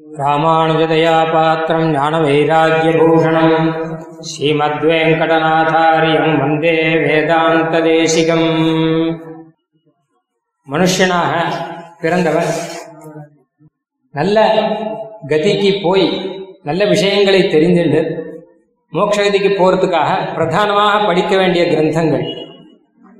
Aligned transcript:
ராமானுஜதயா 0.00 1.32
பாத்திரம் 1.32 1.94
ஞானவைராக்கியபூஷணம். 1.94 3.74
ஸ்ரீமத்வேங்கடநாதாரியம் 4.28 6.38
வந்தே 6.38 6.96
வேதாந்த 6.96 7.80
தேசிகம் 7.80 8.48
மனுஷனாக 10.72 11.32
பிறந்தவர். 12.00 12.46
நல்ல 14.10 14.54
கதிக்கு 15.28 15.82
போய் 15.82 16.36
நல்ல 16.62 16.84
விஷயங்களை 16.84 17.42
தெரிந்துண்டு. 17.42 18.26
மோட்சகதிக்கு 18.92 19.60
போறதுக்காக 19.60 20.34
பிரதானமாக 20.34 21.06
படிக்க 21.06 21.36
வேண்டிய 21.36 21.64
கிரந்தங்கள். 21.64 22.50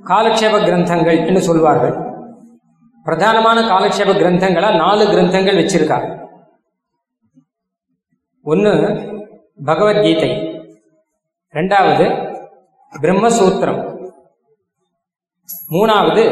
காலக்ஷேப 0.07 0.67
கிரந்தங்கள் 0.67 1.27
என்று 1.27 1.41
சொல்வார்கள். 1.41 1.95
பிரதானமான 3.05 3.61
காலக்ஷேப 3.61 4.21
கிரந்தங்களா 4.21 4.75
நாலு 4.75 5.05
கிரந்தங்கள் 5.05 5.61
வச்சிருக்காங்க. 5.61 6.23
ஒன்று 8.45 8.99
பகவத்கீதை. 9.65 10.29
ரெண்டாவது 11.53 12.33
பிரம்மசூத்திரம். 13.01 14.09
மூணாவது 15.69 16.23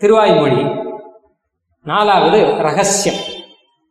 திருவாய்மொழி. 0.00 0.84
நாலாவது 1.84 2.56
ரகசியம். 2.56 3.20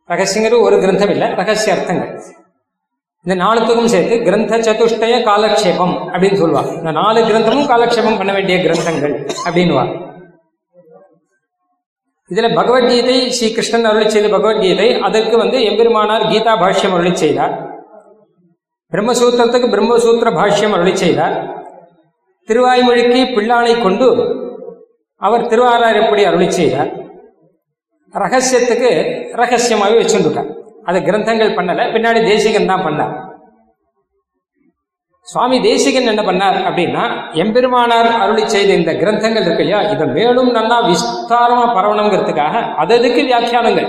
ரகசியங்கிறது 0.08 0.60
ஒரு 0.60 0.76
கிரந்தம் 0.76 1.10
இல்லை 1.10 1.34
ரகசிய 1.34 1.76
அர்த்தங்கள். 1.76 2.22
இந்த 3.24 3.44
நாலுத்துக்கும் 3.44 3.84
சேர்த்து 3.84 4.22
கிரந்த 4.22 4.58
சதுஷ்டய 4.58 5.22
காலக்ஷேபம் 5.22 5.94
அப்படின்னு 6.12 6.34
சொல்லுவாங்க. 6.34 6.70
இந்த 6.70 6.90
நாலு 6.90 7.24
கிரந்தமும் 7.24 7.68
காலக்ஷேபம் 7.68 8.16
பண்ண 8.16 8.32
வேண்டிய 8.32 8.58
கிரந்தங்கள் 8.58 9.30
அப்படின்னுவாங்க. 9.44 10.13
இதுல 12.30 12.48
பகவத்கீதை 12.58 13.14
ஸ்ரீ 13.36 13.48
கிருஷ்ணன் 13.56 13.88
அருளி 13.88 14.06
செய்த 14.12 14.26
பகவத்கீதை 14.34 14.86
அதற்கு 15.06 15.36
வந்து 15.40 15.58
எம்பெருமானார் 15.70 16.24
கீதா 16.30 16.52
பாஷ்யம் 16.62 16.94
அருளி 16.96 17.12
செய்தார். 17.22 17.54
பிரம்மசூத்திரத்துக்கு 18.92 19.68
பிரம்மசூத்திர 19.74 20.30
பாஷ்யம் 20.38 20.74
அருளி 20.76 20.94
செய்தார். 21.02 21.36
திருவாய்மொழிக்கு 22.48 23.20
பிள்ளானை 23.34 23.74
கொண்டு 23.84 24.08
அவர் 25.26 25.48
திருவாரார் 25.50 26.00
எப்படி 26.02 26.22
அருளி 26.30 26.48
செய்தார்? 26.58 26.90
ரகசியத்துக்கு 28.14 28.90
ரகசியமாகவே 29.42 30.00
வச்சுருக்கார் 30.00 30.50
அது 30.88 30.98
கிரந்தங்கள் 31.06 31.56
பண்ணல 31.58 31.86
பின்னாடி 31.94 32.20
தேசிகன் 32.30 32.70
தான் 32.72 32.84
பண்ணார். 32.86 33.14
சுவாமி 35.26 35.60
தேசிகன் 35.60 36.10
என்ன 36.12 36.22
பண்ணார் 36.22 36.56
அப்படின்னா 36.68 37.04
எம்பெருமானார் 37.42 38.08
அருளி 38.22 38.48
செய்த 38.48 38.72
இந்த 38.74 38.92
கிரந்தங்கள் 38.92 39.46
இருக்கு 39.46 39.64
இல்லையா 39.64 39.80
இதை 39.92 40.06
மேலும் 40.06 40.50
நல்லா 40.50 40.78
விஸ்தாரமா 40.88 41.66
பரவணுங்கிறதுக்காக 41.76 42.54
அததுக்கு 42.82 43.22
வியாக்கியானங்கள்? 43.30 43.88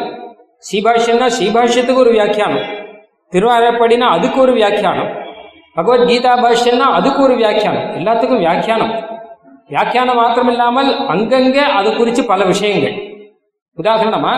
சீபாஷ்யம்னா 0.71 1.27
சீபாஷ்யத்துக்கு 1.39 1.95
ஒரு 1.95 2.11
வியாக்கியானம். 2.11 2.65
திருவாரப்படினா 3.33 4.07
அதுக்கு 4.17 4.41
ஒரு 4.41 4.53
வியாக்கியானம். 4.53 5.09
பகவத்கீதா 5.77 6.33
பாஷ்யம்னா 6.45 6.87
அதுக்கு 6.99 7.21
ஒரு 7.21 7.35
வியாக்கியானம். 7.35 7.85
எல்லாத்துக்கும் 7.99 8.43
வியாக்கியானம். 8.45 8.93
வியாக்கியானம் 9.67 10.15
மாத்திரம் 10.15 10.49
இல்லாமல் 10.49 11.07
அங்கங்கே 11.07 11.59
அது 11.59 11.95
குறித்து 11.95 12.25
பல 12.25 12.43
விஷயங்கள். 12.45 12.95
உதாரணமா 13.77 14.33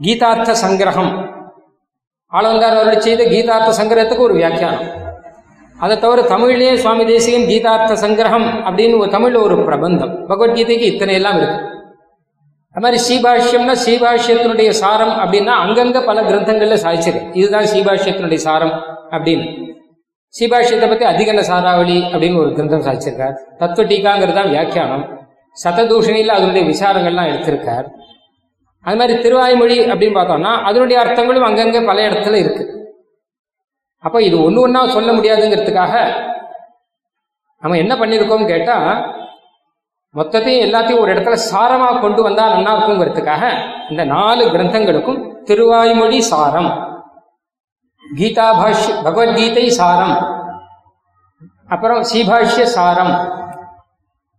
கீதார்த்த 0.00 0.54
சங்கிரகம். 0.64 1.12
ஆளவந்தார் 2.32 2.80
அருளி 2.80 3.00
செய்த 3.00 3.24
கீதார்த்த 3.24 3.70
சங்கிரகத்துக்கு 3.80 4.28
ஒரு 4.28 4.34
வியாக்கியானம். 4.34 4.86
அதை 5.84 5.98
தவிர 5.98 6.22
தமிழ்லேயே 6.32 6.74
சுவாமி 6.74 7.04
தேசிகன் 7.04 7.46
கீதார்த்த 7.50 7.92
சங்கிரகம் 8.04 8.46
அப்படின்னு 8.68 8.98
ஒரு 8.98 9.10
தமிழில் 9.10 9.44
ஒரு 9.46 9.56
பிரபந்தம். 9.64 10.12
பகவத்கீதைக்கு 10.30 10.86
இத்தனை 10.92 11.14
எல்லாம் 11.14 11.36
இருக்கு. 11.36 11.58
அது 12.74 12.82
மாதிரி 12.84 12.98
ஸ்ரீபாஷ்யம்னா 13.06 13.74
ஸ்ரீபாஷ்யத்தினுடைய 13.84 14.68
சாரம் 14.68 15.14
அப்படின்னா 15.22 15.54
அங்கங்க 15.64 16.04
பல 16.04 16.22
கிரந்தங்கள்ல 16.22 16.76
சாதிச்சிருக்கு 16.84 17.30
இதுதான் 17.32 17.64
ஸ்ரீபாஷ்யத்தினுடைய 17.64 18.34
சாரம் 18.34 18.74
அப்படின்னு. 19.10 19.46
ஸ்ரீபாஷ்யத்தை 20.38 20.88
பத்தி 20.88 21.04
அதிகன 21.04 21.44
சாராவளி 21.50 21.96
அப்படின்னு 22.12 22.36
ஒரு 22.36 22.50
கிரந்தம் 22.50 22.84
சாதிச்சிருக்கார் 22.88 23.38
தத்துவ 23.58 23.86
டீகாங்கிறது 23.88 24.38
தான் 24.40 24.50
வியாக்கியானம். 24.50 25.04
சததூஷணியில் 25.64 26.36
அதனுடைய 26.36 26.64
விசாரங்கள்லாம் 26.72 27.30
எடுத்திருக்கார். 27.30 27.86
அது 28.84 28.96
மாதிரி 28.96 29.14
திருவாய்மொழி 29.22 29.78
அப்படின்னு 29.92 30.18
பார்த்தோம்னா 30.18 30.52
அதனுடைய 30.68 30.98
அர்த்தங்களும் 31.04 31.48
அங்கங்க 31.48 31.86
பல 31.86 32.08
இடத்துல 32.08 32.34
இருக்கு. 32.34 32.64
அப்போ 34.04 34.18
இது 34.22 34.36
ஒன்று 34.44 34.62
ஒன்றா 34.64 34.82
சொல்ல 34.96 35.10
முடியாதுங்கிறதுக்காக 35.12 35.94
நம்ம 37.62 37.76
என்ன 37.76 37.94
பண்ணியிருக்கோம்னு 37.96 38.52
கேட்டால் 38.52 38.86
மொத்தத்தையும் 40.14 40.64
எல்லாத்தையும் 40.66 41.02
ஒரு 41.02 41.12
இடத்துல 41.14 41.36
சாரமாக 41.50 42.00
கொண்டு 42.00 42.20
வந்தால் 42.22 42.54
நல்லா 42.54 42.72
இருக்குங்கிறதுக்காக 42.74 43.42
இந்த 43.90 44.04
நாலு 44.14 44.44
கிரந்தங்களுக்கும் 44.50 45.20
திருவாய்மொழி 45.44 46.20
சாரம் 46.30 46.70
கீதா 48.02 48.46
பாஷ்ய 48.60 48.94
பகவத்கீதை 49.02 49.66
சாரம் 49.80 50.14
அப்புறம் 51.70 52.00
சீபாஷ்ய 52.02 52.64
சாரம் 52.76 53.12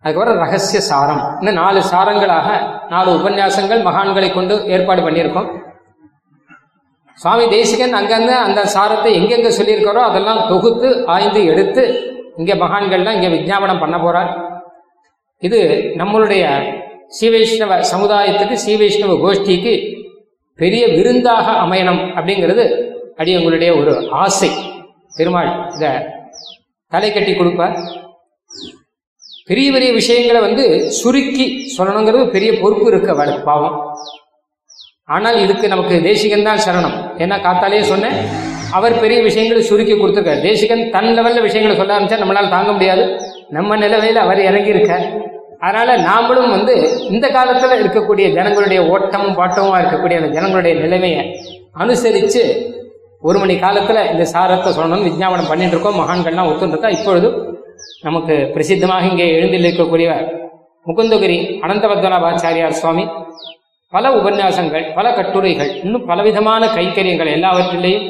அதுக்கப்புறம் 0.04 0.40
ரகசிய 0.44 0.80
சாரம் 0.82 1.22
இன்னும் 1.40 1.60
நாலு 1.62 1.80
சாரங்களாக 1.92 2.48
நாலு 2.90 3.10
உபன்யாசங்கள் 3.20 3.86
மகான்களை 3.88 4.30
கொண்டு 4.34 4.56
ஏற்பாடு 4.76 5.02
பண்ணியிருக்கோம். 5.06 5.50
சுவாமி 7.18 7.46
தேசிகன் 7.56 7.98
அங்கங்க 8.00 8.32
அந்த 8.46 8.62
சாரத்தை 8.74 9.12
எங்கெங்க 9.20 9.50
சொல்லியிருக்காரோ 9.58 10.02
அதெல்லாம் 10.10 10.42
தொகுத்து 10.52 10.90
ஆய்ந்து 11.16 11.42
எடுத்து 11.46 11.84
இங்கே 12.38 12.56
மகான்கள்லாம் 12.62 13.18
இங்கே 13.18 13.32
விஜாபனம் 13.36 13.82
பண்ண 13.84 13.98
போறார். 13.98 14.32
இது 15.40 15.60
நம்மளுடைய 16.02 16.44
ஸ்ரீவைஷ்ணவ 17.18 17.78
சமுதாயத்துக்கு 17.94 18.56
ஸ்ரீவைஷ்ணவ 18.64 19.16
கோஷ்டிக்கு 19.24 19.74
பெரிய 20.60 20.84
விருந்தாக 20.98 21.48
அமையணும் 21.64 22.02
அப்படிங்கிறது 22.18 22.66
அடி 23.20 23.32
உங்களுடைய 23.40 23.72
ஒரு 23.82 23.94
ஆசை. 24.24 24.52
பெருமாள் 25.18 25.52
இத 25.76 25.86
தலை 26.88 27.10
கட்டி 27.12 27.34
கொடுப்பார். 27.34 27.76
பெரிய 29.50 29.68
பெரிய 29.72 29.92
விஷயங்களை 29.92 30.42
வந்து 30.42 30.66
சுருக்கி 31.00 31.46
சொல்லணுங்கிறது 31.78 32.26
பெரிய 32.36 32.52
பொறுப்பு 32.62 32.88
இருக்க 32.92 33.40
பாவம். 33.50 33.78
ஆனால் 35.10 35.38
இதுக்கு 35.44 35.66
நமக்கு 35.74 35.96
தேசிகன் 36.08 36.48
தான் 36.50 36.64
சரணம். 36.66 36.96
ஏன்னா 37.24 37.38
காத்தாலேயே 37.46 37.84
சொன்னேன் 37.92 38.18
அவர் 38.78 38.94
பெரிய 39.04 39.20
விஷயங்களை 39.28 39.62
சுருக்கி 39.70 39.96
கொடுத்துருக்கார். 39.96 40.44
தேசிகன் 40.48 40.84
தன் 40.96 41.10
லெவலில் 41.18 41.46
விஷயங்களை 41.48 41.76
சொல்ல 41.80 41.96
ஆரம்பிச்சா 41.96 42.20
நம்மளால் 42.22 42.54
தாங்க 42.56 42.72
முடியாது. 42.78 43.04
நம்ம 43.58 43.78
நிலவையில் 43.84 44.24
அவர் 44.26 44.42
இறங்கி 44.50 44.74
அதனால் 44.76 45.08
அதனால 45.66 45.96
நாமளும் 46.10 46.54
வந்து 46.56 46.76
இந்த 47.16 47.26
காலத்தில் 47.38 47.82
இருக்கக்கூடிய 47.82 48.28
ஜனங்களுடைய 48.38 48.80
ஓட்டமும் 48.94 49.36
பாட்டமும் 49.40 49.80
இருக்கக்கூடிய 49.80 50.20
அந்த 50.22 50.30
ஜனங்களுடைய 50.38 50.74
நிலைமையை 50.84 51.24
அனுசரித்து 51.84 52.42
ஒரு 53.28 53.38
மணி 53.42 53.56
காலத்தில் 53.64 54.10
இந்த 54.14 54.24
சாரத்தை 54.34 54.70
சொல்லணும்னு 54.78 55.10
விஜாபனம் 55.10 55.50
பண்ணிட்டு 55.52 55.76
இருக்கோம். 55.76 56.00
மகான்கள்லாம் 56.02 56.50
ஒத்துருக்கா 56.52 56.90
இப்பொழுது 56.98 57.30
நமக்கு 58.08 58.36
பிரசித்தமாக 58.56 59.10
இங்கே 59.12 59.28
எழுந்திருக்கக்கூடிய 59.38 60.08
முகுந்தகிரி 60.88 61.38
அனந்தபத்மநாபாச்சாரியார் 61.66 62.80
சுவாமி. 62.82 63.06
பல 63.94 64.06
உபன்யாசங்கள் 64.20 64.86
பல 64.98 65.08
கட்டுரைகள் 65.18 65.72
இன்னும் 65.84 66.06
பலவிதமான 66.06 66.68
கைக்கரியங்கள் 66.76 67.34
எல்லாவற்றிலேயும் 67.38 68.08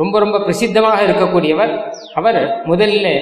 ரொம்ப 0.00 0.18
ரொம்ப 0.18 0.38
பிரசித்தமாக 0.38 0.98
இருக்கக்கூடியவர் 1.06 1.72
அவர் 2.14 2.40
முதலில் 2.64 3.12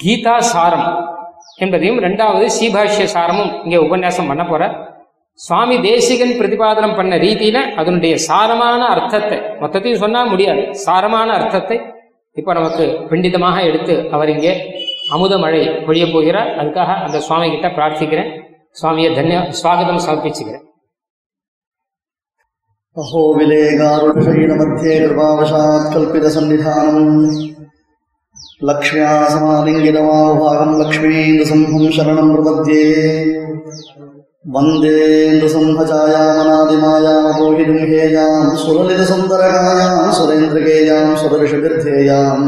கீதா 0.00 0.36
சாரம் 0.52 0.88
என்பதையும் 1.58 2.00
ரெண்டாவது 2.06 2.46
சீபாஷ்ய 2.56 3.06
சாரமும் 3.14 3.52
இங்கே 3.64 3.78
உபன்யாசம் 3.86 4.30
பண்ண 4.30 4.44
போற 4.46 4.62
சுவாமி 5.40 5.76
தேசிகன் 5.86 6.34
பிரதிபாதனம் 6.38 6.96
பண்ண 6.96 7.14
ரீதியில 7.16 7.58
அதனுடைய 7.80 8.14
சாரமான 8.28 8.82
அர்த்தத்தை 8.94 9.38
மொத்தத்தையும் 9.60 10.02
சொன்னா 10.04 10.20
முடியாது 10.32 10.62
சாரமான 10.84 11.28
அர்த்தத்தை 11.38 11.76
இப்போ 12.36 12.52
நமக்கு 12.54 12.84
பிண்டிதமாக 13.10 13.58
எடுத்து 13.62 13.94
அவர் 14.10 14.32
இங்கே 14.34 14.52
அமுத 15.14 15.34
மழை 15.38 15.60
பொழிய 15.86 16.04
போகிறார். 16.12 16.50
அதுக்காக 16.60 16.94
அந்த 17.06 17.18
சுவாமி 17.18 17.46
கிட்ட 17.50 17.68
பிரார்த்திக்கிறேன். 17.68 18.30
ಸ್ವಾಮಿಯ 18.76 19.08
ಧನ್ಯ 19.14 19.36
ಸ್ವಾಗತ 19.52 19.90
ಸಮರ್ಪಿಸಿದರೆ 20.04 20.58
ಅಹೋ 22.96 23.22
ವಿಲೇಗಾರುಷಯೀಣ 23.32 24.52
ಮಧ್ಯೆ 24.60 24.94
ಕೃಪಾವಶಾತ್ 25.00 25.88
ಕಲ್ಪಿತ 25.94 26.26
ಸನ್ನಿಧಾನಂ 26.26 27.08
ಲಕ್ಷ್ಮ್ಯಾ 28.64 29.12
ಸಮಾಲಿಂಗಿರಮಾಭಾಗಂ 29.28 30.70
ಲಕ್ಷ್ಮೀಂದ್ರ 30.82 31.46
ಸಿಂಹಂ 31.46 31.86
ಶರಣಂ 31.90 32.30
ಪ್ರಪದ್ಯೆ 32.34 32.84
वन्दे 34.46 34.90
नृसंहजायामनादिमायां 35.32 37.14
मोहिनीं 37.36 37.86
हेयां 37.86 38.34
सुललितसुन्दरकायां 38.56 40.12
सुरेन्द्रकेयां 40.12 41.00
सुरऋषभिर्धेयाम् 41.16 42.44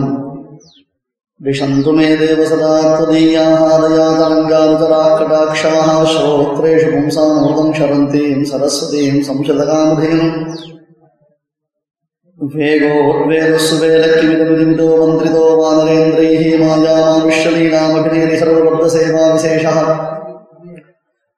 विशन्तु 1.46 1.92
मे 1.98 2.10
देव 2.18 2.42
सदा 2.50 2.74
त्वदीयाः 2.98 3.64
दयातरङ्गारुतराः 3.84 5.08
कटाक्षाः 5.20 5.88
श्रोत्रेषु 6.12 6.92
पुंसामृतम् 6.92 7.74
शरन्तीम् 7.80 8.46
सरस्वतीम् 8.52 9.26
संशतकामधेनुम् 9.30 10.38
वेगोर्वेदस्सुवेलक्किमिदमिदिमिदो 12.40 14.88
मन्त्रितो 15.00 15.44
वानरेन्द्रैः 15.60 16.44
मायामानुष्यलीनामभिनेरि 16.62 18.38
सर्वबद्धसेवाविशेषः 18.42 19.78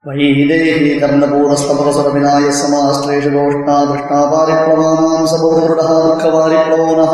वैदेही 0.06 0.92
कर्णपूरस्तपकसुरविनाय 1.00 2.45
समाश्लेषदोष्णा 2.59 3.77
दृष्टा 3.92 4.19
पारिप्लवानां 4.33 5.24
सबोधगरुडः 5.31 5.89
दुःखवारिप्लवो 6.07 6.89
नः 7.00 7.13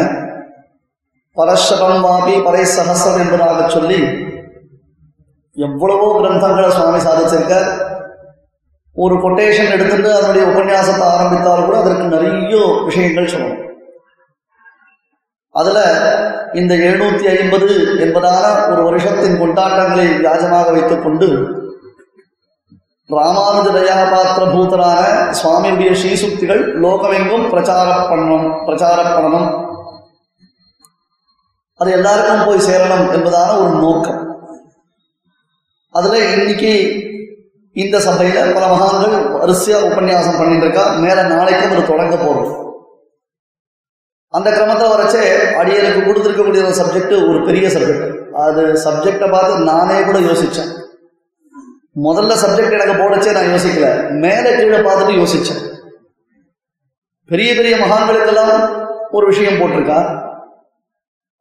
பரஸ்வரம் 1.37 2.05
வாபி 2.05 2.35
பரை 2.43 2.63
சகசம் 2.75 3.19
என்பதாக 3.23 3.67
சொல்லி 3.69 3.99
எவ்வளவோ 5.57 6.07
கிரந்தங்களை 6.19 6.69
சுவாமி 6.77 7.01
சாதிச்சிருக்கார். 7.07 7.69
ஒரு 8.95 9.15
கொட்டேஷன் 9.15 9.71
எடுத்துட்டு 9.71 10.09
அதனுடைய 10.15 10.47
உபன்யாசத்தை 10.47 11.05
ஆரம்பித்தால் 11.13 11.65
கூட 11.65 11.77
அதற்கு 11.77 12.03
நிறைய 12.03 12.81
விஷயங்கள் 12.85 13.31
சொல்லணும். 13.33 13.63
அதுல 15.49 15.79
இந்த 16.53 16.75
எழுநூத்தி 16.75 17.25
ஐம்பது 17.39 17.67
என்பதான 18.05 18.45
ஒரு 18.71 18.83
வருஷத்தின் 18.83 19.39
கொண்டாட்டங்களை 19.41 20.05
வியாஜமாக 20.23 20.71
வைத்துக் 20.71 21.03
கொண்டு 21.03 21.27
ராமானுஜ 23.09 23.67
தயாபாத்திர 23.73 24.45
பூத்தரான 24.53 25.01
சுவாமியுடைய 25.41 25.91
ஸ்ரீசுக்திகள் 25.99 26.63
லோகமெங்கும் 26.83 27.49
பிரச்சார 27.49 27.89
பண்ணணும் 28.09 28.47
பிரச்சார 28.65 28.99
பண்ணணும். 29.03 29.49
அது 31.75 31.91
எல்லாருக்கும் 31.91 32.45
போய் 32.45 32.67
சேரணும் 32.67 33.11
என்பதான 33.15 33.49
ஒரு 33.61 33.73
நோக்கம். 33.83 34.21
அதுல 35.91 36.17
இன்னைக்கு 36.31 36.73
இந்த 37.83 37.97
சபையில 38.07 38.43
பல 38.55 38.65
மகான்கள் 38.73 39.15
வரிசையா 39.39 39.77
உபன்யாசம் 39.87 40.37
பண்ணிட்டு 40.39 40.65
இருக்கா 40.65 40.83
மேல 41.03 41.23
நாளைக்கும் 41.23 41.73
ஒரு 41.75 41.83
தொடங்க 41.89 42.15
போறோம். 42.15 42.51
அந்த 44.33 44.49
கிரமத்தை 44.51 44.85
வரைச்சே 44.91 45.23
அடியனுக்கு 45.59 45.99
கொடுத்துருக்கக்கூடிய 46.05 46.61
ஒரு 46.67 46.77
சப்ஜெக்ட் 46.79 47.13
ஒரு 47.29 47.39
பெரிய 47.47 47.67
சப்ஜெக்ட் 47.67 48.07
அது 48.45 48.61
சப்ஜெக்டை 48.85 49.27
பார்த்து 49.31 49.67
நானே 49.71 49.97
கூட 50.03 50.19
யோசிச்சேன். 50.19 50.71
முதல்ல 52.05 52.33
சப்ஜெக்ட் 52.43 52.77
எனக்கு 52.77 52.95
போடச்சே 53.01 53.35
நான் 53.35 53.51
யோசிக்கல. 53.53 53.89
மேலே 54.23 54.49
கீழே 54.55 54.79
பார்த்துட்டு 54.87 55.19
யோசிச்சேன். 55.21 55.61
பெரிய 57.29 57.55
பெரிய 57.55 57.75
மகான்களுக்கெல்லாம் 57.83 58.55
ஒரு 59.11 59.25
விஷயம் 59.31 59.59
போட்டிருக்கா? 59.59 59.99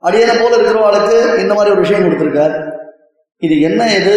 அடியனை 0.03 0.35
போல 0.41 0.57
இருக்கிறவளுக்கு 0.57 1.17
இந்த 1.43 1.53
மாதிரி 1.55 1.73
ஒரு 1.75 1.83
விஷயம் 1.85 2.05
கொடுத்துருக்கார் 2.05 2.55
இது 3.43 3.61
என்ன 3.61 3.81
இது? 3.99 4.15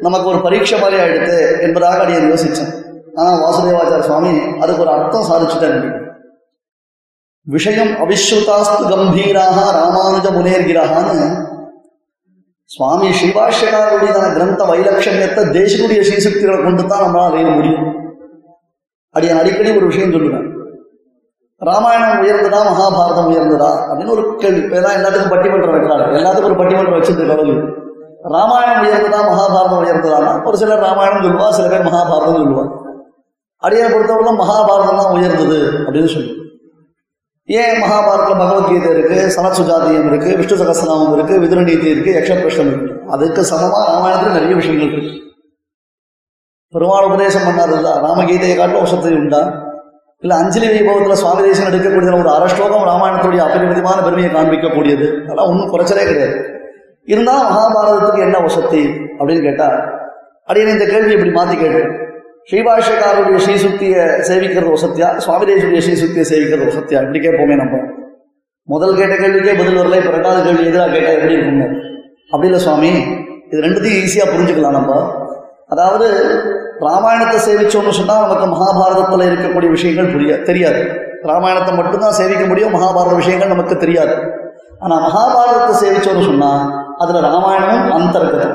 நமக்கு 0.00 0.28
ஒரு 0.28 0.40
பரீட்சை 0.40 0.80
மாதிரி 0.80 1.02
ஆயிடுத்து 1.02 1.60
என்பதாக 1.60 2.02
அடியன் 2.02 2.30
யோசிச்சேன். 2.32 2.72
ஆனால் 3.14 3.40
வாசுதேவாச்சார 3.40 4.00
சுவாமி 4.00 4.40
அதுக்கு 4.58 4.82
ஒரு 4.82 4.90
அர்த்தம் 4.90 5.28
சாதிச்சுட்டேன் 5.30 6.02
விஷயம் 7.42 7.88
அவிஸ்ருதாஸ்து 7.88 8.84
கம்பீராக 8.90 9.56
ராமானுஜ 9.80 10.26
முனேர்கிறான்னு 10.36 11.42
சுவாமி 12.64 13.08
ஸ்ரீபாஷ்யக்காரருடைய 13.08 14.32
கிரந்த 14.34 14.64
வைலட்சண்யத்தை 14.64 15.42
தேசனுடைய 15.58 16.00
ஸ்ரீசக்திகளை 16.00 16.62
கொண்டு 16.64 16.86
தான் 16.86 17.02
நம்மளால் 17.02 17.30
அறிய 17.30 17.46
முடியும். 17.46 17.94
அடியன் 19.10 19.38
அடிக்கடி 19.38 19.76
ஒரு 19.76 19.86
விஷயம் 19.86 20.12
சொல்லுவேன். 20.12 20.52
ராமாயணம் 21.56 22.22
உயர்ந்ததா 22.22 22.60
மகாபாரதம் 22.70 23.28
உயர்ந்ததா? 23.30 23.70
அப்படின்னு 23.88 24.10
ஒரு 24.10 24.36
கேள்வி. 24.36 24.60
இப்பதான் 24.60 24.96
எல்லாத்துக்கும் 24.98 25.34
பட்டிமன்றம் 25.34 25.74
வைக்கிறாங்க. 25.74 26.06
எல்லாத்துக்கும் 26.18 26.44
ஒரு 26.44 26.54
பட்டிமன்றம் 26.54 27.00
வச்சிருந்த 27.00 27.26
கடவுள். 27.26 27.83
ராமாயணம் 28.24 28.84
உயர்ந்ததா 28.84 29.20
மகாபாரதம் 29.30 29.82
உயர்ந்ததானா? 29.84 30.44
ஒரு 30.44 30.56
சிலர் 30.56 30.78
ராமாயணம் 30.78 31.24
சொல்லுவா 31.24 31.50
சில 31.50 31.68
பேர் 31.68 31.82
மகாபாரதம் 31.82 32.36
சொல்லுவா 32.36 32.64
அடியை 33.62 33.92
பொறுத்தவரை 33.92 34.32
மகாபாரதம் 34.34 34.96
தான் 34.96 35.12
உயர்ந்தது 35.12 35.58
அப்படின்னு 35.86 36.06
சொல்லுவோம் 36.06 36.40
ஏன் 37.48 37.80
மகாபாரதத்தில் 37.80 38.36
பகவத்கீதை 38.36 38.90
இருக்கு 38.90 39.34
சனசுஜாதியம் 39.36 40.06
இருக்கு 40.06 40.36
விஷ்ணு 40.36 40.56
சகசநாமம் 40.56 41.12
இருக்கு 41.12 41.40
விதுரநீதி 41.40 41.86
இருக்கு 41.86 42.10
யக்ஷபிரஷ்டம் 42.10 42.66
இருக்கு? 42.66 43.10
அதுக்கு 43.10 43.42
சமமா 43.42 43.80
ராமாயணத்துல 43.90 44.32
நிறைய 44.32 44.54
விஷயங்கள் 44.54 44.92
இருக்கு. 44.92 45.20
பெருமாள் 46.72 47.04
உபதேசம் 47.04 47.46
பண்ணாருல்ல 47.48 47.90
ராமகீதையை 48.06 48.56
காட்டும் 48.56 48.78
வருஷத்தை 48.78 49.14
உண்டா? 49.14 49.42
இல்லை 50.22 50.36
அஞ்சலி 50.36 50.66
வைபவத்தில் 50.68 51.12
சுவாமி 51.12 51.42
தேசம் 51.42 51.66
எடுக்கக்கூடிய 51.66 52.20
ஒரு 52.20 52.30
அரை 52.30 52.48
ராமாயணத்துடைய 52.84 53.38
அபரிமிதமான 53.38 54.02
பெருமையை 54.02 54.32
காண்பிக்கக்கூடியது? 54.32 55.24
அதெல்லாம் 55.24 55.48
ஒன்றும் 55.48 55.72
குறைச்சலே 55.72 56.06
கிடையாது. 56.06 56.53
இருந்தால் 57.08 57.46
மகாபாரதத்துக்கு 57.50 58.26
என்ன 58.26 58.36
வசதி 58.46 58.82
அப்படின்னு 59.18 59.42
கேட்டால் 59.48 59.78
அப்படின்னு 60.48 60.74
இந்த 60.76 60.86
கேள்வி 60.92 61.12
இப்படி 61.16 61.32
மாற்றி 61.38 61.56
கேட்டேன் 61.62 61.90
ஸ்ரீபாஷக்காரருடைய 62.48 63.38
ஸ்ரீசுக்தியை 63.44 64.02
சேவிக்கிறது 64.28 64.72
வசத்தியா 64.76 65.08
சுவாமிதேசுடைய 65.24 65.80
ஸ்ரீசுக்தியை 65.86 66.26
சேவிக்கிறது 66.30 66.68
வசத்தியா 66.70 66.98
இப்படி 67.04 67.20
கேட்போமே 67.26 67.56
நம்ம. 67.62 67.76
முதல் 68.68 68.98
கேட்ட 68.98 69.14
கேள்விக்கே 69.22 69.54
பதில் 69.60 69.78
வரல 69.80 69.98
இப்போ 70.00 70.12
ரெண்டாவது 70.16 70.42
கேள்வி 70.46 70.64
எதிராக 70.70 70.90
கேட்டால் 70.94 71.16
எப்படி 71.18 71.36
இருக்குங்க 71.36 71.66
அப்படி 72.32 72.48
இல்லை 72.50 72.60
சுவாமி 72.66 72.92
இது 73.50 73.64
ரெண்டுத்தையும் 73.66 74.02
ஈஸியாக 74.04 74.28
புரிஞ்சுக்கலாம் 74.32 74.76
நம்ம. 74.78 74.92
அதாவது 75.74 76.06
ராமாயணத்தை 76.86 77.38
சேவிச்சோம்னு 77.48 77.98
சொன்னால் 77.98 78.24
நமக்கு 78.24 78.46
மகாபாரதத்தில் 78.54 79.28
இருக்கக்கூடிய 79.30 79.68
விஷயங்கள் 79.76 80.12
புரிய 80.14 80.32
தெரியாது. 80.48 80.80
ராமாயணத்தை 81.30 81.74
மட்டும்தான் 81.80 82.18
சேவிக்க 82.20 82.44
முடியும் 82.50 82.74
மகாபாரத 82.76 83.14
விஷயங்கள் 83.22 83.52
நமக்கு 83.54 83.76
தெரியாது. 83.84 84.14
ஆனால் 84.84 85.04
மகாபாரதத்தை 85.06 85.74
சேவிச்சோம்னு 85.82 86.28
சொன்னால் 86.30 86.64
அதுல 87.04 87.20
ராமாயணமும் 87.28 87.90
அந்தர்கதம். 87.98 88.54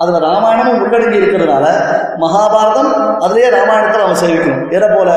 அதுல 0.00 0.18
ராமாயணமும் 0.26 0.80
உள்ளடங்கி 0.82 1.18
இருக்கிறதுனால 1.20 1.66
மகாபாரதம் 2.22 2.90
அதுலயே 3.24 3.48
ராமாயணத்தை 3.56 3.98
நாம 4.02 4.18
சேவிக்கணும். 4.22 4.62
எதை 4.76 4.88
போல? 4.88 5.10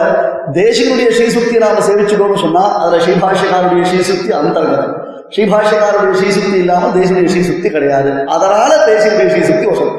தேசிகனுடைய 0.54 1.10
ஸ்ரீசுக்தியை 1.18 1.62
நாம 1.66 1.84
சேவிச்சுக்கணும்னு 1.88 2.44
சொன்னா 2.46 2.64
அதுல 2.82 3.00
ஸ்ரீபாஷ்யக்காருடைய 3.06 3.84
ஸ்ரீசுக்தி 3.92 4.32
அந்தர்கதம். 4.40 4.96
ஸ்ரீபாஷ்யக்காருடைய 5.36 6.16
ஸ்ரீசுக்தி 6.22 6.58
இல்லாம 6.64 6.88
தேசிகனுடைய 6.98 7.32
ஸ்ரீசுக்தி 7.34 7.70
கிடையாது. 7.72 8.12
அதனால 8.36 8.72
தேசிகனுடைய 8.90 9.30
ஸ்ரீசுக்தி 9.34 9.68
வசதி. 9.72 9.94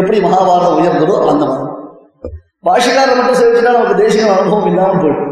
எப்படி 0.00 0.18
மகாபாரதம் 0.26 0.78
உயர்ந்ததோ 0.80 1.16
அந்த 1.32 1.44
மாதிரி. 1.50 1.66
பாஷிக்காரர் 2.68 3.18
மட்டும் 3.18 3.38
சேவிச்சுட்டா 3.40 3.74
நமக்கு 3.76 4.02
தேசிய 4.02 4.24
அனுபவம் 4.32 4.70
இல்லாமல் 4.70 5.02
போயிடும். 5.02 5.28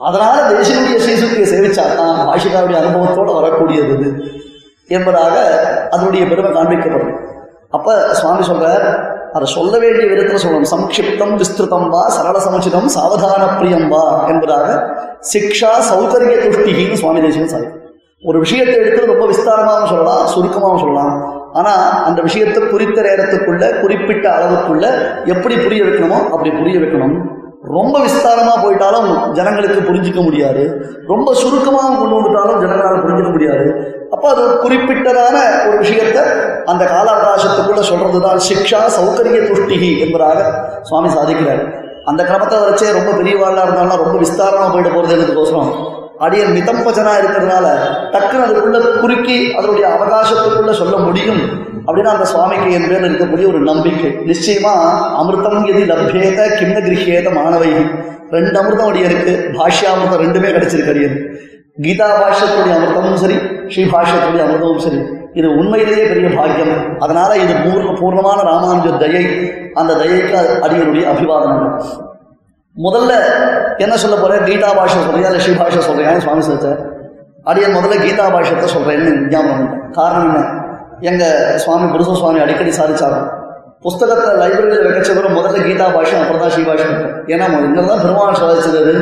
அதனால 0.00 0.36
தேசியனுடைய 0.52 0.98
ஸ்ரீசுக்தியை 1.04 1.46
சேவிச்சா 1.54 1.84
தான் 2.00 2.20
பாஷிக்காருடைய 2.28 2.78
அனுபவத்தோட 2.82 3.30
வரக்கூடியது. 3.38 4.08
என்பதாக 4.88 5.34
அதனுடைய 5.94 6.22
பெருமை 6.30 6.50
காண்பிக்கப்படும். 6.56 7.12
அப்ப 7.76 7.96
சுவாமி 8.20 8.42
சொல்றார் 8.50 8.86
அதை 9.36 9.46
சொல்ல 9.56 9.74
வேண்டிய 9.82 10.06
விதத்தில் 10.08 10.42
சொல்லணும். 10.44 10.70
சம்க்ஷிப்தம் 10.72 11.34
விஸ்திருதம் 11.40 11.86
வா 11.92 12.02
சரள 12.16 12.38
சமுச்சிதம் 12.46 12.88
சாவதான 12.96 13.42
பிரியம் 13.58 13.86
வா 13.92 14.02
என்பதாக 14.32 14.66
சிக்ஷா 15.32 15.70
சௌகரிய 15.90 16.34
துஷ்டிகின்னு 16.46 17.00
சுவாமி 17.02 17.22
தேசியம் 17.26 17.52
சாரி 17.54 17.68
ஒரு 18.24 18.38
விஷயத்தை 18.42 18.74
எடுத்து 18.80 19.12
ரொம்ப 19.12 19.24
விஸ்தாரமாகவும் 19.30 19.92
சொல்லலாம் 19.92 20.26
சுருக்கமாகவும் 20.32 20.82
சொல்லலாம். 20.82 21.14
ஆனால் 21.58 21.86
அந்த 22.08 22.20
விஷயத்தை 22.26 22.60
குறித்த 22.72 22.98
நேரத்துக்குள்ள 23.06 23.64
குறிப்பிட்ட 23.80 24.26
அளவுக்குள்ள 24.36 24.84
எப்படி 25.32 25.54
புரிய 25.64 25.80
வைக்கணுமோ 25.86 26.18
அப்படி 26.34 26.50
புரிய 26.58 26.76
வைக்கணும். 26.82 27.16
ரொம்ப 27.64 27.94
விஸ்தாரமாக 28.04 28.56
போயிட்டாலும் 28.62 29.08
ஜனங்களுக்கு 29.36 29.80
புரிஞ்சுக்க 29.88 30.20
முடியாது. 30.28 30.62
ரொம்ப 31.10 31.34
சுருக்கமாக 31.40 31.90
கொண்டு 31.98 32.16
வந்துட்டாலும் 32.16 32.62
ஜனங்களால் 32.62 33.04
புரிஞ்சிக்க 33.04 33.30
முடியாது. 33.34 33.66
அப்போ 34.14 34.26
அது 34.30 34.40
ஒரு 34.46 34.56
குறிப்பிட்டதான 34.64 35.36
ஒரு 35.68 35.76
விஷயத்தை 35.84 36.22
அந்த 36.72 36.82
கால 36.84 37.06
அவகாசத்துக்குள்ள 37.14 37.82
சொல்றதுதான் 37.90 38.42
சிக்ஷா 38.48 38.80
சௌகரிய 38.96 39.40
துஷ்டிகி 39.48 39.90
என்பதாக 40.06 40.40
சுவாமி 40.88 41.10
சாதிக்கிறார். 41.16 41.62
அந்த 42.10 42.20
கிரமத்தை 42.28 42.56
வச்சே 42.68 42.92
ரொம்ப 42.98 43.10
பெரியவாளா 43.18 43.64
இருந்தாலும் 43.66 44.02
ரொம்ப 44.04 44.16
விஸ்தாரமாக 44.24 44.70
போயிட்டு 44.72 44.94
போறது 44.94 45.16
எனதுக்கோசரம் 45.16 45.72
அடியன் 46.24 46.56
மிதம்பஜனா 46.56 47.12
இருக்கிறதுனால 47.20 47.66
டக்குன்னு 48.14 48.46
அதுக்குள்ள 48.46 48.80
குறுக்கி 49.02 49.38
அதனுடைய 49.58 49.86
அவகாசத்துக்குள்ள 49.94 50.72
சொல்ல 50.80 50.96
முடியும். 51.06 51.42
அப்படின்னு 51.86 52.12
அந்த 52.14 52.26
சுவாமிக்கு 52.32 52.68
என் 52.76 52.88
பேரில் 52.90 53.08
இருக்கக்கூடிய 53.10 53.46
ஒரு 53.52 53.60
நம்பிக்கை. 53.70 54.10
நிச்சயமா 54.30 54.72
அமிர்தம் 55.20 55.66
எதி 55.72 55.82
லப்யேத 55.90 56.40
கிண்ண 56.58 56.76
கிரகியேத 56.86 57.30
மாணவை 57.38 57.70
ரெண்டு 58.36 58.56
அமிர்தம் 58.60 58.90
அடியனுக்கு 58.90 59.32
பாஷ்யாமிர்தம் 59.56 60.22
ரெண்டுமே 60.24 60.50
கிடைச்சிருக்கு 60.56 60.92
அடியன் 60.94 61.16
கீதா 61.84 62.08
பாஷ்யத்துடைய 62.20 62.72
அமிர்தமும் 62.78 63.20
சரி 63.22 63.36
ஸ்ரீ 63.72 63.82
பாஷ்யத்துடைய 63.94 64.42
அமிர்தமும் 64.46 64.84
சரி. 64.86 65.00
இது 65.38 65.48
உண்மையிலேயே 65.60 66.04
பெரிய 66.10 66.28
பாக்கியம். 66.38 66.72
அதனால 67.04 67.30
இது 67.44 67.52
பூர்ண 67.64 67.90
பூர்ணமான 68.00 68.38
ராமானுஜ 68.48 68.88
தயை 69.02 69.22
அந்த 69.80 69.92
தயைக்கு 70.00 70.34
அடியனுடைய 70.66 71.04
அபிவாதனங்கள் 71.12 71.70
முதல்ல 72.76 73.12
என்ன 73.84 73.94
சொல்ல 74.02 74.16
போறேன்? 74.16 74.44
கீதா 74.48 74.68
பாஷை 74.78 74.98
சொல்றியா 75.06 75.30
இல்லை 75.30 75.40
ஸ்ரீ 75.44 75.54
பாஷை 75.62 75.80
சொல்றியான்னு 75.88 76.24
சுவாமி 76.26 76.42
சார் 76.48 76.80
அடியன் 77.50 77.76
முதல்ல 77.76 77.96
கீதா 78.04 78.26
பாஷத்தை 78.34 78.68
சொல்றேன்னு 78.74 79.12
ஞாபகம் 79.32 79.64
காரணம் 79.98 80.28
என்ன? 80.30 80.42
எங்க 81.10 81.22
சுவாமி 81.62 81.86
புருஷ 81.92 82.10
சுவாமி 82.18 82.42
அடிக்கடி 82.42 82.72
சாதிச்சாரு? 82.78 83.20
புஸ்தகத்தை 83.84 84.32
லைப்ரரியில் 84.40 84.84
வைக்கச்சவரும் 84.86 85.36
முதல்ல 85.36 85.60
கீதா 85.64 85.86
பாஷம் 85.94 86.20
அப்புறம் 86.22 86.42
தான் 86.42 86.52
ஸ்ரீ 86.54 86.62
பாஷை 86.66 86.84
ஏன்னா 87.32 87.46
என்னதான் 87.68 88.02
பெருமாள் 88.02 88.38
சாதிச்சது. 88.40 88.80
அது 88.82 88.92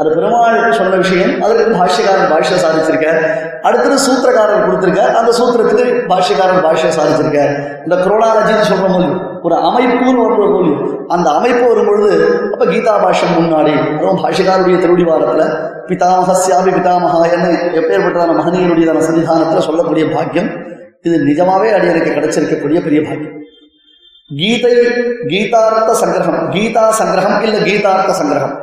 அது 0.00 0.08
பெருமாள் 0.16 0.78
சொன்ன 0.78 0.96
விஷயம் 1.02 1.34
அதற்கு 1.44 1.74
பாஷ்யக்காரன் 1.80 2.32
பாஷ்யம் 2.32 2.62
சாதிச்சிருக்கார் 2.64 3.20
அடுத்தது 3.68 3.98
சூத்திரக்காரன் 4.06 4.64
கொடுத்துருக்க. 4.66 5.02
அந்த 5.20 5.30
சூத்திரத்துக்கு 5.38 5.84
பாஷ்யக்காரன் 6.12 6.64
பாஷ்யம் 6.66 6.96
சாதிச்சிருக்கார் 6.98 7.52
இந்த 7.84 7.96
குரோனாலஜின்னு 8.02 8.66
சொல்ற 8.70 8.88
போது 8.94 9.08
ஒரு 9.46 9.56
அமைப்புன்னு 9.68 10.20
ஒரு 10.26 10.50
போது 10.56 10.72
அந்த 11.14 11.28
அமைப்பு 11.38 11.64
வரும்பொழுது 11.70 12.12
அப்ப 12.52 12.64
கீதா 12.72 12.94
பாஷ்யம் 13.04 13.34
முன்னாடி 13.38 13.74
அதுவும் 13.94 14.20
பாஷ்யக்காரருடைய 14.24 14.78
திருடிவாரத்துல 14.84 15.46
பிதாமகசியாபி 15.88 16.70
பிதாமகா 16.78 17.22
என்ன 17.36 17.46
எப்பேற்பட்டதான 17.80 18.36
மகனியனுடையதான 18.40 19.02
சன்னிதானத்தில் 19.08 19.66
சொல்லக்கூடிய 19.68 20.04
பாக்கியம் 20.14 20.50
இது 21.06 21.16
நிஜமாவே 21.28 21.68
அடியனுக்கு 21.76 22.10
கிடைச்சிருக்கக்கூடிய 22.16 22.78
பெரிய 22.84 23.00
பாக்கியம். 23.06 23.38
கீதை 24.38 24.74
கீதார்த்த 25.30 25.90
சங்கிரகம். 26.02 26.38
கீதா 26.54 26.84
சங்கிரகம் 27.00 27.42
இல்ல 27.46 27.58
கீதார்த்த 27.68 28.12
சங்கிரகம். 28.20 28.54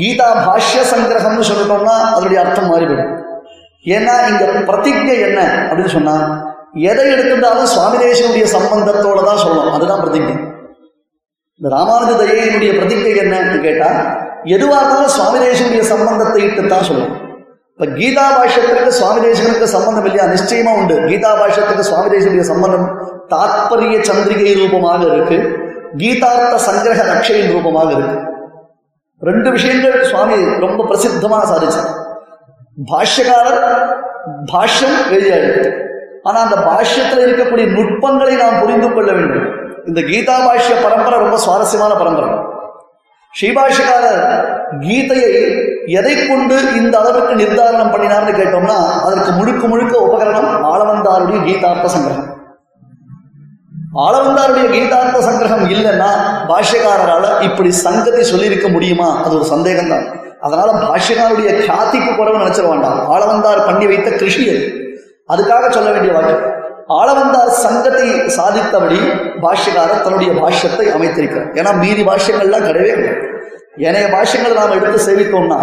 கீதா 0.00 0.28
பாஷ்ய 0.46 0.82
சங்கிரகம்னு 0.92 1.48
சொல்லிட்டோம்னா 1.50 1.94
அதனுடைய 2.14 2.38
அர்த்தம் 2.44 2.70
மாறிவிடும். 2.72 3.12
ஏன்னா 3.96 4.14
இங்க 4.30 4.44
பிரதிஜை 4.70 5.16
என்ன 5.28 5.40
அப்படின்னு 5.68 5.94
சொன்னா 5.96 6.16
எதை 6.90 7.04
எடுத்துட்டாலும் 7.12 7.70
சுவாமி 7.74 7.96
தேசனுடைய 8.06 8.46
சம்பந்தத்தோட 8.56 9.20
தான் 9.28 9.42
சொல்லணும். 9.44 9.76
அதுதான் 9.76 10.02
பிரதிஜை. 10.04 10.34
இந்த 11.60 11.68
ராமானுஜ 11.76 12.10
தயையினுடைய 12.22 12.72
பிரதிஜை 12.80 13.14
என்னன்னு 13.22 13.60
கேட்டா 13.68 13.90
எதுவாக 14.56 14.80
இருந்தாலும் 14.80 15.16
சுவாமி 15.18 15.38
தேசனுடைய 15.46 15.84
சம்பந்தத்தை 15.92 16.42
இட்டு 16.48 16.68
தான் 16.74 16.88
சொல்லணும். 16.90 17.16
இப்ப 17.78 17.88
கீதா 17.92 18.24
பாஷ்யத்திற்கு 18.30 18.92
சுவாமி 18.94 19.20
தேசனுக்கு 19.24 19.66
சம்பந்தம் 19.68 20.06
இல்லையா 20.06 20.24
நிச்சயமா 20.30 20.70
உண்டு 20.78 20.94
கீதா 21.04 21.30
பாஷ்யத்துக்கு 21.34 21.84
சுவாமி 21.84 22.08
தேசனுடைய 22.10 22.46
சம்பந்தம் 22.48 22.86
தாத்பரிய 23.30 23.98
சந்திரிகை 24.08 24.54
ரூபமாக 24.54 25.02
இருக்கு 25.10 25.38
கீதார்த்த 25.96 26.56
சங்கிரக 26.64 27.04
ரட்சையின் 27.10 27.52
ரூபமாக 27.52 27.92
இருக்கு 27.92 28.16
ரெண்டு 29.22 29.48
விஷயங்கள் 29.50 29.96
சுவாமி 30.04 30.38
ரொம்ப 30.58 30.80
பிரசித்தமாக 30.84 31.46
சாதிச்சார் 31.52 31.92
பாஷ்யக்காரர் 32.88 33.62
பாஷ்யம் 34.52 34.98
எழுதியாரு 35.08 35.52
ஆனா 36.24 36.38
அந்த 36.40 36.58
பாஷ்யத்தில் 36.66 37.24
இருக்கக்கூடிய 37.26 37.66
நுட்பங்களை 37.72 38.36
நாம் 38.36 38.60
புரிந்து 38.60 38.88
கொள்ள 38.88 39.10
வேண்டும் 39.12 39.48
இந்த 39.86 40.00
கீதா 40.02 40.38
பாஷ்ய 40.46 40.76
பரம்பரை 40.82 41.18
ரொம்ப 41.18 41.38
சுவாரஸ்யமான 41.38 41.94
பரம்பரை 41.94 42.32
ஸ்ரீபாஷ்யக்காரர் 43.34 44.22
கீதையை 44.80 45.34
எதை 45.86 46.26
கொண்டு 46.26 46.56
இந்த 46.76 46.98
அளவுக்கு 46.98 47.34
நிர்தாரணம் 47.34 47.92
பண்ணினார்னு 47.92 48.32
கேட்டோம்னா 48.40 48.76
அதற்கு 49.06 49.30
முழுக்க 49.32 49.66
முழுக்க 49.66 49.98
உபகரணம் 49.98 50.50
ஆளவந்தாருடைய 50.72 51.38
கீதார்த்த 51.44 51.88
சங்கிரகம். 51.94 52.36
ஆளவந்தாருடைய 53.94 54.66
கீதார்த்த 54.70 55.18
சங்கிரகம் 55.28 55.64
இல்லைன்னா 55.74 56.10
பாஷ்யக்காரரால 56.48 57.42
இப்படி 57.42 57.70
சங்கத்தை 57.70 58.22
சொல்லியிருக்க 58.22 58.68
முடியுமா? 58.68 59.22
அது 59.24 59.34
ஒரு 59.34 59.44
சந்தேகம் 59.44 59.88
தான் 59.88 60.06
அதனால 60.40 60.72
பாஷ்யக்காருடைய 60.72 61.50
கியாதிக்கு 61.60 62.10
குறவு 62.16 62.42
நினைச்சிட 62.42 62.68
வேண்டாம். 62.68 63.10
ஆளவந்தார் 63.10 63.66
பண்ணி 63.66 63.86
வைத்த 63.86 64.10
கிருஷி 64.10 64.44
அது. 64.50 64.62
அதுக்காக 65.28 65.70
சொல்ல 65.70 65.90
வேண்டிய 65.90 66.12
வாக்கு. 66.12 66.36
ஆளவந்தார் 66.88 67.48
சங்கத்தை 67.48 68.08
சாதித்தபடி 68.26 68.98
பாஷ்யக்காரர் 69.42 70.02
தன்னுடைய 70.02 70.32
பாஷ்யத்தை 70.32 70.86
அமைத்திருக்கிறார். 70.96 71.48
ஏன்னா 71.54 71.78
மீதி 71.78 72.04
பாஷ்யங்கள்லாம் 72.04 72.66
கிடையவே 72.68 72.92
கிடையாது. 72.94 73.27
ஏனைய 73.82 74.06
பாஷ்யங்கள் 74.08 74.58
நாம் 74.58 74.76
எடுத்து 74.76 75.00
சேவித்தோம்னா 75.06 75.60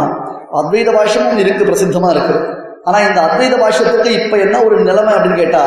அத்வைத 0.56 0.90
பாஷ்யமும் 0.98 1.40
இருக்கு 1.40 1.64
பிரசித்தமா 1.66 2.10
இருக்கு. 2.12 2.36
ஆனா 2.86 2.98
இந்த 3.06 3.20
அத்வைத 3.28 3.56
பாஷ்யத்துக்கு 3.62 4.10
இப்ப 4.20 4.38
என்ன 4.38 4.56
ஒரு 4.66 4.76
நிலைமை 4.82 5.12
அப்படின்னு 5.14 5.40
கேட்டா 5.40 5.64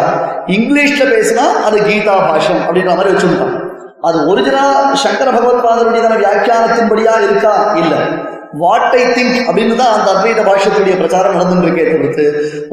இங்கிலீஷ்ல 0.55 1.05
பேசினா 1.13 1.45
அது 1.67 1.79
கீதா 1.87 2.15
பாஷம் 2.27 2.61
அப்படின்ற 2.63 2.93
மாதிரி 2.93 3.13
வச்சுருக்கான் 3.13 3.57
அது 4.05 4.19
ஒரிஜினலா 4.31 4.67
சங்கர 5.03 5.29
பகவத்பாதருடைய 5.37 6.03
வியாக்கியானத்தின்படியா 6.17 7.15
இருக்கா? 7.25 7.55
இல்ல. 7.81 7.95
வாட் 8.61 8.95
ஐ 8.95 9.05
திங்க் 9.17 9.39
அப்படின்னு 9.41 9.75
தான் 9.81 9.95
அந்த 9.97 10.09
அத்வைத 10.13 10.43
பாஷத்துடைய 10.47 10.95
பிரச்சாரம் 11.01 11.35
நடந்துருக்கே 11.37 11.83
தவிர்த்து 11.89 12.25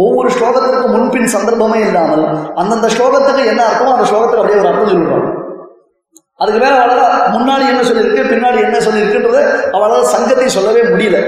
ஒவ்வொரு 0.03 0.29
ஸ்லோகத்திற்கு 0.35 0.87
முன்பின் 0.93 1.33
சந்தர்ப்பமே 1.33 1.79
இல்லாமல் 1.87 2.23
அந்தந்த 2.61 2.89
ஸ்லோகத்துக்கு 2.95 3.43
என்ன 3.51 3.63
அர்த்தமோ 3.65 3.95
அந்த 3.95 4.07
ஸ்லோகத்துக்கு 4.09 4.43
அப்படியே 4.43 4.61
ஒரு 4.61 4.69
அர்த்தம் 4.71 4.93
சொல்லுவாங்க 4.93 5.31
அதுக்கு 6.39 6.59
மேல 6.59 6.79
அவளால் 6.85 7.31
முன்னாடி 7.35 7.65
என்ன 7.71 7.81
சொல்லியிருக்கு 7.81 8.23
பின்னாடி 8.31 8.59
என்ன 8.63 8.77
சொல்லியிருக்குன்றது 8.77 9.41
அவளால் 9.71 10.03
சங்கத்தை 10.03 10.47
சொல்லவே 10.49 10.81
முடியல. 10.83 11.19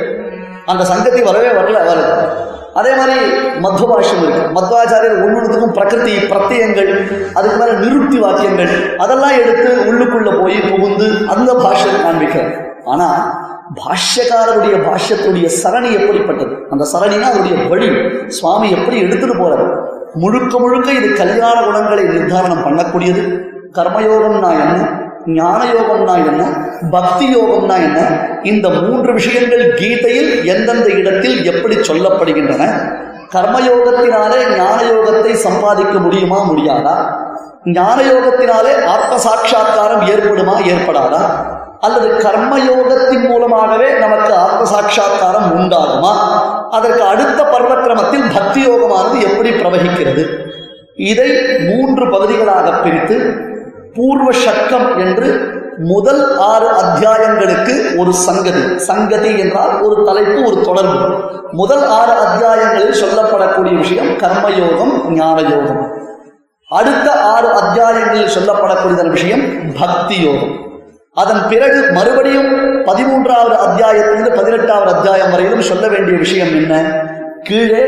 அந்த 0.66 0.84
சங்கத்தை 0.86 1.22
வரவே 1.22 1.52
வரல 1.60 1.82
அவருக்கு 1.84 2.46
அதே 2.80 2.92
மாதிரி 2.96 3.20
மத்வ 3.64 3.84
பாஷ்யம் 3.92 4.24
இருக்கு. 4.24 4.42
மத்வாச்சாரியர் 4.58 5.22
ஒன்னொன்றுக்கும் 5.26 5.74
பிரகிருதி 5.78 6.16
பிரத்தியங்கள் 6.32 6.92
அதுக்கு 7.34 7.58
மேலே 7.62 7.74
நிருப்தி 7.74 8.18
வாக்கியங்கள் 8.20 8.74
அதெல்லாம் 8.98 9.38
எடுத்து 9.42 9.70
உள்ளுக்குள்ள 9.90 10.42
போய் 10.42 10.58
புகுந்து 10.72 11.08
அந்த 11.36 11.54
பாஷ்யம் 11.54 12.04
காண்பிக்கிறார். 12.06 12.54
ஆனா 12.86 13.08
பாஷ்யக்காரருடைய 13.80 14.76
பாஷ்யத்துடைய 14.88 15.48
சரணி 15.64 15.90
எப்படிப்பட்டது? 16.00 16.54
அந்த 16.72 16.84
சரணினா 16.94 17.28
அதனுடைய 17.32 17.68
வழி. 17.68 17.88
சுவாமி 18.28 18.68
எப்படி 18.72 18.98
எடுத்துட்டு 19.02 19.36
போறாரு? 19.36 19.66
முழுக்க 20.14 20.60
முழுக்க 20.60 20.92
இது 20.92 21.14
கல்யாண 21.14 21.58
குணங்களை 21.66 22.04
நிர்தாரணம் 22.04 22.66
பண்ணக்கூடியது. 22.68 23.24
கர்மயோகம்னா 23.77 24.50
என்ன 24.51 25.07
ஞான 25.25 25.65
யோகம்னா 25.65 26.13
என்ன 26.25 26.43
பக்தி 26.91 27.36
யோகம்னா 27.36 27.75
என்ன 27.75 28.00
இந்த 28.43 28.69
மூன்று 28.69 29.13
விஷயங்கள் 29.13 29.74
கீதையில் 29.74 30.46
எந்தெந்த 30.46 30.89
இடத்தில் 30.89 31.46
எப்படி 31.46 31.75
சொல்லப்படுகின்றன? 31.75 32.63
கர்மயோகத்தினாலே 33.34 34.55
ஞான 34.55 34.81
யோகத்தை 34.84 35.34
சம்பாதிக்க 35.34 36.00
முடியுமா 36.00 36.51
முடியாதா? 36.51 36.96
ஞான 37.63 38.01
யோகத்தினாலே 38.01 38.86
ஆத்ம 38.86 39.17
சாட்சா்காரம் 39.17 40.01
ஏற்படுமா 40.01 40.55
ஏற்படாதா? 40.74 41.22
அல்லது 41.79 42.07
கர்மயோகத்தின் 42.07 43.27
மூலமாகவே 43.27 43.91
நமக்கு 43.98 44.34
ஆத்ம 44.36 44.65
சாட்சா்காரம் 44.65 45.50
உண்டாகுமா? 45.57 46.13
அதற்கு 46.69 47.03
அடுத்த 47.03 47.43
பர்வக்கிரமத்தில் 47.43 48.31
பக்தி 48.34 48.67
யோகமானது 48.67 49.22
எப்படி 49.22 49.50
பிரவகிக்கிறது? 49.50 50.25
இதை 50.96 51.29
மூன்று 51.67 52.10
பகுதிகளாக 52.10 52.72
பிரித்து 52.72 53.46
பூர்வ 53.98 54.32
சக்கம் 54.46 54.98
என்று 54.98 55.30
முதல் 55.77 56.24
ஆறு 56.51 56.68
அத்தியாயங்களுக்கு 56.84 57.74
ஒரு 57.98 58.13
சங்கதி. 58.13 58.62
சங்கதி 58.80 59.32
என்றால் 59.39 59.82
ஒரு 59.82 59.96
தலைப்பு 60.06 60.39
ஒரு 60.46 60.58
தொடர்பு. 60.62 61.00
முதல் 61.51 61.86
ஆறு 62.00 62.13
அத்தியாயங்களில் 62.25 63.00
சொல்லப்படக்கூடிய 63.04 63.74
விஷயம் 63.77 64.08
கர்மயோகம் 64.08 64.94
ஞான 65.12 65.42
யோகம் 65.42 65.82
அடுத்த 66.72 67.12
ஆறு 67.34 67.50
அத்தியாயங்களில் 67.62 68.34
சொல்லப்படக்கூடிய 68.38 69.10
விஷயம் 69.10 69.44
பக்தி 69.80 70.18
யோகம் 70.22 70.56
அதன் 71.13 71.44
பிறகு 71.50 71.80
மறுபடியும் 71.92 72.50
பதிமூன்றாவது 72.86 73.56
அத்தியாயத்திலிருந்து 73.66 74.34
பதினெட்டாவது 74.36 74.92
அத்தியாயம் 74.96 75.32
வரையிலும் 75.32 75.62
சொல்ல 75.62 75.88
வேண்டிய 75.88 76.18
விஷயம் 76.18 76.54
என்ன? 76.54 76.74
கீழே 77.44 77.82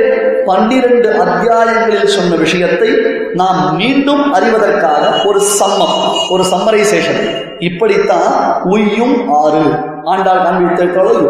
பன்னிரண்டு 0.46 1.10
அத்தியாயங்களில் 1.10 2.06
சொன்ன 2.06 2.36
விஷயத்தை 2.36 2.90
நாம் 3.34 3.76
மீண்டும் 3.76 4.34
அறிவதற்காக 4.34 5.26
ஒரு 5.26 5.42
சம்மம் 5.60 6.30
ஒரு 6.30 6.44
சம்மரைசேஷன் 6.44 7.22
இப்படித்தான் 7.60 8.62
உய்யும் 8.64 9.30
ஆறு. 9.30 9.64
ஆண்டாள் 10.04 10.42
காண்பித்திருக்கிறது 10.42 11.24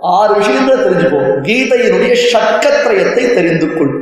ஆறு 0.00 0.34
விஷயங்களை 0.34 0.84
தெரிஞ்சுப்போம் 0.84 1.40
கீதையினுடைய 1.42 2.14
சக்கத்திரயத்தை 2.32 3.34
தெரிந்து 3.34 3.74
கொள். 3.74 3.92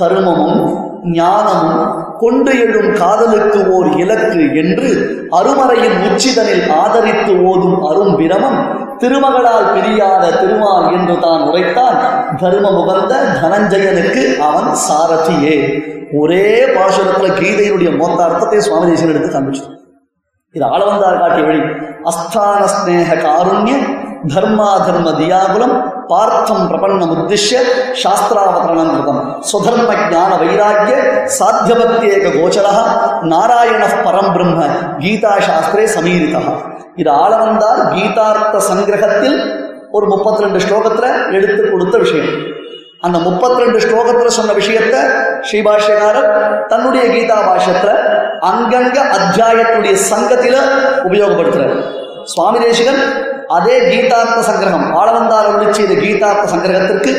கருமமும் 0.00 0.88
ஞானமும் 1.12 1.82
கொண்டு 2.18 2.58
எழும் 2.58 2.92
காதலுக்கு 2.92 3.70
ஓர் 3.70 3.96
இலக்கு 3.96 4.54
என்று 4.54 4.88
அருமறையின் 5.30 5.98
உச்சிதனில் 6.08 6.70
ஆதரித்து 6.70 7.42
ஓதும் 7.44 7.82
அரும் 7.84 8.16
பிரமம் 8.16 8.79
திருமகளால் 9.02 9.68
பிரியாத 9.74 10.24
திருமால் 10.40 10.86
என்று 10.96 11.14
தான் 11.26 11.42
உரைத்தான் 11.48 11.98
தர்ம 12.42 12.66
முகந்த 12.78 13.12
தனஞ்சயனுக்கு 13.42 14.24
அவன் 14.48 14.70
சாரதியே. 14.86 15.56
ஒரே 16.20 16.46
பாசுரத்துல 16.76 17.28
கீதையினுடைய 17.40 17.90
மொத்த 18.00 18.18
அர்த்தத்தை 18.26 18.60
சுவாமி 18.66 18.88
தேசியன் 18.90 19.12
எடுத்து 19.12 19.30
காமிச்சு 19.34 19.64
இது 20.54 20.64
ஆளவந்தார் 20.74 21.20
காட்டிய 21.22 21.44
வழி. 21.48 21.60
அஸ்தான 22.10 22.60
ஸ்நேக 22.74 23.10
காருண்யம் 23.26 23.86
தர்மாதர்ம 24.32 25.08
தியாகுலம் 25.18 25.74
பார்த்தம் 26.10 26.64
பிரபன்னம் 26.70 27.12
உத்திஷ்ய 27.14 27.58
சாஸ்திராவதரணம் 28.02 28.90
கிருதம். 28.94 29.20
சுதர்ம 29.50 29.90
ஜான 30.12 30.32
வைராக்கிய 30.42 30.96
சாத்தியபத்தியேக 31.38 32.32
கோச்சர 32.36 32.66
நாராயண 33.32 33.82
பரம் 34.06 34.32
பிரம்ம 34.34 34.58
கீதா 35.04 35.32
சாஸ்திரே 35.48 35.86
சமீரிதா 35.96 36.42
இது 36.96 37.10
ஆளவந்தார் 37.10 37.94
கீதார்த்த 37.94 38.58
சங்கிரகத்தில் 38.70 39.38
ஒரு 39.90 40.06
முப்பத்தி 40.06 40.42
ரெண்டு 40.42 40.58
ஸ்லோகத்துல 40.58 41.32
எடுத்து 41.32 41.70
கொடுத்த 41.70 41.98
விஷயம். 41.98 42.30
அந்த 43.02 43.18
முப்பத்தி 43.18 43.62
ரெண்டு 43.62 43.78
ஸ்லோகத்துல 43.78 44.26
சொன்ன 44.26 44.52
விஷயத்த 44.52 44.96
ஸ்ரீபாஷ்யகாரர் 45.42 46.28
தன்னுடைய 46.68 47.04
கீதா 47.14 47.38
பாஷ்யத்துல 47.48 47.92
அங்கங்க 48.40 48.98
அத்தியாயத்துடைய 49.16 49.94
சங்கத்தில 50.10 50.56
உபயோகப்படுத்துறாரு. 51.08 51.76
சுவாமி 52.24 52.58
தேசிகன் 52.58 53.00
அதே 53.48 53.76
கீதார்த்த 53.90 54.40
சங்கிரகம் 54.50 54.94
ஆளவந்தார் 54.94 55.72
செய்த 55.72 55.94
கீதார்த்த 55.94 56.52
சங்கிரகத்திற்கு 56.54 57.12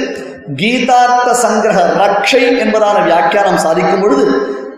கீதார்த்த 0.56 1.30
சங்கிரக 1.44 1.80
ரக்ஷை 2.04 2.44
என்பதான 2.60 3.04
வியாக்கியானம் 3.04 3.58
சாதிக்கும் 3.58 4.02
பொழுது 4.02 4.26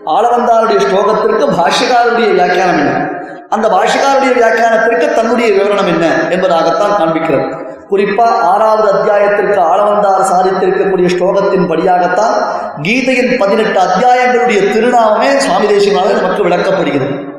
ஆளவந்தாருடைய 0.06 0.78
ஸ்லோகத்திற்கு 0.78 1.44
பாஷ்யக்காரருடைய 1.60 2.32
வியாக்கியானம் 2.32 2.78
என்ன? 2.78 3.22
அந்த 3.54 3.66
பாஷ்யக்காருடைய 3.74 4.32
வியாக்கியானத்திற்கு 4.38 5.06
தன்னுடைய 5.14 5.48
விவரணம் 5.56 5.90
என்ன 5.92 6.06
என்பதாகத்தான் 6.34 6.96
காண்பிக்கிறது. 7.00 7.48
குறிப்பா 7.90 8.26
ஆறாவது 8.52 8.86
அத்தியாயத்திற்கு 8.92 9.58
ஆளவந்தார் 9.72 10.28
சாதித்திருக்கக்கூடிய 10.30 11.08
ஸ்லோகத்தின் 11.14 11.68
படியாகத்தான் 11.70 12.36
கீதையின் 12.82 13.38
பதினெட்டு 13.38 13.78
அத்தியாயங்களுடைய 13.80 14.60
திருநாமமே 14.74 15.28
சுவாமி 15.36 15.66
தேசியமாக 15.66 16.14
நமக்கு 16.20 16.46
விளக்கப்படுகிறது. 16.48 17.32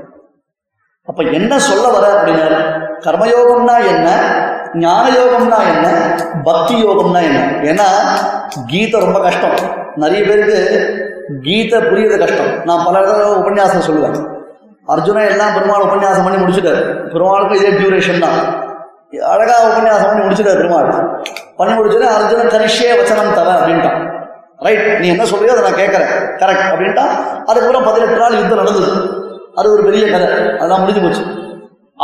அப்ப 1.05 1.24
என்ன 1.24 1.60
சொல்ல 1.60 1.88
வர 1.88 2.05
அப்படின்னா 2.13 2.62
கர்மயோகம்னா 3.05 3.75
என்ன 3.93 4.10
ஞான 4.74 5.03
யோகம்னா 5.10 5.60
என்ன 5.74 5.89
பக்தி 6.43 6.75
யோகம்னா 6.86 7.19
என்ன? 7.29 7.41
ஏன்னா 7.72 7.89
கீதை 8.67 9.00
ரொம்ப 9.00 9.19
கஷ்டம். 9.19 9.57
நிறைய 9.95 10.22
பேருக்கு 10.27 10.60
கீதை 11.41 11.79
புரியுறது 11.79 12.17
கஷ்டம். 12.19 12.63
நான் 12.65 12.86
பல 12.86 13.03
உபன்யாசம் 13.36 13.86
சொல்லுவேன். 13.89 14.35
அர்ஜுனா 14.94 15.22
எல்லாம் 15.32 15.54
பெருமாள் 15.56 15.86
உபன்யாசம் 15.88 16.25
பண்ணி 16.25 16.39
முடிச்சுட்டாரு. 16.42 16.82
பெருமாளுக்கும் 17.13 17.60
இதே 17.60 17.72
டியூரேஷன் 17.77 18.24
தான். 18.25 18.39
அழகா 19.34 19.56
உபன்யாசம் 19.70 20.10
பண்ணி 20.10 20.24
முடிச்சுட்டாரு 20.25 20.60
பெருமாள். 20.62 20.89
பண்ணி 21.60 21.74
முடிச்சுட்டு 21.77 22.08
அர்ஜுன 22.15 22.48
கரிஷே 22.54 22.89
வச்சனம் 23.00 23.36
தர 23.38 23.50
அப்படின்ட்டான். 23.60 24.00
ரைட் 24.65 24.86
நீ 25.01 25.08
என்ன 25.13 25.24
சொல்றியோ 25.32 25.54
அதை 25.54 25.63
நான் 25.68 25.80
கேட்கறேன். 25.82 26.12
கரெக்ட் 26.42 26.68
அப்படின்ட்டா 26.74 27.06
அதுக்கப்புறம் 27.50 27.88
பதினெட்டு 27.88 28.22
நாள் 28.24 28.38
யுத்தம் 28.39 28.62
நடந்தது. 28.62 28.92
அது 29.60 29.68
ஒரு 29.74 29.84
பெரிய 29.88 30.06
கதை. 30.13 30.27
அதெல்லாம் 30.60 30.82
முடிஞ்சு 30.84 31.04
போச்சு. 31.06 31.24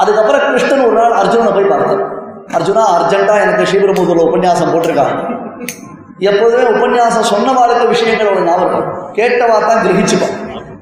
அதுக்கப்புறம் 0.01 0.43
கிருஷ்ணன் 0.47 0.85
ஒரு 0.87 0.95
நாள் 1.01 1.15
அர்ஜுனனை 1.21 1.53
போய் 1.55 1.71
பார்த்தார் 1.71 2.03
அர்ஜுனா 2.57 2.83
அர்ஜென்ட்டா 2.97 3.33
எனக்கு 3.45 3.67
ஸ்ரீபெரும்புதூர்ல 3.69 4.23
உபன்யாசம் 4.29 4.71
போட்டிருக்காங்க 4.73 5.15
எப்போதுமே 6.29 6.63
உபன்யாசம் 6.75 7.29
சொன்ன 7.33 7.53
வாழ்க்கை 7.57 7.85
விஷயங்களோட 7.91 8.39
ஞாபகம் 8.47 8.87
கேட்டவா 9.17 9.57
தான் 9.67 9.81
கிரகிச்சுப்பான். 9.85 10.35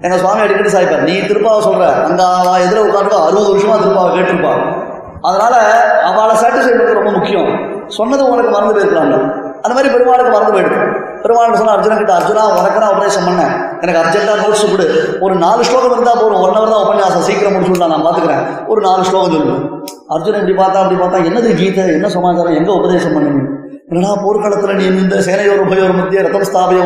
எங்க 0.05 0.17
சுவாமி 0.17 0.41
அடிக்கடி 0.43 0.69
சாய்ப்பார் 0.73 1.07
நீ 1.07 1.13
திருப்பாவை 1.29 1.61
சொல்ற 1.67 1.85
அங்க 2.07 2.21
அவ 2.39 2.51
எதிர 2.65 2.79
உட்காந்துருக்கா 2.87 3.25
அறுபது 3.27 3.49
வருஷமா 3.53 3.75
திருப்பாவை 3.81 4.11
கேட்டிருப்பா. 4.15 4.53
அதனால 5.27 5.55
அவளை 6.09 6.35
சாட்டிஸ்ஃபை 6.41 6.73
பண்ணுறது 6.75 6.99
ரொம்ப 6.99 7.11
முக்கியம். 7.17 7.49
சொன்னது 7.97 8.23
உனக்கு 8.31 8.51
மறந்து 8.55 8.75
போயிருக்கலாம்ல 8.75 9.17
அந்த 9.63 9.73
மாதிரி 9.75 9.89
பெருமாளுக்கு 9.93 10.31
மறந்து 10.35 10.53
போயிடுது. 10.55 10.77
பெருமாள் 11.23 11.57
சொன்ன 11.61 11.71
அர்ஜுனன் 11.71 12.01
கிட்ட 12.01 12.13
அர்ஜுனா 12.19 12.43
உனக்கு 12.59 12.81
நான் 12.83 12.93
உபதேசம் 12.95 13.25
பண்ணேன் 13.27 13.53
எனக்கு 13.81 14.01
அர்ஜென்ட்டாக 14.01 14.37
நோட்ஸ் 14.43 14.63
கொடு. 14.71 14.85
ஒரு 15.25 15.35
நாலு 15.45 15.61
ஸ்லோகம் 15.69 15.93
இருந்தா 15.95 16.13
போதும். 16.21 16.41
ஒன் 16.45 16.55
ஹவர் 16.57 16.73
தான் 16.73 16.83
உபன்யாசம். 16.85 17.25
சீக்கிரம் 17.29 17.53
முடிச்சு 17.53 17.93
நான் 17.93 18.05
பாத்துக்கிறேன். 18.07 18.43
ஒரு 18.67 18.81
நாலு 18.87 19.03
ஸ்லோகம் 19.09 19.33
சொல்லு. 19.35 19.55
அர்ஜுனன் 20.15 20.41
இப்படி 20.41 20.57
பார்த்தா 20.61 20.83
அப்படி 20.83 20.99
பார்த்தா 21.01 21.25
என்னது 21.29 21.49
கீதை? 21.55 21.85
என்ன 21.97 22.09
சமாச்சாரம்? 22.09 22.57
எங்க 22.61 22.71
உபதேசம் 22.79 23.13
பண்ணுங்க 23.13 23.41
என்னடா 23.89 24.09
போர்க்களத்தில் 24.15 24.77
நீ 24.79 24.85
இந்த 24.95 25.15
சேனையோர் 25.27 25.61
உபயோர் 25.63 25.93
மத்திய 25.93 26.23
ரதம் 26.25 26.45
ஸ்தாபயோ 26.45 26.83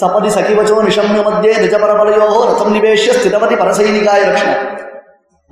சபதி 0.00 0.30
சகிவச்சோ 0.30 0.78
நிஷம்ய 0.86 1.20
மத்தியே 1.22 1.52
நிஜபரபலயோ 1.62 2.26
ரதம் 2.44 2.72
நிவேஷ 2.72 3.04
ஸ்திதபதி 3.18 3.56
பரசைனிகாய 3.60 4.22
ரக்ஷணம் 4.28 4.64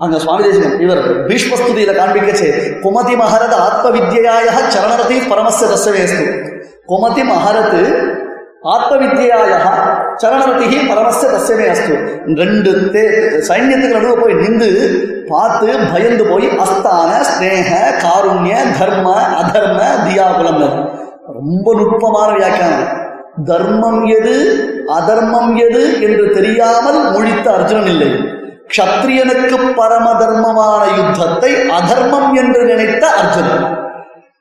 அங்க 0.01 0.17
சுவாமி 0.19 0.43
தேசிகன் 0.45 0.75
இவர் 0.81 1.03
பீஷ்மஸ்துதியில 1.29 1.93
காண்பிக்கச்சே 1.95 2.51
குமதி 2.83 3.15
மகரத 3.17 3.55
ஆத்ம 3.63 3.87
வித்யாய 3.95 4.49
சரணரதி 4.75 5.17
பரமஸ்ய 5.31 5.69
தஸ்யவேஸ்து 5.73 6.27
குமதி 6.87 7.23
மகரத் 7.31 7.79
ஆத்ம 8.75 8.93
வித்யாய 9.03 9.53
சரணரதி 10.23 10.79
பரமஸ்ய 10.89 11.27
தஸ்யமே 11.35 11.67
அஸ்து. 11.73 11.95
ரெண்டு 12.41 12.71
தே 12.95 13.03
சைன்யத்துக்கு 13.49 13.97
நடுவு 13.99 14.15
போய் 14.23 14.41
நின்று 14.43 14.71
பார்த்து 15.31 15.69
பயந்து 15.93 16.25
போய் 16.31 16.47
அஸ்தான 16.65 17.11
ஸ்னேக 17.31 17.71
காருண்ய 18.05 18.55
தர்ம 18.79 19.07
அதர்ம 19.43 19.79
தியாகுலம் 20.07 20.65
ரொம்ப 21.39 21.67
நுட்பமான 21.81 22.29
வியாக்கியானம். 22.39 22.89
தர்மம் 23.51 24.03
எது 24.19 24.37
அதர்மம் 24.99 25.53
எது 25.67 25.83
என்று 26.07 26.25
தெரியாமல் 26.37 27.01
முழித்த 27.15 27.47
அர்ஜுனன் 27.57 27.91
இல்லை. 27.95 28.11
க்ஷத்ரியனுக்கு 28.73 29.59
பரம 29.79 30.07
தர்மமான 30.23 30.83
யுத்தத்தை 30.99 31.53
அதர்மம் 31.79 32.31
என்று 32.43 32.63
நினைத்த 32.71 33.05
அர்ஜுனன். 33.21 33.65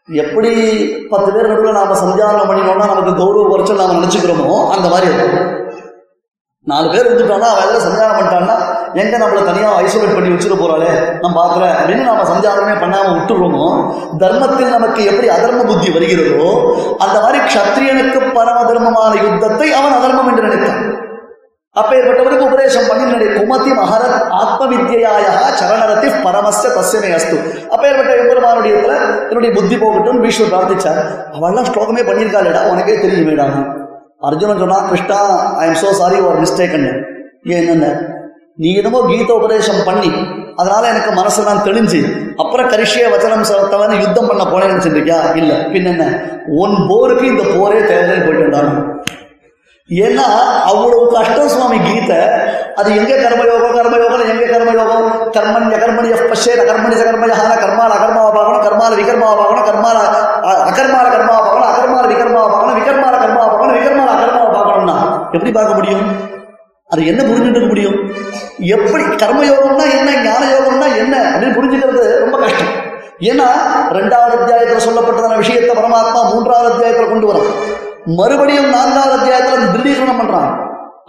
எப்படி 0.10 0.52
பத்து 1.10 1.32
பேர் 1.32 1.48
நடுவில் 1.48 1.78
நாம 1.78 1.96
சந்தியானம் 2.02 2.50
பண்ணினோம்னா 2.50 2.86
நமக்கு 2.91 3.13
கௌரவ 3.15 3.48
குறைச்சல் 3.48 3.82
நாம 3.82 3.96
நினைச்சுக்கிறோமோ 3.98 4.67
அந்த 4.76 4.88
மாதிரி 4.88 5.08
இருக்கும். 5.10 5.48
நாலு 6.67 6.88
பேர் 6.93 7.08
இருந்துட்டோம்னா 7.08 7.50
அவன் 7.54 7.65
எல்லாம் 7.65 7.86
சந்தியானம் 7.88 8.17
பண்ணிட்டான்னா 8.17 8.56
எங்க 9.02 9.17
நம்மள 9.17 9.41
தனியா 9.46 9.70
ஐசோலேட் 9.84 10.15
பண்ணி 10.15 10.30
வச்சுட்டு 10.34 10.60
போறாளே 10.62 10.91
நம்ம 11.22 11.34
பாக்குறேன் 11.39 11.76
அப்படின்னு 11.80 12.08
நாம 12.10 12.26
சந்தியானமே 12.32 12.76
பண்ணாம 12.84 13.12
விட்டுருவோமோ 13.15 13.65
தர்மத்தில் 14.22 14.76
நமக்கு 14.76 15.04
எப்படி 15.04 15.28
அதர்ம 15.28 15.65
புத்தி 15.72 15.91
வருகிறதோ 15.91 16.48
அந்த 16.98 17.17
மாதிரி 17.26 17.39
க்ஷத்ரியனுக்கு 17.50 18.22
பரம 18.38 18.63
தர்மமான 18.72 19.12
யுத்தத்தை 19.26 19.70
அவன் 19.72 19.98
அதர்மம் 20.00 20.32
என்று 20.32 20.48
நினைத்தான். 20.48 20.82
அப்பேற்பட்டவருக்கு 21.76 22.48
உபதேசம் 22.48 22.88
பண்ணி 22.89 23.26
குமதி 23.38 23.72
மகரத் 23.80 24.22
ஆத்ம 24.41 24.67
வித்யாய 24.72 25.26
சரணரத்தி 25.60 26.08
பரமஸ்ய 26.24 26.70
தஸ்யமே 26.78 27.10
அஸ்து. 27.17 27.36
அப்பேற்பட்ட 27.74 28.12
எம்பெருமானுடைய 28.22 28.76
என்னுடைய 29.29 29.51
புத்தி 29.57 29.75
போகட்டும் 29.83 30.21
பீஷ்மர் 30.23 30.51
பிரார்த்திச்சார். 30.53 31.01
அவள்லாம் 31.37 31.69
ஸ்லோகமே 31.71 32.03
பண்ணியிருக்காளேடா 32.09 32.61
உனக்கே 32.71 32.95
தெரியுமேடா. 33.03 33.47
அர்ஜுனன் 34.27 34.61
சொன்னா 34.63 34.77
Krishna 34.89 35.19
I 35.61 35.65
am 35.69 35.81
so 35.83 35.89
sorry 36.01 36.19
ஒரு 36.27 36.37
மிஸ்டேக் 36.43 36.75
ஏன் 36.77 37.59
என்னென்ன 37.61 37.87
நீ 38.61 38.69
என்னமோ 38.79 38.99
கீத 39.09 39.29
உபதேசம் 39.39 39.81
பண்ணி 39.87 40.09
அதனால 40.61 40.83
எனக்கு 40.91 41.11
மனசு 41.19 41.41
தான் 41.47 41.61
தெளிஞ்சு 41.67 41.99
அப்புறம் 42.43 42.69
கரிஷிய 42.71 43.09
வச்சனம் 43.13 43.47
செலுத்தவன் 43.49 43.93
யுத்தம் 44.03 44.29
பண்ண 44.29 44.43
போனேன்னு 44.51 44.73
நினைச்சிருக்கியா 44.73 45.19
இல்லை. 45.41 45.57
பின்னென்ன? 45.73 46.05
உன் 46.61 46.75
போருக்கு 46.89 47.25
இந்த 47.33 47.43
போரே 47.55 47.81
தேவைன்னு 47.91 48.25
போயிட்டு 48.25 48.45
வந்தாங்க 48.45 48.73
ஏன்னா 49.89 50.26
அவ்வளவு 50.69 51.12
கஷ்டம் 51.13 51.50
சுவாமி 51.50 51.78
கீதை. 51.80 52.17
அது 52.76 52.89
எங்க 52.95 53.13
கர்மயோகம் 53.23 53.76
கர்மயோகம் 53.78 54.32
எங்க 54.34 54.45
கர்மயோகம்? 54.54 55.06
கர்மன் 55.36 55.69
கர்மணிய 55.84 56.15
பஷேர 56.32 56.60
கர்மணி 56.69 56.95
கர்மயான 57.04 57.54
கர்மால 57.63 57.91
அகர்மாவை 57.97 58.32
பார்க்கணும் 58.38 58.65
கர்மால 58.65 58.95
விகர்மாவை 59.02 59.36
பார்க்கணும் 59.39 59.67
கர்மால 59.69 59.97
அகர்மால 60.69 61.06
கர்மாவை 61.15 61.41
பார்க்கணும் 61.43 61.69
அகர்மால 61.71 62.06
விகர்மாவை 62.13 62.50
பார்க்கணும் 62.50 62.80
விகர்மால 62.80 63.15
கர்மாவை 63.23 63.47
பார்க்கணும் 63.47 63.78
விகர்மால 63.80 64.10
அகர்மாவை 64.17 64.50
பார்க்கணும்னா 64.58 64.97
எப்படி 65.32 65.52
பார்க்க 65.52 65.73
முடியும்? 65.73 66.04
அது 66.89 67.06
என்ன 67.06 67.21
புரிஞ்சுட்டு 67.23 67.58
இருக்க 67.58 67.67
முடியும்? 67.67 67.97
எப்படி 68.76 69.04
கர்மயோகம்னா 69.23 69.86
என்ன 69.97 70.12
ஞான 70.28 70.43
யோகம்னா 70.56 70.88
என்ன 70.97 71.15
அப்படின்னு 71.32 71.58
புரிஞ்சுக்கிறது 71.58 72.19
ரொம்ப 72.19 72.38
கஷ்டம். 72.38 72.73
ஏன்னா 73.21 73.47
ரெண்டாவது 73.89 74.36
அத்தியாயத்தில் 74.38 74.86
சொல்லப்பட்டதான 74.88 75.38
விஷயத்தை 75.38 75.76
பரமாத்மா 75.76 76.21
மூன்றாவது 76.34 76.71
அத்தியாயத்தில் 76.71 77.10
கொண்டு 77.10 77.28
வரும் 77.28 77.50
மறுபடியும் 78.15 78.70
நான்காவது 78.70 79.15
அத்தியாயத்தில் 79.17 79.56
அது 79.56 79.67
பண்றான் 80.22 80.50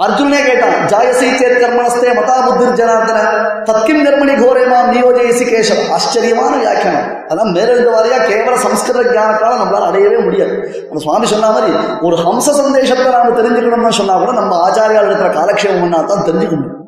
அர்ஜுனே 0.05 0.41
கேட்டான் 0.45 0.77
ஜாயசி 0.87 1.29
சேத் 1.39 1.61
கர்மணஸ்தே 1.63 2.11
மதா 2.19 2.35
புத்திர் 2.47 2.77
ஜனார்தன 2.81 3.21
தத்கிம் 3.69 4.03
கர்மணி 4.07 4.35
கோரேமாம் 4.43 4.91
நியோஜயசி 4.95 5.45
கேசவ. 5.49 5.93
ஆச்சரியமான 5.93 6.57
வியாக்கியானம். 6.57 7.09
அதான் 7.29 7.53
மேலெழுந்த 7.57 7.91
வாரியா 7.97 8.19
கேவல 8.31 8.55
சம்ஸ்கிருத 8.55 9.11
ஜானத்தால 9.11 9.59
நம்மளால 9.61 9.89
அடையவே 9.91 10.19
முடியாது. 10.19 10.85
நம்ம 10.87 11.03
சுவாமி 11.03 11.27
சொன்ன 11.27 11.51
மாதிரி 11.51 11.73
ஒரு 12.01 12.17
ஹம்ச 12.17 12.47
சந்தேஷத்தை 12.61 13.13
நாம 13.13 13.29
தெரிஞ்சுக்கணும்னு 13.41 13.89
சொன்னா 13.89 14.17
கூட 14.17 14.33
நம்ம 14.33 14.71
ஆச்சாரியால் 14.71 15.09
இருக்கிற 15.11 15.31
காலக்ஷேபம் 15.41 16.07
தான் 16.07 16.27
தெரிஞ்சுக்க 16.31 16.55
முடியும். 16.57 16.87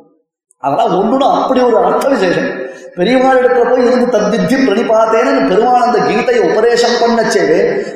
அதெல்லாம் 0.58 0.92
ஒண்ணுனா 1.00 1.42
அப்படி 1.42 1.60
ஒரு 1.60 1.78
அர்த்த 1.84 2.08
விசேஷம் 2.08 2.50
பெரியவாள் 2.96 3.38
இடத்துல 3.40 3.70
போய் 3.70 3.84
இருந்து 3.84 4.18
தத்தித்தி 4.18 4.56
பிரணிபாத்தேன்னு 4.66 5.48
பெருமாள் 5.48 5.82
அந்த 5.82 5.98
கீதையை 5.98 6.50
உபதேசம் 6.50 6.96
பண்ணச்சே. 7.00 7.44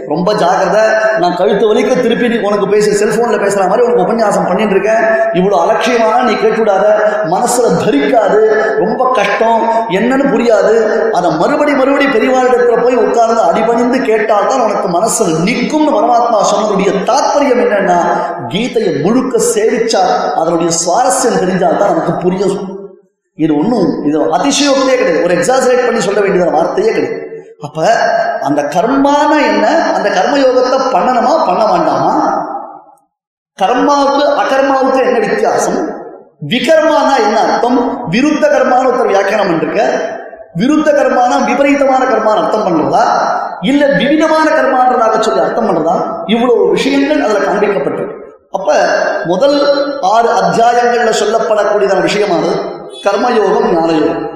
ரொம்ப 0.09 0.35
ஜாக்கிரதை. 0.35 0.83
நான் 1.19 1.37
கழுத்து 1.37 1.75
வலிக்க 1.75 2.01
திருப்பி 2.01 2.29
நீ 2.29 2.39
உனக்கு 2.39 2.69
பேசி 2.69 2.91
செல்போன்ல 2.91 3.37
பேசுற 3.45 3.69
மாதிரி 3.69 3.87
உனக்கு 3.87 4.03
உபன்யாசம் 4.03 4.47
பண்ணிட்டு 4.47 4.71
இருக்கேன். 4.71 5.03
இவ்வளவு 5.33 5.63
அலட்சியமான 5.63 6.23
நீ 6.23 6.33
கேட்டுவிடாத. 6.33 6.87
மனசுல 7.31 7.85
தரிக்காது. 7.85 8.63
ரொம்ப 8.79 9.11
கஷ்டம். 9.15 9.69
என்னன்னு 9.89 10.33
புரியாது. 10.35 11.11
அதை 11.11 11.31
மறுபடி 11.31 11.73
மறுபடி 11.73 12.07
பெரியவாள் 12.07 12.49
இடத்துல 12.49 12.83
போய் 12.83 12.95
உட்கார்ந்து 12.95 13.41
அடிபணிந்து 13.41 14.01
கேட்டால் 14.03 14.47
தான் 14.47 14.61
உனக்கு 14.61 14.89
மனசுல 14.89 15.43
நிற்கும்னு 15.45 15.93
பரமாத்மா 15.97 16.43
சொன்னதுடைய 16.43 16.93
தாற்பயம் 17.11 17.63
என்னன்னா 17.65 18.01
கீதையை 18.49 19.03
முழுக்க 19.03 19.39
சேவிச்சா 19.55 20.33
அதனுடைய 20.35 20.73
சுவாரஸ்யம் 20.87 21.43
தெரிஞ்சால் 21.45 21.77
தான் 21.77 21.89
நமக்கு 21.89 22.13
புரியும். 22.13 22.83
இது 23.37 23.53
ஒன்றும் 23.59 24.05
இது 24.09 24.17
அதிசயோக்தியே 24.37 24.97
கிடையாது. 24.99 25.25
ஒரு 25.25 25.35
எக்ஸாசரேட் 25.35 25.87
பண்ணி 25.87 26.01
சொல்ல 26.01 26.21
வேண்டியதான 26.21 26.55
வார்த்தையே 26.57 26.93
கிடையாது. 26.93 27.21
அப்ப 27.67 27.79
அந்த 28.43 28.61
கர்மான 28.75 29.31
என்ன? 29.51 29.67
அந்த 29.97 30.09
கர்மயோகத்தை 30.09 30.79
பண்ணணுமா 30.95 31.33
பண்ண 31.49 31.63
வேண்டாமா? 31.73 32.15
கர்மாவுக்கு 33.63 34.25
அகர்மாவுக்கு 34.43 35.01
என்ன 35.05 35.19
வித்தியாசம்? 35.19 35.79
விகர்மானா 36.53 37.15
என்ன 37.27 37.37
அர்த்தம்? 37.41 37.79
விருத்த 38.11 38.45
கர்மான 38.55 38.83
ஒருத்தர் 38.89 39.13
வியாக்கியானம் 39.13 39.51
பண்ணிருக்க. 39.51 39.83
விருத்த 40.61 40.89
கர்மானா 40.99 41.37
விபரீதமான 41.45 42.03
கர்மான 42.05 42.37
அர்த்தம் 42.43 42.67
பண்றதா 42.67 43.05
இல்ல 43.63 43.87
விவிதமான 43.87 44.47
கர்மான்றதாக 44.51 45.21
சொல்லி 45.21 45.41
அர்த்தம் 45.45 45.69
பண்றதா 45.69 45.95
இவ்வளவு 46.27 46.71
விஷயங்கள் 46.71 47.25
அதுல 47.25 47.41
காண்பிக்கப்பட்டிருக்கு. 47.47 48.17
அப்ப 48.51 48.75
முதல் 49.25 49.59
ஆறு 50.01 50.29
அத்தியாயங்கள்ல 50.41 51.13
சொல்லப்படக்கூடியதான 51.23 52.05
விஷயமானது 52.09 52.53
கர்மயோகம் 53.03 53.69
ஞானயோகம். 53.77 54.29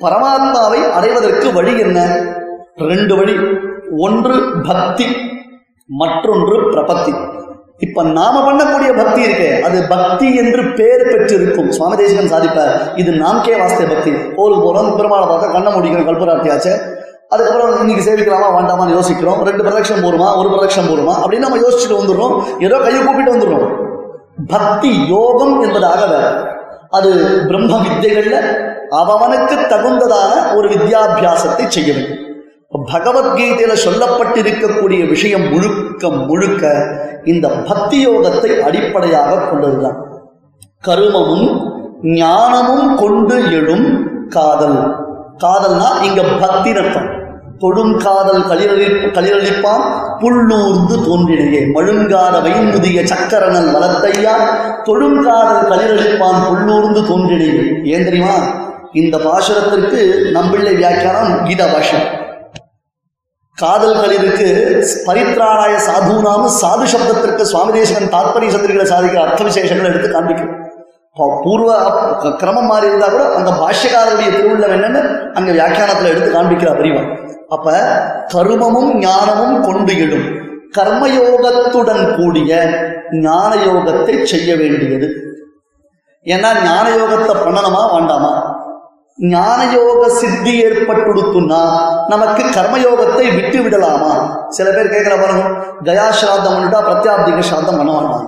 பரமாத்மாவை 0.00 0.90
அடைவதற்கு 0.90 1.52
வழி 1.52 1.78
என்ன? 1.78 2.26
ரெண்டு 2.76 3.16
வழி. 3.16 3.34
ஒன்று 3.98 4.44
பக்தி 4.68 5.06
மற்றொன்று 5.86 6.70
பிரபத்தி. 6.70 7.32
இப்ப 7.78 8.02
நாம 8.02 8.52
பண்ணக்கூடிய 8.52 8.96
பக்தி 8.96 9.24
இருக்கே. 9.24 9.60
அது 9.60 9.82
பக்தி 9.88 10.34
என்று 10.34 10.64
பெயர் 10.64 11.02
பெற்றிருக்கும். 11.02 11.70
சுவாமி 11.70 11.96
தேசிகன் 11.96 12.40
சாதிப்பார் 12.40 12.98
இது 12.98 13.12
நாம்கே 13.12 13.54
வாஸ்தே 13.60 13.94
பக்தி. 13.94 14.12
கோவில் 14.36 14.58
போறோம் 14.58 14.96
பெருமாளை 14.96 15.26
பார்த்தா 15.26 15.52
கண்ண 15.52 15.70
முடிக்கணும் 15.70 16.08
கல்பராட்டியாச்சு. 16.08 16.92
அதுக்கப்புறம் 17.28 17.80
இன்னைக்கு 17.80 18.10
சேவிக்கலாமா 18.10 18.54
வேண்டாமான்னு 18.54 18.90
யோசிக்கிறோம். 18.90 19.44
ரெண்டு 19.44 19.62
பிரதட்சம் 19.62 20.02
போருமா 20.02 20.36
ஒரு 20.36 20.48
பிரதட்சம் 20.48 20.88
போருமா 20.88 21.14
அப்படின்னு 21.24 21.38
நம்ம 21.38 21.56
யோசிச்சுட்டு 21.56 22.00
வந்துடுறோம். 22.00 22.62
ஏதோ 22.62 22.78
கையை 22.78 23.04
கூப்பிட்டு 23.04 23.36
வந்துடுறோம். 23.36 23.82
பக்தி 24.46 25.06
யோகம் 25.06 25.62
என்பதாக 25.62 26.06
வேற. 26.06 26.53
அது 26.98 27.10
பிரம்ம 27.46 27.78
வித்தைகள்ல 27.86 28.36
அவனுக்கு 28.88 29.56
தகுந்ததான 29.70 30.32
ஒரு 30.56 30.68
வித்யாபியாசத்தை 30.68 31.64
செய்ய 31.68 31.90
வேண்டும். 31.92 32.20
பகவத்கீதையில 32.92 33.72
சொல்லப்பட்டிருக்கக்கூடிய 33.86 35.08
விஷயம் 35.08 35.44
முழுக்க 35.52 36.08
முழுக்க 36.08 36.72
இந்த 37.24 37.48
பக்தி 37.68 37.98
யோகத்தை 38.08 38.50
அடிப்படையாக 38.58 39.38
கொண்டதுதான். 39.40 39.98
கருமமும் 40.86 41.48
ஞானமும் 42.02 42.88
கொண்டு 42.96 43.36
எழும் 43.58 43.86
காதல். 44.28 44.78
காதல்னா 45.44 45.90
இங்க 46.02 46.22
பக்தி 46.40 46.72
நட்பம் 46.72 47.10
தொடும் 47.62 47.94
காதல் 48.04 48.42
களிரளி 48.50 48.86
களிரளிப்பான் 49.16 49.84
புல்லூர்ந்து 50.22 50.96
தோன்றினையே. 51.06 51.60
மழுங்காத 51.76 52.34
வைமுதிய 52.46 53.02
சக்கரணன் 53.12 53.70
வளத்தையா 53.76 54.34
தொடுங்காதல் 54.88 55.68
களிரளிப்பான் 55.72 56.40
புல்லூர்ந்து 56.46 57.02
தோன்றினையே 57.10 57.64
ஏன் 57.94 58.06
தெரியுமா? 58.08 58.36
இந்த 59.02 59.16
பாசுரத்திற்கு 59.26 60.00
நம்பிள்ளை 60.36 60.74
வியாக்கியானம் 60.80 61.32
கீதா 61.46 61.66
பாஷம் 61.72 62.06
காதல் 63.58 63.98
களிருக்கு 64.02 64.48
பரித்ராணாய 65.06 65.74
சாதுனாம 65.88 66.48
சாது 66.60 66.86
சப்தத்திற்கு 66.92 67.42
சுவாமி 67.50 67.72
தேசகன் 67.78 68.14
தாத்பரிய 68.14 68.52
சந்திரிகளை 68.54 68.86
சாதிக்கிற 68.92 69.20
அர்த்த 69.24 69.44
விசேஷங்களை 69.48 69.90
எடுத்து 69.90 70.08
காண்பிக்கும். 70.10 70.63
பூர்வ 71.16 71.70
கிரமம் 72.38 72.66
மாறி 72.66 72.86
இருந்தா 72.86 73.06
கூட 73.06 73.24
அங்க 73.34 73.50
பாஷ்யக்காரருடைய 73.60 74.30
திருவிழம் 74.30 74.72
என்னன்னு 74.72 75.00
அங்க 75.34 75.50
வியாக்கியானத்துல 75.52 76.10
எடுத்து 76.10 76.30
காண்பிக்கிறார் 76.30 76.76
பெரியவன் 76.76 77.10
அப்ப 77.48 77.66
கருமமும் 78.32 78.90
ஞானமும் 79.00 79.60
கொண்டு 79.62 79.92
இடும் 79.96 80.26
கர்மயோகத்துடன் 80.74 82.16
கூடிய 82.16 82.52
ஞான 83.20 83.54
யோகத்தை 83.64 84.24
செய்ய 84.24 84.56
வேண்டியது. 84.56 85.08
ஏன்னா 86.26 86.50
ஞான 86.64 86.86
யோகத்தை 86.90 87.34
பண்ணணுமா 87.36 87.82
வேண்டாமா? 87.94 88.32
ஞான 89.18 89.58
யோக 89.72 90.08
சித்தி 90.12 90.52
ஏற்பட்டுடுத்துன்னா 90.64 91.62
நமக்கு 92.08 92.42
கர்மயோகத்தை 92.56 93.26
விட்டு 93.36 93.62
விடலாமா? 93.62 94.12
சில 94.48 94.68
பேர் 94.70 94.92
கேட்கிற 94.94 95.16
பாருங்க 95.16 95.44
கயா 95.84 96.06
சிராதம் 96.12 96.54
பண்ணிட்டா 96.54 96.80
பிரத்யாப்திக 96.80 97.40
சிராதம் 97.40 97.78
பண்ண 97.78 97.92
வேண்டாம் 97.92 98.26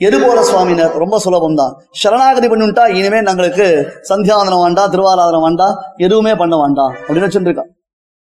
எது 0.00 0.16
போல 0.20 0.38
சுவாமினர்? 0.50 0.92
ரொம்ப 1.02 1.16
சுலபம் 1.24 1.56
தான் 1.60 1.72
சரணாகதி 2.02 2.48
பண்ணுட்டா 2.52 2.84
இனிமே 2.98 3.18
நங்களுக்கு 3.28 3.66
சந்தியாவந்தனம் 4.10 4.62
வேண்டாம் 4.64 4.92
திருவாராதனம் 4.92 5.44
வேண்டாம் 5.46 5.74
எதுவுமே 6.04 6.32
பண்ண 6.42 6.54
வேண்டாம் 6.62 6.92
அப்படின்னு 7.06 7.28
வச்சுருக்கான் 7.28 7.70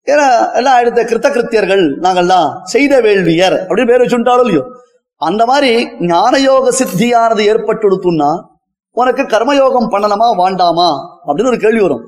ஏன்னா 0.07 0.27
எல்லாம் 0.59 0.79
அடுத்த 0.81 1.03
கிருத்த 1.11 1.29
கிருத்தியர்கள் 1.35 1.85
நாங்கள்லாம் 2.05 2.49
செய்த 2.73 2.95
வேள்வியர் 3.07 3.57
அப்படின்னு 3.67 3.91
பேர் 3.91 4.03
வச்சுட்டாலும் 4.05 4.45
இல்லையோ. 4.45 4.63
அந்த 5.21 5.43
மாதிரி 5.51 5.71
ஞானயோக 6.11 6.73
சித்தியானது 6.81 7.43
ஏற்பட்டுடுத்துன்னா 7.53 8.31
உனக்கு 8.97 9.23
கர்மயோகம் 9.35 9.89
பண்ணணுமா 9.95 10.29
வேண்டாமா 10.43 10.89
அப்படின்னு 11.27 11.53
ஒரு 11.53 11.61
கேள்வி 11.65 11.83
வரும். 11.87 12.05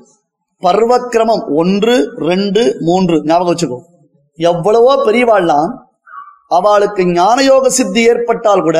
பர்வக்கிரமம் 0.63 1.43
ஒன்று 1.61 1.95
ரெண்டு 2.29 2.61
மூன்று 2.87 3.15
ஞாபகம் 3.29 3.51
வச்சுக்கோ. 3.53 3.79
எவ்வளவோ 4.39 4.93
பெரியவாள்லாம் 5.07 5.69
அவளுக்கு 6.57 7.03
ஞானயோக 7.19 7.65
சித்தி 7.79 8.01
ஏற்பட்டால் 8.11 8.65
கூட 8.67 8.79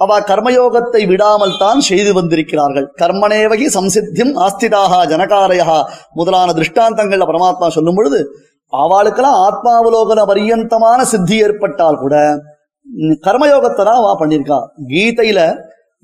அவ 0.00 0.16
கர்மயோகத்தை 0.28 1.02
விடாமல் 1.10 1.54
தான் 1.56 1.78
செய்து 1.86 2.10
வந்திருக்கிறார்கள் 2.12 2.86
கர்மனேவகி 2.98 3.66
சம்சித்தியம் 3.76 4.32
ஆஸ்திதாகா 4.46 4.98
ஜனகாரயா 5.12 5.76
முதலான 6.12 6.48
திருஷ்டாந்தங்கள்ல 6.52 7.28
பரமாத்மா 7.30 7.68
சொல்லும் 7.68 7.98
பொழுது 7.98 8.18
அவளுக்கெல்லாம் 8.72 9.38
ஆத்மாவலோகன 9.42 10.24
பரியந்தமான 10.24 11.00
சித்தி 11.04 11.36
ஏற்பட்டால் 11.44 12.00
கூட 12.00 12.14
கர்மயோகத்தை 13.22 13.82
தான் 13.82 14.00
அவ 14.00 14.10
பண்ணியிருக்கா 14.14 14.58
கீதையில 14.90 15.40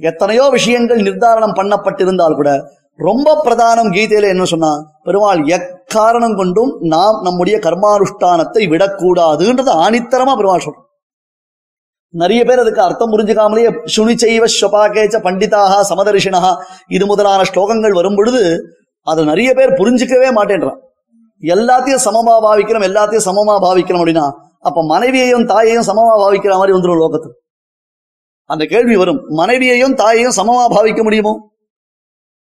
எத்தனையோ 0.01 0.45
விஷயங்கள் 0.51 1.03
நிர்தாரணம் 1.03 1.57
பண்ணப்பட்டிருந்தால் 1.59 2.39
கூட 2.39 2.51
ரொம்ப 2.99 3.29
பிரதானம் 3.45 3.91
கீதையில 3.91 4.31
என்ன 4.31 4.47
சொன்னா 4.47 4.73
பெருமாள் 5.05 5.43
எக்காரணம் 5.57 6.37
கொண்டும் 6.37 6.73
நாம் 6.87 7.19
நம்முடைய 7.23 7.59
கர்மானுஷ்டானத்தை 7.67 8.65
விடக்கூடாதுன்றது 8.69 9.73
ஆணித்தரமா 9.85 10.35
பெருமாள் 10.35 10.65
சொல்றோம் 10.65 10.89
நிறைய 12.15 12.45
பேர் 12.45 12.59
அதுக்கு 12.59 12.83
அர்த்தம் 12.83 13.13
புரிஞ்சுக்காமலேயே 13.13 13.71
சுனிச்சைவ 13.97 14.45
ஸ்வபாகேச்ச 14.55 15.17
பண்டிதாக 15.27 15.75
சமதர்ஷினஹா 15.91 16.53
இது 16.87 17.07
முதலான 17.07 17.43
ஸ்லோகங்கள் 17.43 17.99
வரும் 17.99 18.17
பொழுது 18.17 18.43
அதை 19.07 19.25
நிறைய 19.25 19.55
பேர் 19.55 19.71
புரிஞ்சுக்கவே 19.71 20.29
மாட்டேன்றான். 20.39 20.81
எல்லாத்தையும் 21.43 22.03
சமமா 22.07 22.35
பாவிக்கிறோம் 22.47 22.85
எல்லாத்தையும் 22.89 23.27
சமமா 23.29 23.55
பாவிக்கிறோம் 23.67 24.03
அப்படின்னா 24.03 24.27
அப்ப 24.59 24.83
மனைவியையும் 24.83 25.47
தாயையும் 25.47 25.87
சமமா 25.91 26.13
பாவிக்கிற 26.23 26.53
மாதிரி 26.57 26.75
வந்துடும் 26.77 27.01
லோகத்துக்கு 27.03 27.41
அந்த 28.51 28.65
கேள்வி 28.65 28.97
வரும் 28.97 29.21
மனைவியையும் 29.31 29.95
தாயையும் 29.95 30.37
சமமா 30.37 30.65
பாவிக்க 30.77 31.03
முடியுமோ? 31.03 31.33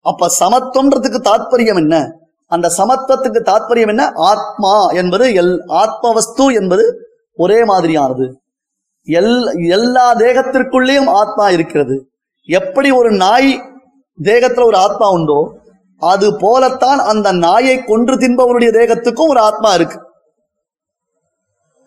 அப்ப 0.06 0.30
சமத்துவன்றதுக்கு 0.39 1.19
தாத்பரியம் 1.30 1.78
என்ன? 1.78 1.95
அந்த 2.52 2.67
சமத்துவத்துக்கு 2.78 3.39
தாத்பரியம் 3.49 3.88
என்ன? 3.88 4.04
ஆத்மா 4.32 4.73
என்பது 4.91 5.26
எல் 5.41 5.54
ஆத்மவஸ்து 5.82 6.45
என்பது 6.62 6.86
ஒரே 7.39 7.60
மாதிரியானது. 7.63 8.26
எல் 9.07 9.33
எல்லா 9.77 10.05
தேகத்திற்குள்ளேயும் 10.23 11.09
ஆத்மா 11.21 11.45
இருக்கிறது. 11.55 11.95
எப்படி 12.49 12.89
ஒரு 12.99 13.09
நாய் 13.23 13.51
தேகத்துல 14.19 14.65
ஒரு 14.69 14.77
ஆத்மா 14.85 15.07
உண்டோ 15.17 15.39
அது 16.01 16.27
போலத்தான் 16.43 17.01
அந்த 17.11 17.27
நாயை 17.45 17.75
கொன்று 17.89 18.15
தின்பவருடைய 18.23 18.71
தேகத்துக்கும் 18.79 19.31
ஒரு 19.33 19.41
ஆத்மா 19.49 19.69
இருக்கு. 19.77 19.97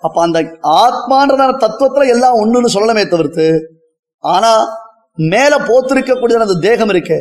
அப்ப 0.02 0.16
அந்த 0.22 0.38
ஆத்மான்றதான 0.82 1.52
தத்துவத்துல 1.64 2.08
எல்லாம் 2.14 2.38
ஒண்ணுன்னு 2.42 2.74
சொல்லணுமே 2.76 3.04
தவிர்த்து 3.08 3.46
ஆனா 4.24 4.52
மேல 5.18 5.52
போத்திருக்கக்கூடிய 5.68 6.44
அந்த 6.44 6.56
தேகம் 6.66 6.92
இருக்கே 6.94 7.18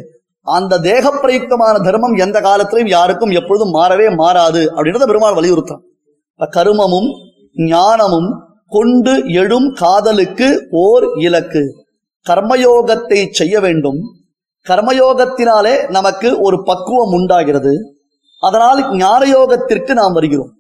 அந்த 0.47 0.79
தேக 0.88 1.12
பிரயுக்தமான 1.21 1.75
தர்மம் 1.86 2.15
எந்த 2.15 2.38
காலத்திலையும் 2.47 2.91
யாருக்கும் 2.95 3.36
எப்பொழுதும் 3.39 3.75
மாறவே 3.77 4.08
மாறாது 4.21 4.63
அப்படின்றத 4.75 5.05
பெருமாள் 5.12 5.38
வலியுறுத்தான் 5.38 5.84
கருமமும் 6.39 7.10
ஞானமும் 7.69 8.29
கொண்டு 8.75 9.11
எழும் 9.25 9.67
காதலுக்கு 9.73 10.67
ஓர் 10.71 11.03
இலக்கு. 11.19 11.63
கர்மயோகத்தை 12.29 13.29
செய்ய 13.31 13.59
வேண்டும். 13.59 13.99
கர்மயோகத்தினாலே 14.69 15.89
நமக்கு 15.89 16.39
ஒரு 16.39 16.63
பக்குவம் 16.63 17.13
உண்டாகிறது. 17.13 17.73
அதனால் 18.39 18.95
ஞான 18.95 19.21
யோகத்திற்கு 19.25 19.93
நாம் 19.93 20.13
வருகிறோம். 20.13 20.51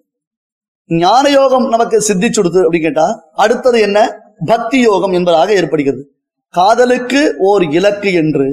ஞான 0.87 1.29
யோகம் 1.29 1.67
நமக்கு 1.69 1.97
சித்திச்சுடுது 2.07 2.59
அப்படின்னு 2.65 2.81
கேட்டா 2.81 3.07
அடுத்தது 3.33 3.79
என்ன? 3.81 4.19
பக்தி 4.45 4.79
யோகம் 4.79 5.11
என்பதாக 5.11 5.53
ஏற்படுகிறது. 5.53 6.03
காதலுக்கு 6.49 7.35
ஓர் 7.39 7.63
இலக்கு 7.63 8.13
என்று. 8.13 8.47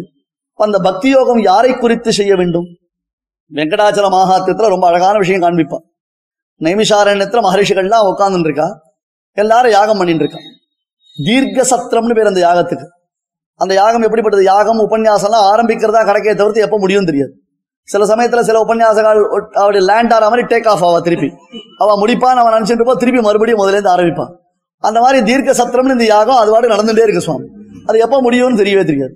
அந்த 0.55 0.79
பக்தி 0.79 1.09
யோகம் 1.09 1.41
யாரை 1.43 1.77
குறித்து 1.77 2.13
செய்ய 2.13 2.37
வேண்டும்? 2.37 2.67
வெங்கடாச்சல 3.55 4.09
மகாத்திரத்துல 4.11 4.73
ரொம்ப 4.75 4.87
அழகான 4.87 5.19
விஷயம் 5.19 5.43
காண்பிப்பான் 5.43 5.87
நைமிஷாரண்யத்துல 6.61 7.45
மகரிஷிகள்லாம் 7.47 8.09
உட்கார்ந்துருக்கா 8.11 8.41
இருக்கா. 8.45 8.69
எல்லாரும் 9.35 9.71
யாகம் 9.71 9.99
பண்ணிட்டு 9.99 10.25
இருக்கான் 10.25 10.49
தீர்க்க 11.25 11.77
சத்திரம்னு 11.77 12.15
பேர் 12.15 12.27
அந்த 12.27 12.41
யாகத்துக்கு. 12.49 12.87
அந்த 13.55 13.75
யாகம் 13.75 14.03
எப்படிப்பட்டது? 14.03 14.45
யாகம் 14.45 14.79
உபன்யாசம்லாம் 14.79 15.47
ஆரம்பிக்கிறதா 15.53 16.01
கிடைக்கே 16.09 16.35
தவிர்த்து 16.35 16.61
எப்போ 16.61 16.79
முடியும் 16.79 17.05
தெரியாது. 17.05 17.33
சில 17.83 18.05
சமயத்துல 18.05 18.41
சில 18.41 18.65
உபன்யாசகால் 18.65 19.49
அவருடைய 19.53 19.93
லேண்ட் 19.93 20.13
ஆற 20.13 20.29
மாதிரி 20.29 20.43
டேக் 20.43 20.67
ஆஃப் 20.67 20.85
ஆவா 20.85 21.01
திருப்பி. 21.01 21.33
அவ 21.79 22.07
முடிப்பான் 22.07 22.41
அவன் 22.43 22.53
நினைச்சிட்டு 22.53 22.83
இருப்பா, 22.83 22.97
திருப்பி 22.97 23.21
மறுபடியும் 23.21 23.61
முதல்ல 23.61 23.71
இருந்து 23.71 23.91
ஆரம்பிப்பான் 23.91 24.33
அந்த 24.79 25.01
மாதிரி 25.01 25.25
தீர்க்க 25.25 25.65
சத்திரம்னு 25.65 25.91
இந்த 25.91 26.05
யாகம் 26.05 26.37
அது 26.37 26.51
பாட்டு 26.51 26.69
நடந்துட்டே 26.69 27.03
இருக்கு 27.03 27.21
சுவாமி. 27.21 27.47
அது 27.87 27.99
எப்போ 27.99 28.23
முடியும்னு 28.23 28.61
தெரியவே 28.63 28.85
தெரியாது. 28.85 29.15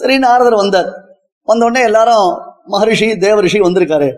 சரின்னு 0.00 0.24
ஆறுதல் 0.24 0.54
வந்தார். 0.54 0.90
வந்த 1.42 1.64
உடனே 1.64 1.84
எல்லாரும் 1.84 2.38
மகரிஷி 2.64 3.06
தேவரிஷி 3.10 3.60
வந்திருக்காரு. 3.60 4.12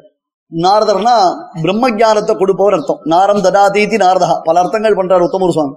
நாரதர்னா 0.65 1.15
பிரம்ம 1.63 1.91
ஜானத்தை 2.01 2.35
கொடுப்பவர் 2.41 2.75
அர்த்தம். 2.77 3.01
நாரம் 3.13 3.43
ததாதீதி 3.45 3.97
நாரதா. 4.05 4.29
பல 4.49 4.61
அர்த்தங்கள் 4.63 4.99
பண்றார் 4.99 5.25
உத்தமர் 5.27 5.55
சுவாமி. 5.57 5.75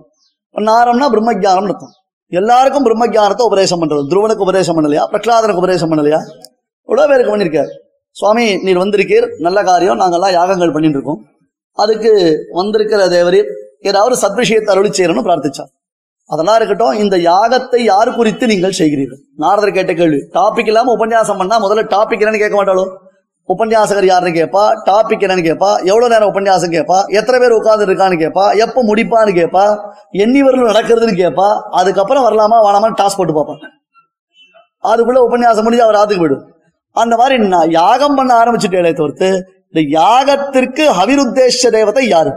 நாரம்னா 0.56 1.08
பிரம்ம 1.14 1.34
ஜானம் 1.46 1.70
அர்த்தம். 1.70 1.94
எல்லாருக்கும் 2.32 2.86
பிரம்ம 2.88 3.06
ஜானத்தை 3.16 3.46
உபதேசம் 3.50 3.82
பண்றது. 3.82 4.04
துருவனுக்கு 4.12 4.46
உபதேசம் 4.48 4.78
பண்ணலையா? 4.78 5.04
பிரகலாதனுக்கு 5.14 5.64
உபதேசம் 5.64 5.92
பண்ணலையா? 5.92 6.20
இவ்வளோ 6.90 7.06
பேருக்கு 7.12 7.34
பண்ணியிருக்காரு 7.34 7.72
சுவாமி 8.16 8.46
நீர் 8.66 8.82
வந்திருக்கீர். 8.84 9.28
நல்ல 9.46 9.60
காரியம். 9.70 10.00
நாங்கெல்லாம் 10.02 10.36
யாகங்கள் 10.40 10.74
பண்ணிட்டு 10.76 10.98
இருக்கோம். 11.00 11.22
அதுக்கு 11.78 12.12
வந்திருக்கிற 12.60 13.08
தேவரீர் 13.16 13.50
ஏதாவது 13.90 14.16
சத்விஷயத்தை 14.22 14.72
அருளி 14.74 14.90
செய்யணும்னு 14.90 15.26
பிரார்த்திச்சார். 15.28 15.72
அதெல்லாம் 16.30 16.58
இருக்கட்டும் 16.60 17.00
இந்த 17.02 17.16
யாகத்தை 17.32 17.80
யார் 17.94 18.18
குறித்து 18.20 18.46
நீங்கள் 18.52 18.78
செய்கிறீர்கள்? 18.78 19.20
நாரதர் 19.44 19.76
கேட்ட 19.78 19.94
கேள்வி. 19.94 20.20
டாபிக் 20.38 20.70
இல்லாம 20.72 20.94
உபன்யாசம் 20.98 21.40
பண்ணா 21.42 21.58
முதல்ல 21.66 21.84
டாபிக் 21.96 22.24
என்னன்னு 22.24 22.44
கேட்க 22.44 22.56
மாட்டாலும் 22.60 22.92
உபன்யாசகர் 23.50 24.06
யாருன்னு 24.06 24.38
கேட்பா 24.38 24.62
டாபிக் 24.90 25.24
என்னன்னு 25.26 25.44
கேட்பா 25.48 25.84
எவ்வளவு 25.84 26.10
நேரம் 26.10 26.30
உபன்யாசம் 26.34 26.72
கேட்பா 26.76 27.06
எத்தனை 27.08 27.40
பேர் 27.40 27.52
உட்கார்ந்து 27.52 27.86
இருக்கான்னு 27.86 28.18
கேட்பா 28.24 28.58
எப்ப 28.58 28.84
முடிப்பான்னு 28.84 29.34
கேட்பா 29.40 29.80
எண்ணி 30.12 30.44
வரலும் 30.44 30.70
நடக்கிறதுன்னு 30.72 31.20
கேட்பா 31.22 31.62
அதுக்கப்புறம் 31.70 32.26
வரலாமா 32.28 32.58
வேணாமான்னு 32.68 33.00
டாஸ் 33.02 33.18
போட்டு 33.18 33.34
பார்ப்பாங்க. 33.34 33.66
அதுக்குள்ள 34.84 35.22
உபன்யாசம் 35.28 35.64
முடிஞ்சு 35.64 35.84
அவர் 35.84 35.96
ஆத்துக்கு 35.96 36.24
போயிடும் 36.24 36.44
அந்த 36.92 37.16
மாதிரி 37.16 37.48
நான் 37.48 37.70
யாகம் 37.70 38.16
பண்ண 38.16 38.44
ஆரம்பிச்சுட்டேன் 38.44 38.94
தவிர்த்து 38.94 39.30
இந்த 39.70 40.00
யாகத்திற்கு 40.00 40.84
ஹவிருத்தேஷ 41.00 41.70
தேவதை 41.70 42.08
யாரு? 42.08 42.32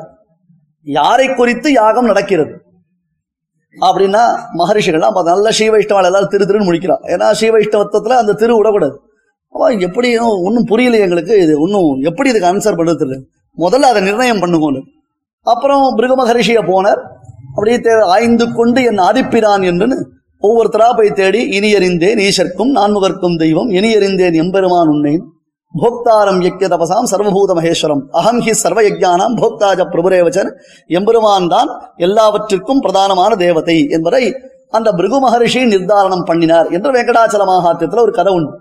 யாரை 0.83 1.35
குறித்து 1.35 1.73
யாகம் 1.73 2.05
நடக்கிறது? 2.05 2.53
அப்படின்னா 3.77 4.23
மகரிஷிகள்லாம் 4.59 5.25
நல்ல 5.25 5.49
ஸ்ரீவைஷ்ணவால் 5.59 6.05
எல்லாரும் 6.05 6.29
திரு 6.29 6.45
திருன்னு 6.45 6.69
முடிக்கிறான் 6.69 7.05
ஏன்னா 7.15 7.27
ஸ்ரீவைஷ்ணவத்துல 7.41 8.17
அந்த 8.23 8.33
திரு 8.33 8.57
விடக்கூடாது. 8.57 8.97
அப்போ 9.59 9.69
எப்படி 9.87 10.09
ஒன்றும் 10.47 10.67
புரியல 10.71 10.97
எங்களுக்கு 11.05 11.37
இது 11.45 11.55
ஒன்றும் 11.63 12.03
எப்படி 12.09 12.29
இதுக்கு 12.33 12.49
ஆன்சர் 12.51 12.77
பண்ணுறது 12.79 12.99
தெரியல. 13.01 13.17
முதல்ல 13.59 13.89
அதை 13.93 14.01
நிர்ணயம் 14.09 14.43
பண்ணுங்கன்னு. 14.43 14.81
அப்புறம் 15.47 15.83
பிருகமகரிஷியை 15.99 16.63
போனார். 16.69 17.01
அப்படியே 17.55 17.79
தே 17.87 17.95
ஆய்ந்து 18.17 18.47
கொண்டு 18.59 18.81
என் 18.91 19.01
ஆதிப்பிரான் 19.07 19.65
என்றுன்னு 19.71 19.97
ஒவ்வொருத்தரா 20.43 20.89
போய் 20.99 21.11
தேடி 21.21 21.41
இனியறிந்தேன் 21.59 22.21
ஈசர்க்கும் 22.27 22.71
நான்முகர்க்கும் 22.77 23.37
தெய்வம் 23.43 23.73
இனியறிந்தேன் 23.79 24.39
எம்பெருமான் 24.43 24.93
உன்னேன் 24.95 25.25
போக்தாரம் 25.75 26.41
யக்ய 26.47 26.69
தபசாம் 26.75 27.11
சர்வபூத 27.15 27.59
மகேஸ்வரம். 27.61 28.05
அகம் 28.21 28.41
ஹி 28.47 28.55
சர்வ 28.63 28.87
யஜானாம் 28.89 29.37
போக்தாஜ 29.43 29.89
பிரபுரேவச்சன். 29.97 30.53
எம்பெருமான் 31.01 31.51
தான் 31.57 31.73
எல்லாவற்றிற்கும் 32.09 32.85
பிரதானமான 32.87 33.33
தேவதை 33.45 33.79
என்பதை 33.99 34.23
அந்த 34.79 34.89
பிருகு 35.01 35.21
மகரிஷி 35.27 35.61
நிர்தாரணம் 35.75 36.27
பண்ணினார். 36.31 36.71
என்று 36.79 36.97
வெங்கடாச்சல 36.99 37.51
மகாத்தியத்தில் 37.53 38.07
ஒரு 38.07 38.15
கதை 38.21 38.35
உண்டு. 38.39 38.55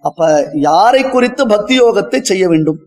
அப்ப 0.00 0.48
யாரை 0.52 1.10
குறித்து 1.10 1.46
பக்தி 1.46 1.80
யோகத்தை 1.80 2.20
செய்ய 2.20 2.48
வேண்டும்? 2.48 2.78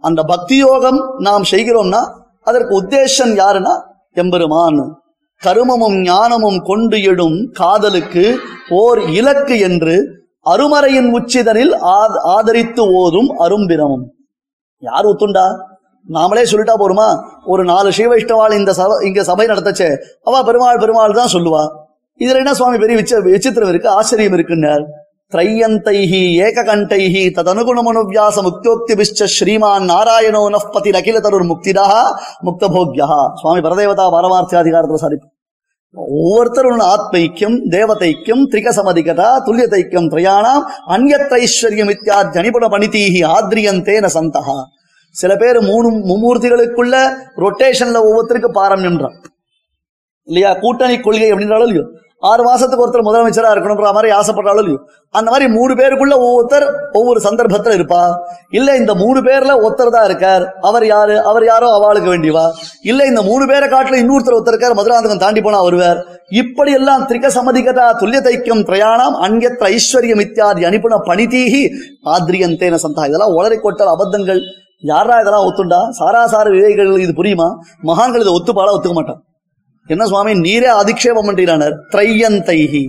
அந்த 0.00 0.22
பக்தி 0.22 0.56
யோகம் 0.56 1.14
நாம் 1.18 1.42
செய்கிறோம்னா 1.50 2.12
அதற்கு 2.42 2.82
உத்தேசம் 2.82 3.36
யாருன்னா? 3.36 3.82
எம்பெருமான். 4.12 5.02
கருமமும் 5.44 6.02
ஞானமும் 6.02 6.62
கொண்டு 6.62 7.02
எடும் 7.02 7.50
காதலுக்கு 7.52 8.38
ஓர் 8.70 9.00
இலக்கு 9.00 9.58
என்று 9.58 10.18
அருமறையின் 10.44 11.12
உச்சிதனில் 11.12 11.76
ஆத- 11.76 12.20
ஆதரித்து 12.20 12.92
ஓதும் 12.92 13.38
அரும்பிரமம். 13.38 14.02
யார் 14.78 15.04
ஒத்துண்டா 15.04 15.68
நாமளே 16.12 16.44
சொல்லிட்டா 16.50 16.72
போருமா? 16.78 17.22
ஒரு 17.46 17.64
நாலு 17.64 17.90
ஸ்ரீவைஷ்ணவாள் 17.90 18.58
இந்த 18.58 18.72
சபை 18.72 19.06
இங்க 19.06 19.22
சபை 19.22 19.46
நடத்தச்சே 19.46 19.96
அவ 20.22 20.42
பெருமாள் 20.42 20.78
பெருமாள் 20.78 21.12
தான் 21.12 21.32
சொல்லுவா. 21.32 21.68
இதுல 22.18 22.34
என்ன 22.34 22.54
சுவாமி 22.54 22.78
பெரிய 22.78 22.98
விச்ச 22.98 23.20
விசித்திரம் 23.20 23.68
இருக்கு 23.68 23.88
ஆச்சரியம் 23.88 24.32
இருக்குன்னார். 24.32 24.84
திரையந்தைஹி 25.32 26.22
ஏககண்டைஹி 26.46 27.24
ததனுகுணமனுவியாச 27.36 28.36
ముక్తోక్తిభిశ్చ 28.46 29.28
ஸ்ரீமான் 29.34 29.84
நாராயணோ 29.84 30.40
నఃపతి 30.48 30.90
அகில 30.90 31.20
தருர் 31.20 31.46
முக்திதா 31.50 31.84
முக்தபோக்யா 32.46 33.08
சுவாமி 33.34 33.60
பரதேவதா 33.60 34.06
பாரமார்த்தியாதிகாரத்தில் 34.14 35.04
சாதிப்பு 35.04 35.28
ஒவ்வொருத்தரும் 36.16 36.82
ஆத்மைக்கியம் 36.86 37.56
தேவதைக்கியம் 37.70 38.42
திரிகசமதிகதா 38.52 39.30
துல்லியதைக்கியம் 39.46 40.10
திரையாணாம் 40.10 40.64
அந்யத்தைஸ்வர்யம் 40.88 41.92
இத்தியாத் 41.94 42.34
ஜனிபுண 42.34 42.66
பணிதீஹி 42.74 43.22
ந 44.00 44.10
சந்தகா 44.18 44.58
சில 45.14 45.32
பேர் 45.36 45.58
மூணு 45.60 45.88
மும்மூர்த்திகளுக்குள்ள 46.10 46.96
ரொட்டேஷன்ல 47.36 47.98
ஒவ்வொருத்தருக்கு 48.00 48.50
பாரம்யம்ன்றான். 48.54 49.16
இல்லையா? 50.28 50.50
கூட்டணி 50.54 50.96
கொள்கை 50.98 51.28
அப்படின்றாலும் 51.32 51.68
இல்லையோ? 51.68 51.86
ஆறு 52.22 52.42
மாசத்துக்கு 52.48 52.84
ஒருத்தர் 52.84 53.06
முதலமைச்சரா 53.06 53.50
இருக்கணும்ன்ற 53.54 53.92
மாதிரி 53.96 54.12
ஆசைப்படுறாலும் 54.12 54.58
இல்லையோ. 54.58 54.80
அந்த 55.10 55.30
மாதிரி 55.30 55.50
மூணு 55.52 55.74
பேருக்குள்ள 55.74 56.14
ஒவ்வொருத்தர் 56.24 56.66
ஒவ்வொரு 56.92 57.20
சந்தர்ப்பத்துல 57.20 57.76
இருப்பா. 57.78 58.14
இல்ல 58.50 58.76
இந்த 58.76 58.94
மூணு 58.94 59.20
பேர்ல 59.20 59.52
ஒருத்தர் 59.64 59.90
தான் 59.90 60.04
இருக்கார். 60.04 60.44
அவர் 60.60 60.86
யாரு? 60.86 61.22
அவர் 61.22 61.44
யாரோ 61.44 61.68
அவளுக்கு 61.72 62.16
வேண்டியவா? 62.16 62.50
இல்ல 62.82 63.06
இந்த 63.06 63.22
மூணு 63.22 63.46
பேரை 63.46 63.68
காட்டுல 63.68 64.00
இன்னொருத்தர் 64.02 64.36
ஒருத்தர் 64.38 64.54
இருக்கார் 64.54 64.78
மதுராந்தகம் 64.80 65.24
தாண்டி 65.24 65.40
போனா 65.40 65.62
வருவார். 65.62 66.00
இப்படி 66.28 66.72
எல்லாம் 66.72 67.02
திரிக 67.02 67.30
சமதிகதா 67.38 67.96
துல்லிய 68.02 68.20
தைக்கியம் 68.20 68.64
பிரயாணம் 68.64 69.16
அந்யத்ர 69.28 69.78
ஐஸ்வர்யம் 69.78 70.22
இத்தியாதி 70.26 70.64
அனுப்புன 70.64 71.00
பணிதீகி 71.08 71.62
ஆத்ரியந்தேன 72.16 72.80
சந்தா. 72.86 73.06
இதெல்லாம் 73.06 73.34
உளறி 73.38 73.58
கொட்டல் 73.66 73.94
அபத்தங்கள். 73.96 74.42
யாரா 74.80 75.20
இதெல்லாம் 75.20 75.46
ஒத்துண்டா? 75.48 75.80
சாராசார 75.98 76.46
விவேகிகள் 76.50 76.98
இது 76.98 77.22
புரியுமா? 77.22 77.50
மகான்கள் 77.82 78.20
இதை 78.20 78.34
ஒத்துப்பாலா 78.38 78.76
ஒத்துக்க 78.76 78.92
மாட்டான். 78.92 79.20
என்ன 79.90 80.02
சுவாமி? 80.06 80.32
நீரே 80.46 80.70
அதிக்ஷேபம் 80.80 81.28
பண்றானர் 81.28 81.76
திரையந்தைஹி 81.92 82.82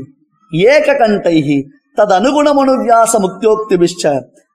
ஏக 0.74 0.96
கண்டைஹி 1.02 1.58
தது 1.98 2.14
அனுகுணமனுவியாச 2.20 3.14
முக்தியோக்திபிஷ்ட 3.26 4.12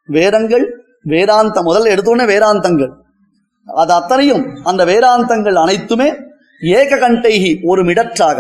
வேதங்கள் 0.09 0.64
வேதாந்த 1.12 1.56
முதல்ல 1.68 1.92
எடுத்தோடனே 1.94 2.24
வேதாந்தங்கள். 2.32 2.92
அது 3.66 3.92
அத்தனையும் 3.92 4.42
அந்த 4.64 4.82
வேதாந்தங்கள் 4.85 5.56
அனைத்துமே 5.64 6.09
ஏக 6.78 6.90
கண்டைஹி 6.96 7.50
ஒரு 7.70 7.82
மிடற்றாக 7.85 8.38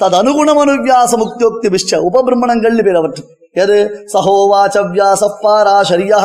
தது 0.00 0.16
அனுகுணமனுவியாச 0.16 1.12
முக்தியோக்திபிஷ்ட 1.18 1.98
உபபிரமணங்கள் 2.06 2.78
பேர் 2.80 2.96
அவற்று 2.96 3.22
எது 3.56 3.76
சகோவாச்ச 4.12 4.80
வியாச 4.86 5.22
பாராசரியா 5.42 6.18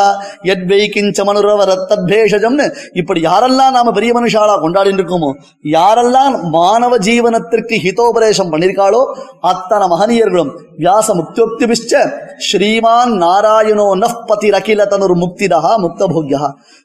எத்வை 0.46 0.80
கிஞ்ச 0.86 1.24
மனுரவர 1.24 1.72
தத்பேஷஜம்னு 1.92 2.66
இப்படி 2.94 3.20
யாரெல்லாம் 3.22 3.76
நாம 3.76 3.92
பெரிய 3.92 4.12
மனுஷாலா 4.14 4.56
கொண்டாடிட்டு 4.64 5.02
இருக்கோமோ 5.02 5.30
யாரெல்லாம் 5.70 6.36
மானவ 6.52 6.98
ஜீவனத்திற்கு 7.08 7.78
ஹிதோபதேசம் 7.86 8.52
பண்ணிருக்காளோ 8.52 9.02
அத்தனை 9.44 9.88
மகனியர்களும் 9.88 10.52
வியாச 10.80 11.16
முக்தியோக்திபிஷ்ட 11.16 12.02
ஸ்ரீமான் 12.48 13.14
நாராயணோ 13.18 13.88
நஃபதி 13.96 14.52
அகில 14.54 14.88
தனுர் 14.88 15.16
முக்திதா 15.18 15.76
முக்தபோக்யா 15.86 16.42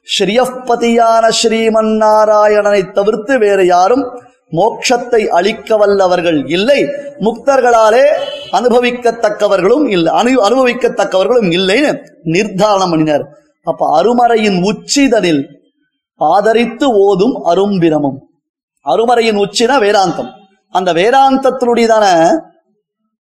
ஸ்ரீயப்பதியான 0.07 1.25
ஸ்ரீமன் 1.39 1.93
நாராயணனை 1.97 2.83
தவிர்த்து 2.93 3.35
வேறு 3.37 3.65
யாரும் 3.67 4.05
மோட்சத்தை 4.51 5.27
அளிக்க 5.27 5.77
வல்லவர்கள் 5.77 6.49
இல்லை. 6.49 6.83
முக்தர்களாலே 7.19 8.05
அனுபவிக்கத்தக்கவர்களும் 8.51 9.87
இல்லை. 9.89 10.13
அனு 10.13 10.35
அனுபவிக்கத்தக்கவர்களும் 10.47 11.49
இல்லைன்னு 11.49 11.99
நிர்தாரணம் 12.23 12.89
பண்ணினார். 12.89 13.25
அப்ப 13.63 14.01
அருமறையின் 14.01 14.59
உச்சிதனில் 14.61 15.43
ஆதரித்து 16.21 16.83
ஓதும் 16.83 17.45
அரும்பிரமம். 17.45 18.17
அருமறையின் 18.85 19.37
உச்சினா 19.37 19.77
வேதாந்தம். 19.85 20.29
அந்த 20.69 20.93
வேதாந்தத்தினுடையதான 20.93 22.31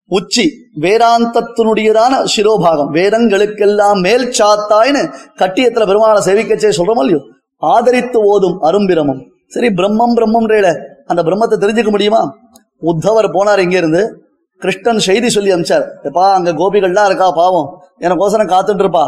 உச்சி 0.06 0.50
வேதாந்தத்தினுடையதான 0.80 2.26
சிரோபாகம் 2.36 2.90
வேதங்களுக்கெல்லாம் 2.92 4.00
மேல் 4.00 4.34
சாத்தாய்னு 4.38 5.02
கட்டியத்துல 5.38 5.86
பெருமாளை 5.90 6.20
சேவிக்கச்சே 6.26 6.72
சொல்றோம் 6.76 7.02
இல்லையோ? 7.04 7.20
ஆதரித்து 7.56 8.16
ஓதும் 8.16 8.62
அரும்பிரமம். 8.62 9.20
சரி 9.46 9.66
பிரம்மம் 9.66 10.14
பிரம்மம் 10.16 10.92
அந்த 11.10 11.20
பிரம்மத்தை 11.26 11.56
தெரிஞ்சுக்க 11.62 11.90
முடியுமா? 11.94 12.22
உத்தவர் 12.90 13.28
போனார் 13.36 13.64
இங்க 13.64 13.76
இருந்து 13.82 14.02
கிருஷ்ணன் 14.62 15.06
செய்தி 15.06 15.28
சொல்லி 15.36 15.50
அமிச்சார். 15.54 15.84
எப்பா 16.08 16.24
அங்க 16.36 16.50
கோபிகள்லாம் 16.60 17.08
இருக்கா 17.10 17.26
பாவம். 17.40 17.68
எனக்கோசரம் 18.06 18.52
காத்துட்டு 18.52 18.84
இருப்பா 18.84 19.04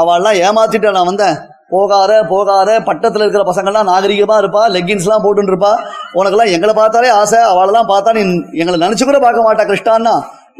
அவள்லாம் 0.00 0.38
ஏமாத்திட்டு 0.46 0.96
நான் 0.96 1.10
வந்தேன். 1.10 1.36
போகாத 1.74 2.12
போகாத 2.30 2.70
பட்டத்துல 2.88 3.24
இருக்கிற 3.24 3.42
பசங்கள்லாம் 3.48 3.88
நாகரிகமா 3.90 4.36
இருப்பா 4.42 4.62
லெக்கின்ஸ் 4.76 5.06
எல்லாம் 5.06 5.24
போட்டுட்டு 5.24 5.52
இருப்பா 5.52 5.70
உனக்கெல்லாம் 6.18 6.52
எங்களை 6.54 6.72
பார்த்தாலே 6.78 7.10
ஆசை 7.18 7.40
அவளெல்லாம் 7.50 7.88
பார்த்தா 7.92 8.14
நீ 8.18 8.22
எங்களை 8.60 8.76
நினைச்சு 8.84 9.04
கூட 9.08 9.18
பார்க்க 9.24 9.46
மாட்டா 9.46 9.64
கிருஷ்ணான்னா. 9.70 10.14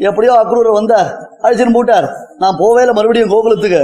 எப்படியோ 0.09 0.33
அக்ரூர் 0.43 0.69
வந்தார் 0.79 1.09
அழிச்சுன்னு 1.45 1.77
போட்டார். 1.79 2.07
நான் 2.43 2.59
போவேல 2.61 2.93
மறுபடியும் 2.99 3.33
கோகுலத்துக்கு. 3.33 3.83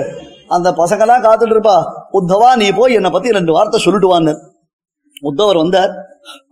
அந்த 0.57 0.69
பசங்கெல்லாம் 0.81 1.25
காத்துட்டு 1.27 1.55
இருப்பா 1.57 1.77
உத்தவா 2.19 2.51
நீ 2.61 2.69
போய் 2.79 2.97
என்னை 2.99 3.11
பத்தி 3.17 3.37
ரெண்டு 3.39 3.55
வார்த்தை 3.57 3.81
சொல்லிட்டு 3.87 4.11
வான்னு. 4.13 4.35
உத்தவர் 5.31 5.63
வந்தார். 5.63 5.93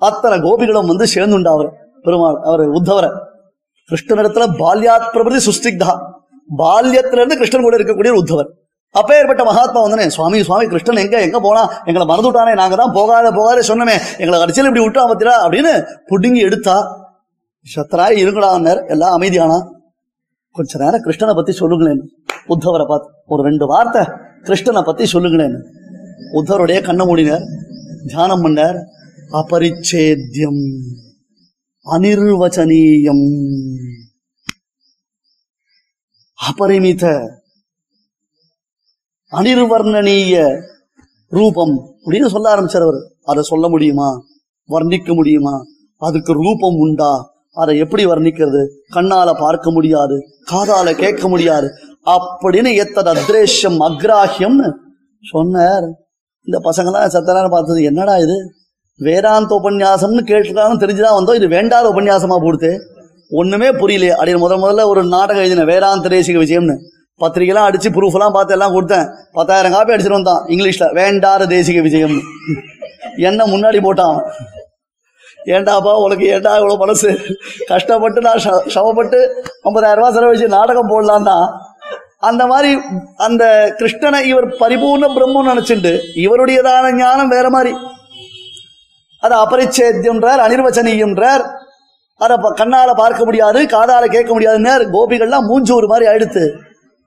அத்தனை 0.08 0.36
கோபிகளும் 0.46 0.90
வந்து 0.92 1.06
சேர்ந்துண்டா 1.14 1.52
அவர் 1.56 1.70
பெருமாள் 2.04 2.38
அவர் 2.48 2.62
உத்தவரை. 2.78 3.10
கிருஷ்ணனிடத்துல 3.90 4.44
பால்யாத் 4.62 5.08
பிரபதி 5.14 5.38
சுஸ்திக்தா 5.48 5.92
பால்யத்துல 6.60 7.20
இருந்து 7.20 7.36
கிருஷ்ணன் 7.40 7.66
கூட 7.66 7.76
இருக்கக்கூடிய 7.78 8.12
உத்தவர். 8.20 8.48
அப்பேற்பட்ட 9.00 9.42
மகாத்மா 9.44 9.80
வந்தனே 9.84 10.04
சுவாமி 10.16 10.38
சுவாமி 10.48 10.66
கிருஷ்ணன் 10.72 11.00
எங்க 11.04 11.16
எங்க 11.26 11.38
போனா? 11.46 11.62
எங்களை 11.88 12.04
மறந்துட்டானே 12.10 12.52
நாங்க 12.60 12.76
தான் 12.80 12.92
போகாத 12.98 13.30
போகாத 13.38 13.62
சொன்னமே. 13.70 13.96
எங்களை 14.20 14.36
கடைசியில் 14.40 14.68
இப்படி 14.68 14.84
விட்டா 14.84 15.04
பத்திரா 15.10 15.34
அப்படின்னு 15.44 15.72
புடுங்கி 16.10 16.40
எடுத்தா 16.48 16.76
சத்தராய் 17.66 18.20
இருங்கடான்னார் 18.22 18.80
எல்லாம் 18.94 19.14
அமைதியானா? 19.16 19.58
கொஞ்ச 20.56 20.78
நேரம் 20.82 21.04
கிருஷ்ணனை 21.06 21.34
பத்தி 21.34 21.52
சொல்லுங்களேன். 21.52 22.02
உத்தவரை 22.54 22.84
பார்த்து 22.90 23.08
ஒரு 23.26 23.42
ரெண்டு 23.48 23.66
வார்த்தை 23.72 24.02
கிருஷ்ணனை 24.48 24.82
பத்தி 24.88 25.04
சொல்லுங்களேன். 25.14 25.56
உத்தவருடைய 26.38 26.78
கண்ணை 26.88 27.06
மூடினார் 27.06 27.46
தியானம் 28.10 28.44
பண்ணார். 28.44 28.78
அபரிச்சேத்தியம் 29.34 30.62
அனிர்வச்சனீயம். 31.84 33.24
அபரிமித 36.48 37.28
அனிர்வர்ணனீய 39.30 40.62
ரூபம் 41.28 41.94
அப்படின்னு 42.04 42.26
சொல்ல 42.26 42.54
ஆரம்பிச்சார் 42.54 42.82
அவர். 42.82 43.14
அதை 43.24 43.42
சொல்ல 43.42 43.68
முடியுமா? 43.68 44.20
வர்ணிக்க 44.68 45.14
முடியுமா? 45.14 45.62
அதுக்கு 45.96 46.32
ரூபம் 46.32 46.74
உண்டா? 46.74 47.32
அதை 47.52 47.78
எப்படி 47.78 48.06
வர்ணிக்கிறது? 48.06 48.66
கண்ணால 48.90 49.38
பார்க்க 49.38 49.70
முடியாது 49.70 50.20
காதால 50.50 50.94
கேட்க 50.94 51.28
முடியாது. 51.28 51.68
அப்படின்னு 52.06 52.74
எத்தனை 52.74 53.22
அத்ரேஷம் 53.22 53.78
அக்ராஹியம்னு 53.78 54.72
சொன்னார். 55.30 55.84
இந்த 56.42 56.70
பசங்களாம் 56.70 57.12
சத்த 57.16 57.34
நேரம் 57.34 57.50
பார்த்தது 57.50 57.82
என்னடா 57.82 58.18
இது? 58.18 58.54
வேதாந்த 58.96 59.60
உபன்யாசம்னு 59.62 60.24
கேட்டுருக்காங்கன்னு 60.24 60.82
தெரிஞ்சுதான் 60.82 61.16
வந்தோம். 61.18 61.34
இது 61.34 61.48
வேண்டாத 61.48 61.88
உபன்யாசமா 61.88 62.42
போடுத்து 62.42 62.80
ஒண்ணுமே 63.30 63.68
புரியலையே. 63.68 64.12
அப்படின்னு 64.14 64.38
முதல் 64.38 64.58
முதல்ல 64.58 64.84
ஒரு 64.84 65.04
நாடகம் 65.04 65.42
எழுதினேன் 65.42 65.64
வேதாந்த 65.64 66.08
தேசிக 66.08 66.38
விஜயம்னு 66.38 66.76
பத்திரிகைலாம் 67.20 67.68
அடிச்சு 67.68 67.92
ப்ரூஃப் 67.92 68.12
எல்லாம் 68.12 68.32
பார்த்து 68.32 68.52
எல்லாம் 68.52 68.72
கொடுத்தேன். 68.72 69.08
பத்தாயிரம் 69.32 69.72
காப்பி 69.72 69.92
அடிச்சுட்டு 69.92 70.10
வந்தான் 70.10 70.46
இங்கிலீஷ்ல. 70.46 70.92
வேண்டாத 70.92 71.46
தேசிக 71.46 71.82
விஜயம்னு 71.82 72.20
என்ன 73.16 73.44
முன்னாடி 73.44 73.80
போட்டான்? 73.80 74.20
ஏண்டாப்பா 75.44 75.96
உனக்கு 75.96 76.26
ஏண்டா 76.26 76.60
இவ்வளோ 76.60 76.76
மனசு? 76.76 77.18
கஷ்டப்பட்டு 77.66 78.20
நான் 78.20 78.40
ச- 78.44 78.68
சமப்பட்டு 78.68 79.44
ஐம்பதாயிரம் 79.64 79.94
ரூபா 79.94 80.10
செலவழிச்சு 80.10 80.46
நாடகம் 80.46 80.88
போடலாம் 80.88 81.24
தான். 81.24 81.50
அந்த 82.18 82.46
மாதிரி 82.46 82.80
அந்த 83.16 83.74
கிருஷ்ணனை 83.78 84.20
இவர் 84.20 84.48
பரிபூர்ண 84.48 85.08
பிரம்மம் 85.08 85.48
நினைச்சுட்டு 85.48 85.98
இவருடையதான 86.14 86.92
ஞானம் 86.92 87.28
வேற 87.28 87.50
மாதிரி. 87.50 87.76
அது 89.24 89.36
அபரிச்சேத்தியம்ன்றார் 89.36 90.42
அனிர்வச்சனீயம்ன்றார். 90.46 91.44
அதை 92.16 92.36
ப- 92.36 92.54
கண்ணால 92.56 92.94
பார்க்க 92.94 93.24
முடியாது 93.24 93.62
காதால 93.62 94.04
கேட்க 94.04 94.32
முடியாதுன்னு 94.32 94.70
கோபிகள்லாம் 94.70 95.50
மூஞ்சூர் 95.50 95.86
மாதிரி 95.86 96.10
ஆயிடுத்து. 96.10 96.50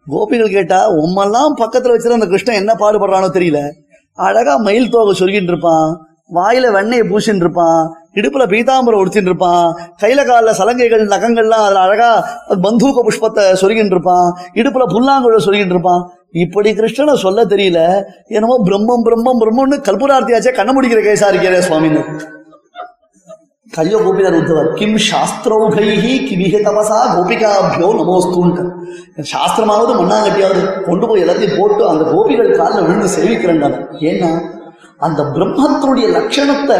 கோபிகள் 0.09 0.51
கேட்டா 0.51 0.91
உம்மெல்லாம் 0.91 1.53
பக்கத்துல 1.57 1.91
வச்சிருந்த 1.91 2.13
அந்த 2.13 2.25
கிருஷ்ணன் 2.25 2.55
என்ன 2.55 2.73
பாடுபடுறானோ 2.73 3.29
தெரியல. 3.29 3.69
அழகா 4.13 4.57
மயில் 4.57 4.89
தோகை 4.89 5.19
சொருகிட்டு 5.19 5.43
இருப்பான். 5.43 6.07
வாயில 6.33 6.71
வெண்ணையை 6.71 7.07
பூசின்னு 7.07 7.35
இருப்பான். 7.35 7.97
இடுப்புல 8.13 8.47
பீதாம்பரம் 8.47 9.05
உடுத்தின்னு 9.05 9.21
இருப்பான். 9.21 9.77
கையில 10.01 10.25
காலில் 10.25 10.53
சலங்கைகள் 10.53 11.07
நகங்கள்லாம் 11.07 11.49
அதுல 11.49 11.79
அழகா 11.79 12.27
பந்தூக 12.49 13.07
புஷ்பத்தை 13.07 13.55
சொருகின்னு 13.61 13.85
இருப்பான். 13.85 14.37
இடுப்புல 14.53 14.87
புல்லாங்குழ 14.87 15.37
சொருகிட்டு 15.37 15.65
இருப்பான். 15.65 16.11
இப்படி 16.33 16.69
கிருஷ்ணனை 16.79 17.13
சொல்ல 17.25 17.45
தெரியல. 17.45 17.79
என்னமோ 18.37 18.55
பிரம்மம் 18.67 19.05
பிரம்மம் 19.07 19.39
பிரம்மம்னு 19.43 19.77
கல்புரார்த்தியாச்சே 19.87 20.51
கண்ண 20.57 20.71
முடிக்கிற 20.73 21.01
கேசா 21.05 21.27
இருக்கிறே 21.31 21.61
சுவாமின்னு. 21.67 22.01
கைய 23.71 23.95
கோபிதர் 24.03 24.37
உத்தவர். 24.39 24.67
கிம் 24.79 24.99
சாஸ்திரௌகைஹி 25.07 26.13
கிமிக 26.27 26.55
தபசா 26.67 26.99
கோபிகாபியோ 27.15 27.89
நமோஸ்துன்ட்டு. 27.99 28.63
சாஸ்திரமாவது 29.31 29.93
மண்ணாங்கட்டியாவது 29.99 30.61
கொண்டு 30.87 31.07
போய் 31.07 31.23
எல்லாத்தையும் 31.23 31.57
போட்டு 31.59 31.83
அந்த 31.91 32.03
கோபிகள் 32.13 32.55
காலில் 32.59 32.85
விழுந்து 32.87 33.09
சேவிக்கிறேன் 33.17 33.75
ஏன்னா 34.11 34.31
அந்த 35.07 35.21
பிரம்மத்தினுடைய 35.33 36.07
லட்சணத்தை 36.17 36.77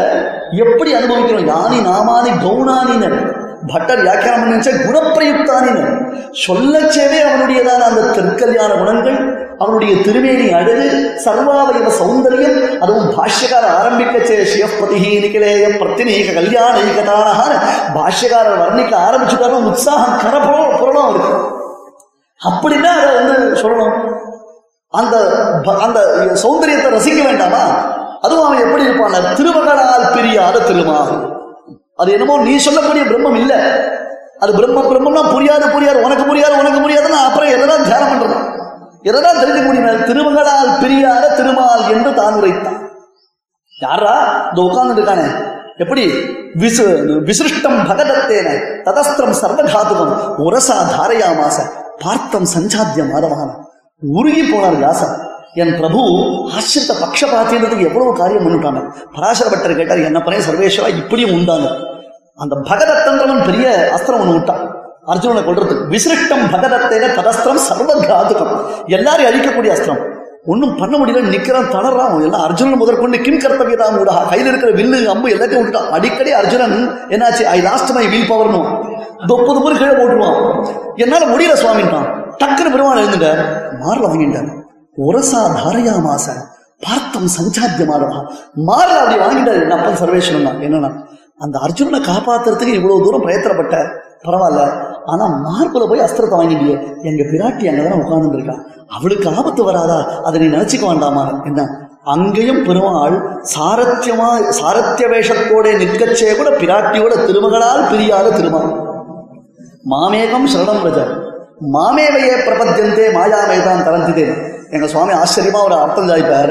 எப்படி 0.64 0.90
அனுபவிக்கிறோம்? 0.98 1.48
யானி 1.52 1.78
நாமானி 1.88 2.30
கௌணானின்னு 2.46 3.10
பட்டர் 3.72 4.02
வியாக்கியானம் 4.02 4.44
நினைச்சா 4.46 4.70
வச்சா 4.70 4.86
குணப்பிரயுக்தானின்னு 4.86 5.84
சொல்லச்சேவே 6.46 7.18
அவனுடையதான 7.28 7.86
அந்த 7.90 8.02
திருக்கல்யாண 8.16 8.70
குணங்கள் 8.78 9.18
அவனுடைய 9.58 10.02
திருமேனி 10.02 10.52
அழகு 10.52 10.88
சர்வாவயவ 11.24 11.92
சௌந்தரியம் 12.00 12.58
அதுவும் 12.80 13.08
பாஷ்யக்கார 13.16 13.64
ஆரம்பிக்கச்சே 13.80 14.36
சிவப்பதி 14.52 14.98
நிகிலேய 15.24 15.68
பிரத்தினீக 15.80 16.34
கல்யாண 16.34 16.74
ஈகதான 16.90 17.56
பாஷ்யக்காரர் 17.96 18.62
வர்ணிக்க 18.64 18.92
ஆரம்பிச்சுட்டாலும் 19.06 19.68
உற்சாகம் 19.70 20.18
கரபுரம் 20.24 20.78
புரணம் 20.80 21.10
இருக்கு 21.14 21.36
அப்படின்னா 22.40 22.90
அதை 23.00 23.14
வந்து 23.14 23.36
சொல்லணும். 23.62 23.96
அந்த 24.90 25.14
அந்த 25.86 26.00
சௌந்தரியத்தை 26.42 26.90
ரசிக்க 26.96 27.20
வேண்டாமா? 27.24 27.64
அதுவும் 28.20 28.46
அவன் 28.46 28.64
எப்படி 28.66 28.82
இருப்பான்? 28.82 29.34
திருமகனால் 29.36 30.12
பிரியாத 30.14 30.58
திருமால். 30.58 31.37
அது 31.98 32.10
என்னமோ 32.16 32.34
நீ 32.48 32.54
சொல்லக்கூடிய 32.66 33.04
பிரம்மம் 33.10 33.38
இல்ல. 33.42 33.54
அது 34.42 34.50
பிரம்ம 34.58 34.82
பிரம்மம்னா 34.90 35.22
புரியாது 35.34 35.66
புரியாது. 35.74 35.98
உனக்கு 36.06 36.24
புரியாது 36.30 36.54
உனக்கு 36.62 36.80
புரியாதுன்னா 36.84 37.20
அப்புறம் 37.28 37.52
எதனா 37.56 37.76
தியானம் 37.88 38.10
பண்றான் 38.12 38.46
எதனா 39.10 39.30
தெரிஞ்சுக்க 39.40 39.68
முடியும்? 39.68 40.04
திருமகளால் 40.08 40.70
பிரியாத 40.82 41.24
திருமால் 41.38 41.84
என்று 41.94 42.10
தான் 42.20 42.36
உரைத்தான். 42.40 42.78
யாரா 43.72 44.14
இந்த 44.50 44.60
உட்கார்ந்து 44.66 44.96
இருக்கானே 44.98 45.26
எப்படி? 45.82 46.04
விசு 46.62 46.84
விசிருஷ்டம் 47.28 47.78
பகதத்தேன 47.90 48.48
ததஸ்திரம் 48.86 49.36
சர்வகாதுகம் 49.40 50.12
உரசா 50.46 50.76
தாரையாமாச 50.94 51.56
பார்த்தம் 52.04 52.48
சஞ்சாத்திய 52.54 53.04
மாதவான. 53.12 53.48
உருகி 54.02 54.42
போனார் 54.50 54.78
வியாசர். 54.80 55.14
என் 55.62 55.76
பிரபு 55.78 56.00
ஆசிரித்த 56.56 56.92
பக்ஷபாத்தியன்றதுக்கு 57.02 57.86
எவ்வளவு 57.90 58.10
காரியம் 58.20 58.44
பண்ணிட்டாங்க 58.46 58.80
பராசர 59.14 59.46
பட்டர் 59.52 59.78
கேட்டார் 59.78 60.08
என்ன 60.10 60.20
பண்ணே 60.26 60.40
சர்வேஸ்வரா 60.48 60.90
இப்படியும் 61.00 61.34
உண்டாங்க 61.36 61.68
அந்த 62.38 62.54
பகதத்தன்றவன் 62.70 63.44
பெரிய 63.44 63.66
அஸ்திரம் 63.96 64.20
ஒன்று 64.20 64.32
விட்டான். 64.32 64.62
அர்ஜுனனை 65.06 65.42
கொள்றதுக்கு 65.48 65.76
விசிருஷ்டம் 65.94 66.44
பகதத்தேன 66.52 67.10
ததஸ்திரம் 67.18 67.60
சர்வகாதுகம். 67.68 68.52
எல்லாரையும் 68.86 69.30
அழிக்கக்கூடிய 69.30 69.70
அஸ்திரம். 69.76 70.02
ஒன்றும் 70.46 70.74
பண்ண 70.76 70.94
முடியல 70.98 71.22
நிக்கிறான் 71.32 71.70
தளர்றான். 71.74 72.22
எல்லாம் 72.22 72.40
அர்ஜுனன் 72.40 72.80
முதற்கொண்டு 72.82 73.20
கிம் 73.20 73.40
கர்த்தவியதான் 73.40 73.96
கூட 73.96 74.12
கையில் 74.30 74.48
இருக்கிற 74.48 74.72
வில்லு 74.72 75.06
அம்பு 75.06 75.28
எல்லாத்தையும் 75.28 75.62
விட்டுட்டான். 75.62 75.90
அடிக்கடி 75.96 76.32
அர்ஜுனன் 76.32 76.76
என்னாச்சு? 77.08 77.44
ஐ 77.54 77.60
லாஸ்ட் 77.60 77.90
மை 77.90 78.08
வில் 78.08 78.30
பவர்னு 78.30 78.60
முப்பது 79.26 79.54
தொப்பு 79.54 79.76
கீழே 79.78 79.92
போட்டுருவான். 79.92 80.38
என்னால 80.96 81.24
முடியல 81.26 81.56
சுவாமின்ட்டான் 81.62 82.08
டக்குன்னு 82.44 82.72
பெருமாள் 82.74 83.02
எழுந்துட்டார். 83.04 83.42
மாறல 83.82 84.08
வாங்கிட்டார் 84.12 84.48
ஒரசா 85.06 85.40
தாரையா 85.58 85.96
மாச. 86.08 86.26
பார்த்தம் 86.86 87.28
சஞ்சாத்தியமானவா. 87.36 88.18
மாறல 88.68 88.98
அப்படி 89.02 89.18
வாங்கிட்டாரு. 89.18 89.62
என் 89.62 89.70
அப்பன் 89.70 90.00
சர்வேஸ்வரன் 90.00 90.44
தான் 90.44 90.60
என்னன்னா 90.66 90.90
அந்த 91.40 91.56
அர்ஜுனனை 91.66 92.00
காப்பாத்துறதுக்கு 92.10 92.78
இவ்வளவு 92.78 93.04
தூரம் 93.04 93.24
பிரயத்தனப்பட்ட 93.24 93.76
பரவாயில்ல. 94.26 94.62
ஆனா 95.04 95.24
மார்புல 95.44 95.84
போய் 95.88 96.04
அஸ்திரத்தை 96.06 96.38
வாங்கிட்டியே. 96.40 96.76
எங்க 97.02 97.22
பிராட்டி 97.32 97.68
அங்கதான் 97.70 98.00
உட்கார்ந்து 98.02 98.38
இருக்கா 98.38 98.56
அவளுக்கு 98.96 99.28
ஆபத்து 99.38 99.62
வராதா? 99.64 99.98
அதை 100.22 100.36
நீ 100.40 100.46
நினைச்சுக்க 100.56 100.84
வேண்டாமா? 100.86 101.24
என்ன? 101.44 101.60
அங்கேயும் 102.14 102.60
பெருமாள் 102.66 103.16
சாரத்தியமா 103.54 104.28
சாரத்திய 104.58 105.06
வேஷத்தோட 105.08 105.72
நிற்கச்சே 105.82 106.30
கூட 106.36 106.50
பிராட்டியோட 106.62 107.14
திருமகளால் 107.26 107.88
பிரியாத 107.90 108.32
திருமால் 108.36 108.70
மாமேகம் 109.92 110.48
சரணம் 110.52 110.84
ரஜ 110.86 111.00
மாமேவையே 111.74 112.34
பிரபத்தியந்தே 112.46 113.06
மாயாமேதான் 113.16 113.84
தரந்திதே 113.86 114.26
எங்க 114.70 114.86
சுவாமி 114.86 115.12
ஆச்சரியமா 115.12 115.60
ஒரு 115.64 115.74
அர்த்தம் 115.74 116.08
சாய்ப்பார் 116.08 116.50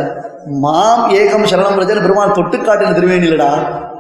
மாம் 0.64 1.10
ஏகம் 1.10 1.46
சரணம் 1.52 1.80
ரஜன் 1.82 2.02
பெருமாள் 2.02 2.36
தொட்டுக்காட்டின 2.38 2.94
திருவேணிலடா 2.98 3.50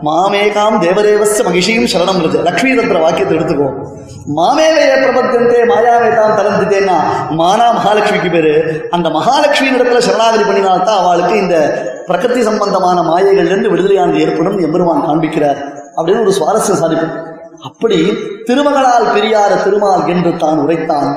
மாமேகாம் 0.03 0.77
தேவதேவஸ்ய 0.85 1.45
மகிஷியும் 1.47 1.89
சரணம் 1.93 2.21
ரஜ 2.23 2.41
லக்ஷ்மி 2.41 2.75
தந்திர 2.75 2.99
வாக்கியத்தை 2.99 3.37
எடுத்துக்கோ. 3.37 3.67
மாமேவையே 4.35 4.95
மாயாவை 5.71 6.09
தான் 6.15 6.35
தரந்திதேன்னா 6.39 6.97
மானா 7.41 7.67
மகாலட்சுமிக்கு 7.77 8.31
பேரு. 8.31 8.87
அந்த 8.91 9.09
மகாலட்சுமி 9.09 9.69
இடத்துல 9.71 9.97
சரணாகதி 9.97 10.43
பண்ணினால்தான் 10.43 11.01
அவளுக்கு 11.01 11.37
இந்த 11.37 11.57
பிரகிருதி 12.07 12.43
சம்பந்தமான 12.43 13.01
மாயைகள்லேருந்து 13.01 13.73
விடுதலையானது 13.73 14.19
ஏற்படும் 14.19 14.59
எம்பெருமான் 14.59 15.07
காண்பிக்கிறார். 15.07 15.59
அப்படின்னு 15.97 16.23
ஒரு 16.25 16.35
சுவாரஸ்யம் 16.39 16.81
சாதிப்பு. 16.83 17.35
அப்படி 17.61 17.97
திருமகளால் 18.45 19.11
பிரியாத 19.13 19.63
திருமால் 19.63 20.07
என்று 20.07 20.37
தான் 20.37 20.57
உரைத்தான் 20.57 21.09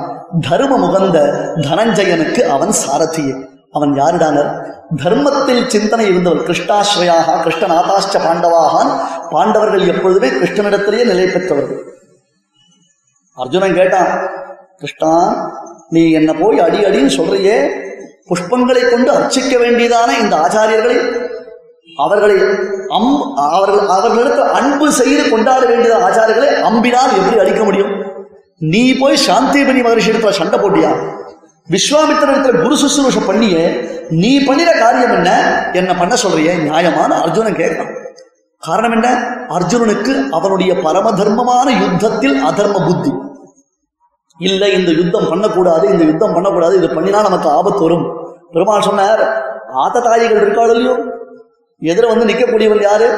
தர்ம 0.49 0.77
முகந்த 0.77 1.19
தனஞ்சயனுக்கு 1.61 2.43
அவன் 2.43 2.71
சாரதியே 2.71 3.35
அவன் 3.73 3.97
யாரிடானர்? 3.97 4.51
தர்மத்தில் 4.97 5.69
சிந்தனை 5.69 6.07
இருந்தவர் 6.07 6.45
கிருஷ்ணாஸ்ரயாக 6.45 7.43
கிருஷ்ணநாதாஷ்ட 7.45 8.19
பாண்டவாகான் 8.19 8.91
பாண்டவர்கள் 9.31 9.87
எப்பொழுதுமே 9.87 10.29
கிருஷ்ணனிடத்திலேயே 10.29 11.05
நிலை 11.05 11.27
பெற்றவர்கள். 11.27 11.81
அர்ஜுனன் 13.39 13.75
கேட்டான் 13.75 14.13
கிருஷ்ணா 14.79 15.13
நீ 15.89 16.11
என்ன 16.11 16.33
போய் 16.35 16.61
அடி 16.61 16.85
அடின்னு 16.85 17.07
சொல்றியே? 17.07 17.87
புஷ்பங்களை 18.29 18.91
கொண்டு 18.91 19.13
அர்ச்சிக்க 19.13 19.59
வேண்டியதான 19.59 20.19
இந்த 20.19 20.37
ஆச்சாரியர்களை 20.37 20.99
அவர்களை 21.97 22.37
அம் 22.89 23.35
அவர்கள் 23.37 23.87
அவர்களுக்கு 23.87 24.43
அன்பு 24.43 24.93
செய்து 24.93 25.31
கொண்டாட 25.31 25.67
வேண்டிய 25.67 25.95
ஆச்சாரங்களை 25.95 26.49
அம்பினால் 26.63 27.17
எப்படி 27.17 27.39
அழிக்க 27.39 27.65
முடியும்? 27.65 28.03
நீ 28.59 28.99
போய் 28.99 29.27
சாந்திபனி 29.27 29.83
மகரிஷி 29.83 30.11
இடத்துல 30.11 30.31
சண்டை 30.31 30.59
போட்டியா? 30.59 30.91
விஸ்வாமித்திரத்துல 31.71 32.63
குரு 32.63 32.75
சுசுரூஷம் 32.75 33.27
பண்ணியே 33.27 33.89
நீ 34.09 34.45
பண்ணின 34.45 34.71
காரியம் 34.71 35.13
என்ன? 35.13 35.31
என்ன 35.73 35.97
பண்ண 35.97 36.15
சொல்றிய? 36.23 36.63
நியாயமான 36.63 37.21
அர்ஜுனன் 37.21 37.55
கேட்கிறான். 37.55 37.93
காரணம் 38.59 38.93
என்ன? 38.93 39.09
அர்ஜுனனுக்கு 39.49 40.29
அவனுடைய 40.31 40.81
பரம 40.81 41.13
தர்மமான 41.13 41.71
யுத்தத்தில் 41.81 42.45
அதர்ம 42.45 42.87
புத்தி. 42.87 43.13
இல்லை 44.39 44.73
இந்த 44.73 44.91
யுத்தம் 44.91 45.29
பண்ணக்கூடாது 45.29 45.89
இந்த 45.89 46.05
யுத்தம் 46.05 46.33
பண்ணக்கூடாது 46.33 46.77
இது 46.77 46.87
பண்ணினா 46.87 47.23
நமக்கு 47.23 47.49
ஆபத்து 47.49 47.81
வரும். 47.81 48.17
பெருமாள் 48.53 48.81
சொன்னார் 48.81 49.49
ஆத்த 49.75 50.03
தாயிகள் 50.03 50.37
இருக்காள் 50.37 50.69
இல்லையோ? 50.69 51.10
எதிர 51.83 52.07
வந்து 52.09 52.29
நிற்கக்கூடியவள் 52.31 52.83
யாரு? 52.89 53.09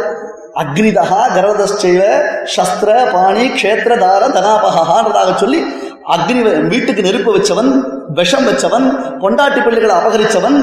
அக்னிதகா 0.60 1.20
கரதஸ்டைவ 1.34 2.00
சஸ்திர 2.54 2.90
பாணி 3.14 3.44
க்ஷேத்திரதார 3.58 4.22
தனாபகான்றதாக 4.36 5.30
சொல்லி 5.42 5.60
அக்னி 6.14 6.40
வீட்டுக்கு 6.72 7.02
நெருப்பு 7.06 7.30
வச்சவன் 7.36 7.70
விஷம் 8.18 8.46
வச்சவன் 8.48 8.86
பொண்டாட்டி 9.22 9.60
பிள்ளைகளை 9.66 9.94
அபகரிச்சவன் 9.96 10.58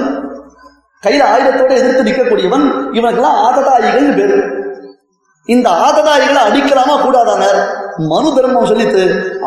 கையில் 1.03 1.25
ஆயுதத்தோடு 1.31 1.73
எதிர்த்து 1.79 2.07
நிற்கக்கூடியவன் 2.07 2.65
இவனுக்கெல்லாம் 2.97 3.37
ஆததாயிகள் 3.47 4.15
பேரு. 4.17 4.37
இந்த 5.47 5.69
ஆததாயிகளை 5.69 6.41
அடிக்கலாமா 6.47 6.95
கூடாதானர் 7.03 7.59
மனு 8.09 8.29
தர்மம் 8.35 8.67
சொல்லித்து 8.71 9.03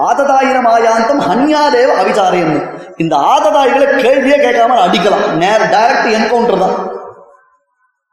ஆததாயிரம் 0.06 0.68
ஆயாந்தம் 0.74 1.20
ஹன்யாதேவ 1.28 1.90
அவிசாரியன்னு 2.02 2.60
இந்த 2.96 3.14
ஆததாயிகளை 3.34 3.86
கேள்வியே 4.04 4.38
கேட்காம 4.46 4.78
அடிக்கலாம். 4.86 5.26
நேர் 5.42 5.64
டைரக்ட் 5.74 6.08
என்கவுண்டர் 6.18 6.62
தான். 6.64 6.76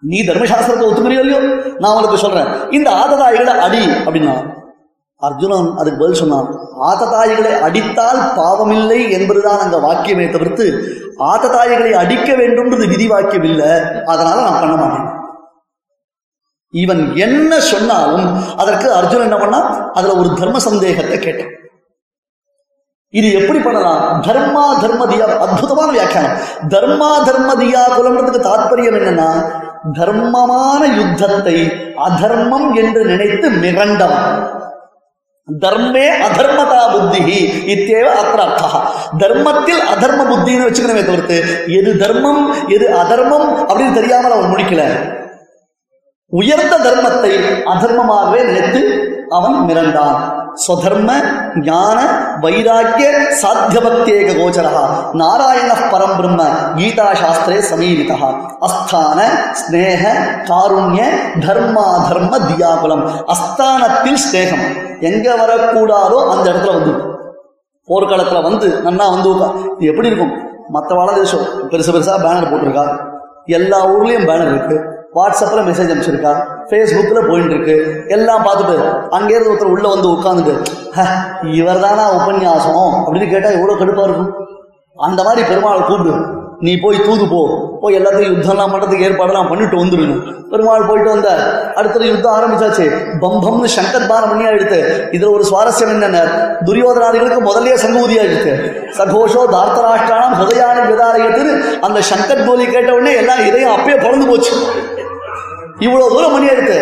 நீ 0.03 0.19
தர்மசாஸ்திரத்தை 0.27 0.85
ஒத்துக்கிறியோ 0.89 1.23
இல்லையோ 1.23 1.41
நான் 1.83 1.97
உனக்கு 1.99 2.17
சொல்றேன். 2.17 2.49
இந்த 2.77 2.89
ஆததாயிகளை 3.01 3.53
அடி 3.65 3.83
அப்படின்னா 4.05 4.35
அர்ஜுனன் 5.21 5.69
அதுக்கு 5.79 6.01
பதில் 6.01 6.19
சொன்னான் 6.21 6.49
ஆததாயிகளை 6.89 7.53
அடித்தால் 7.67 8.21
பாவமில்லை 8.37 8.99
என்பதுதான் 9.17 9.63
அந்த 9.65 9.77
வாக்கியமே 9.77 10.25
தவிர்த்து 10.35 10.65
ஆததாயிகளை 11.31 11.91
அடிக்க 12.01 12.29
வேண்டும்ன்றது 12.33 12.85
விதி 12.87 13.07
வாக்கியம் 13.07 13.47
இல்லை 13.51 13.71
அதனால 14.13 14.37
நான் 14.45 14.61
பண்ண 14.61 14.75
மாட்டேன். 14.75 15.07
இவன் 16.73 17.03
என்ன 17.25 17.59
சொன்னாலும் 17.71 18.27
அதற்கு 18.61 18.87
அர்ஜுனன் 18.93 19.27
என்ன 19.27 19.39
பண்ணா 19.43 19.59
அதுல 19.93 20.15
ஒரு 20.21 20.29
தர்ம 20.41 20.57
சந்தேகத்தை 20.67 21.19
கேட்டான். 21.19 21.53
இது 23.13 23.27
எப்படி 23.39 23.59
பண்ணலாம்? 23.59 24.01
தர்மா 24.27 24.63
தர்மதியா 24.81 25.27
அற்புதமான 25.45 25.89
வியாக்கியானம். 25.91 26.35
தர்மா 26.73 27.11
தர்மதியா 27.29 27.81
குலம்ன்றதுக்கு 27.95 28.41
தாற்பயம் 28.49 28.97
என்னன்னா 28.99 29.29
தர்மமான 29.97 30.87
யுத்தத்தை 30.95 31.57
அதர்மம் 31.95 32.75
என்று 32.75 33.05
நினைத்து 33.05 33.49
மிரண்டவன் 33.49 34.31
தர்மே 35.47 36.07
அதர்மதா 36.25 36.81
புத்தி 36.91 37.37
இத்தேவ 37.73 38.07
அத்திர 38.21 38.41
அர்த்தா 38.41 38.81
தர்மத்தில் 39.17 39.81
அதர்ம 39.93 40.25
புத்தின்னு 40.31 40.67
வச்சுக்கணுமே 40.67 41.05
தவிர்த்து 41.05 41.37
எது 41.65 41.97
தர்மம் 41.97 42.67
எது 42.67 42.87
அதர்மம் 42.95 43.47
அப்படின்னு 43.67 43.93
தெரியாமல் 43.93 44.31
அவன் 44.31 44.51
முடிக்கல. 44.51 44.83
உயர்ந்த 46.31 46.75
தர்மத்தை 46.77 47.31
அதர்மமாகவே 47.73 48.41
நினைத்து 48.43 48.81
அவன் 49.29 49.57
மிரண்டான். 49.69 50.38
ஸ்வதர்ம 50.55 51.11
ஞான 51.55 51.99
வைராக்கிய 52.41 53.07
சாத்தியபக்தேக 53.41 54.35
கோச்சரா 54.39 54.83
நாராயண 55.13 55.71
பரம் 55.91 56.15
பிரம்ம 56.17 56.41
கீதா 56.77 57.07
சாஸ்திரே 57.21 57.59
சமீரிதா 57.71 58.29
அஸ்தான 58.67 59.19
ஸ்நேக 59.61 60.03
காருண்ய 60.49 61.01
தர்மா 61.45 61.85
தர்ம 62.09 62.39
தியாகுலம். 62.39 63.05
அஸ்தானத்தில் 63.33 64.19
ஸ்நேகம் 64.25 64.65
எங்க 64.99 65.35
வரக்கூடாதோ 65.35 66.29
அந்த 66.31 66.51
இடத்துல 66.51 66.73
வந்து. 66.73 66.93
போர்க்களத்துல 67.89 68.41
வந்து 68.43 68.67
நன்னா 68.85 69.05
வந்து 69.15 69.29
எப்படி 69.79 70.07
இருக்கும்? 70.07 70.33
மற்ற 70.69 70.95
வள 70.95 71.13
தேசம் 71.13 71.45
பெருசு 71.69 71.91
பெருசா 71.95 72.15
பேனர் 72.25 72.51
போட்டிருக்கா. 72.51 72.85
எல்லா 73.45 73.85
ஊர்லயும் 73.85 74.27
பேனர் 74.29 74.51
இருக்கு. 74.55 74.88
வாட்ஸ்அப்ல 75.17 75.61
மெசேஜ் 75.67 75.91
அனுப்பிச்சிருக்கான் 75.91 76.41
ஃபேஸ்புக்கில் 76.69 77.27
போயிட்டு 77.29 77.53
இருக்கு 77.55 77.77
எல்லாம் 78.15 78.43
பார்த்துட்டு 78.47 78.75
அங்கேருந்து 79.17 79.51
ஒருத்தர் 79.51 79.73
உள்ளே 79.75 79.89
வந்து 79.93 80.07
உட்காந்துட்டு 80.15 80.55
இவர் 81.59 81.83
தானா 81.85 82.05
உபன்யாசம்? 82.19 82.91
அப்படின்னு 83.05 83.31
கேட்டா 83.31 83.49
எவ்வளவு 83.57 83.79
கடுப்பா 83.81 84.03
இருக்கும். 84.07 84.29
அந்த 84.97 85.23
மாதிரி 85.23 85.41
பெருமாளை 85.49 85.81
கூப்பிடு. 85.85 86.13
நீ 86.61 86.71
போய் 86.79 86.97
தூது 87.05 87.25
போ. 87.27 87.41
போய் 87.81 87.97
எல்லாத்தையும் 87.97 88.33
யுத்தம்லாம் 88.35 88.71
பண்ணுறதுக்கு 88.71 89.05
ஏற்பாடெல்லாம் 89.07 89.49
பண்ணிட்டு 89.49 89.75
வந்துருங்க. 89.81 90.15
பெருமாள் 90.51 90.87
போயிட்டு 90.87 91.09
வந்த 91.09 91.29
அடுத்தது 91.79 92.05
யுத்தம் 92.07 92.35
ஆரம்பிச்சாச்சு. 92.37 92.85
பம்பம்னு 93.21 93.69
சங்கர் 93.75 94.07
பானம் 94.11 94.31
பண்ணி 94.31 94.45
எடுத்து 94.53 94.79
இதில் 95.15 95.33
ஒரு 95.35 95.43
சுவாரஸ்யம் 95.51 95.93
என்னென்ன? 95.95 96.21
துரியோதனாதிகளுக்கு 96.67 97.47
முதல்லயே 97.47 97.77
சங்கூதி 97.85 98.17
ஆயிடுச்சு 98.23 98.53
சகோஷோ 98.99 99.43
தார்த்தராஷ்டிரானம் 99.55 100.35
ஹிருதயானி 100.41 100.83
விதாரயத்துன்னு 100.91 101.53
அந்த 101.87 102.01
சங்கர் 102.11 102.45
போலி 102.49 102.65
கேட்ட 102.75 102.91
உடனே 102.97 103.13
எல்லாம் 103.23 103.43
இதயம் 103.49 103.75
அப்பயே 103.77 103.97
பிறந்து 104.05 104.27
போச்சு. 104.31 104.53
இவ்வளவு 105.85 106.11
தூரம் 106.13 106.33
மணி 106.35 106.47
எடுத்து 106.53 106.77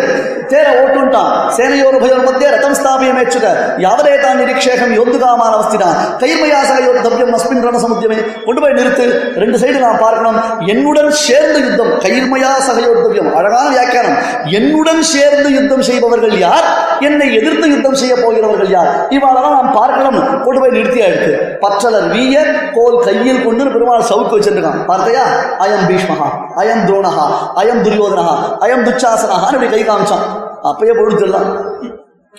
தேர 0.52 0.68
ஓட்டுட்டான் 0.82 1.32
சேனையோர் 1.56 1.96
உபயோர் 1.98 2.22
மத்திய 2.26 2.50
ரதம் 2.54 2.76
ஸ்தாபியமேச்சுக 2.78 3.46
யாவதே 3.84 4.14
தான் 4.22 4.38
நிரீக்ஷேகம் 4.40 4.92
யோத்துகாமான 4.98 5.50
அவஸ்திதான். 5.56 5.96
கைர்மயாசக 6.22 6.78
யோத்தவ்யம் 6.86 7.32
அஸ்மின் 7.36 7.64
ரண 7.66 7.76
சமுத்தியமே 7.84 8.18
கொண்டு 8.46 8.60
போய் 8.62 8.76
நிறுத்து. 8.78 9.06
ரெண்டு 9.42 9.56
சைடு 9.62 9.78
நாம் 9.84 10.00
பார்க்கணும். 10.04 10.38
என்னுடன் 10.72 11.10
சேர்ந்து 11.26 11.58
யுத்தம். 11.66 11.92
கைர்மயா 12.04 12.52
சகயோத்தவ்யம் 12.68 13.30
அழகான 13.40 13.66
வியாக்கியானம். 13.74 14.16
என்னுடன் 14.58 15.02
சேர்ந்து 15.12 15.50
யுத்தம் 15.58 15.84
செய்பவர்கள் 15.88 16.38
யார்? 16.38 16.66
என்னை 17.08 17.28
எதிர்த்து 17.40 17.68
யுத்தம் 17.74 17.98
செய்ய 18.02 18.14
போகிறவர்கள் 18.24 18.70
யார்? 18.76 18.90
இவாளெல்லாம் 19.18 19.56
நாம் 19.58 19.70
பார்க்கணும் 19.80 20.18
கொண்டு 20.46 20.58
போய் 20.60 20.74
நிறுத்தி 20.78 21.00
எடுத்து. 21.08 21.30
பற்றலர் 21.66 22.08
வீய 22.14 22.46
கோல் 22.78 22.98
கையில் 23.04 23.44
கொண்டு 23.44 23.70
பெருமாள் 23.76 24.08
சவுக்கு 24.12 24.36
வச்சிருக்கான். 24.38 24.80
பார்த்தையா? 24.90 25.26
அயம் 25.66 25.86
பீஷ்மஹா. 25.90 26.28
அயம் 26.62 26.84
துரோணகா 26.88 27.26
அயம் 27.62 27.84
துரியோதனகா 27.86 28.36
அயம் 28.66 28.86
துச்சாசனஹான்னு 28.88 29.62
இப்படி 29.62 29.68
கை 29.68 29.88
காமிச்சான். 29.88 30.26
அப்பயே 30.62 30.92
பொழுதுலாம் 30.92 31.66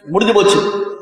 முடிஞ்சு 0.06 0.34
போச்சு. 0.34 0.60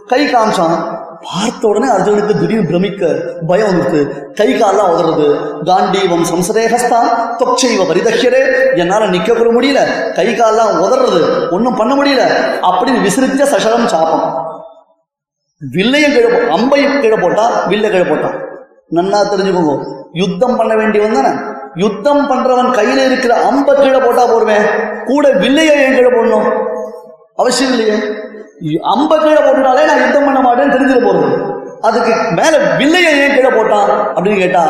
கை 0.08 0.34
காமிச்சான். 0.34 0.96
பார்த்த 1.22 1.68
உடனே 1.68 1.88
அர்ஜுனுக்கு 1.88 2.40
திடீர்னு 2.40 2.68
பிரமிக்க 2.68 3.16
பயம் 3.48 3.68
வந்துருக்கு 3.68 4.32
கை 4.34 4.58
காலெல்லாம் 4.58 4.92
உதறது. 4.92 5.24
காண்டீவம் 5.64 6.26
சம்சதேகஸ்தான் 6.34 7.08
தொச்சைவ 7.40 7.82
பரிதக்கியரே 7.82 8.78
என்னால 8.78 9.06
நிக்க 9.06 9.38
கூட 9.38 9.52
முடியல. 9.52 10.14
கை 10.14 10.36
காலெல்லாம் 10.36 10.84
உதறது. 10.84 11.52
ஒன்றும் 11.52 11.76
பண்ண 11.76 11.96
முடியல. 11.96 12.30
அப்படின்னு 12.62 13.10
விசிறிச்ச 13.10 13.44
சசரம் 13.44 13.88
சாப்பம் 13.88 14.46
வில்லையும் 15.72 16.14
கீழே 16.14 16.28
அம்பையும் 16.28 17.02
கீழே 17.02 17.16
போட்டா 17.16 17.68
வில்ல 17.68 17.90
கீழே 17.90 18.04
போட்டான். 18.04 18.46
நன்னா 18.92 19.20
தெரிஞ்சுக்கோங்க. 19.32 20.02
யுத்தம் 20.14 20.56
பண்ண 20.56 20.76
வேண்டியவன் 20.76 21.14
தானே. 21.14 21.57
யுத்தம் 21.78 22.24
பண்றவன் 22.30 22.72
கையில 22.80 23.06
இருக்கிற 23.06 23.34
அம்ப 23.50 23.74
கீழே 23.74 24.00
போட்டா 24.00 24.26
போடுவேன். 24.26 24.66
கூட 25.06 25.30
வில்லையை 25.30 25.76
ஏன் 25.76 25.96
கீழே 25.96 26.10
போடணும். 26.10 26.48
அவசியம் 27.36 27.74
இல்லையே. 27.74 27.98
அம்ப 28.82 29.18
கீழே 29.18 29.42
போட்டுட்டாலே 29.42 29.86
நான் 29.86 30.04
யுத்தம் 30.04 30.26
பண்ண 30.26 30.40
மாட்டேன்னு 30.40 30.76
தெரிஞ்சிட 30.76 31.00
போறது 31.08 31.28
அதுக்கு 31.82 32.14
மேல 32.36 32.58
வில்லையை 32.78 33.12
ஏன் 33.20 33.36
கீழே 33.36 33.50
போட்டான் 33.50 33.90
அப்படின்னு 34.16 34.38
கேட்டா 34.38 34.64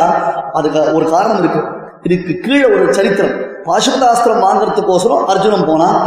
அதுக்கு 0.53 0.93
ஒரு 0.93 1.10
காரணம் 1.10 1.39
இருக்கு. 1.39 1.62
இதுக்கு 2.01 2.34
கீழே 2.39 2.66
ஒரு 2.66 2.93
சரித்திரம். 2.93 3.36
பாசுபதாஸ்திரம் 3.66 4.43
வாங்கறதுக்கோசரம் 4.43 5.26
அர்ஜுனன் 5.26 5.66
போனான் 5.66 5.97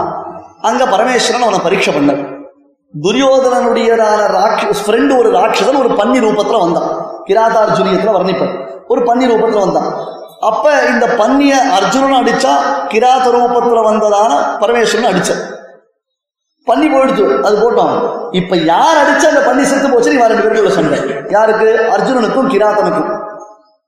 அங்க 0.61 0.85
பரமேஸ்வரன் 0.85 1.47
அவனை 1.47 1.61
பரீட்சை 1.63 1.95
பண்ண 1.95 2.13
துரியோதனனுடையதான 2.95 4.23
ராட்சஸ் 4.37 4.83
ஃப்ரெண்டு 4.87 5.19
ஒரு 5.19 5.31
ராட்சசன் 5.31 5.79
ஒரு 5.79 5.89
பன்னி 5.89 6.19
ரூபத்துல 6.25 6.59
வந்தான். 6.59 6.89
கிராதார்ஜுனியத்துல 7.29 8.15
வர்ணிப்பன் 8.17 8.55
ஒரு 8.89 9.01
பன்னி 9.01 9.27
ரூபத்துல 9.33 9.59
வந்தான். 9.59 10.19
அப்ப 10.41 10.64
இந்த 10.88 11.07
பன்னிய 11.16 11.55
அர்ஜுனன் 11.72 12.18
அடிச்சா 12.20 12.53
கிராத 12.88 13.24
ரூபத்துல 13.30 13.80
வந்ததான 13.84 14.30
பரமேஸ்வரன் 14.61 15.11
அடிச்சார் 15.12 15.43
பன்னி 16.66 16.86
போயிடுச்சு 16.88 17.24
அது 17.43 17.57
போட்டோம். 17.57 17.93
இப்ப 18.30 18.57
யார் 18.64 18.99
அடிச்ச 19.03 19.24
அந்த 19.26 19.41
பன்னி 19.41 19.62
செத்து 19.62 19.91
போச்சு 19.91 20.12
நீ 20.12 20.22
ரெண்டு 20.24 20.43
பேருக்கு 20.43 20.70
சண்டை. 20.70 20.99
யாருக்கு? 21.30 21.68
அர்ஜுனனுக்கும் 21.93 22.51
கிராத்தனுக்கும் 22.53 23.09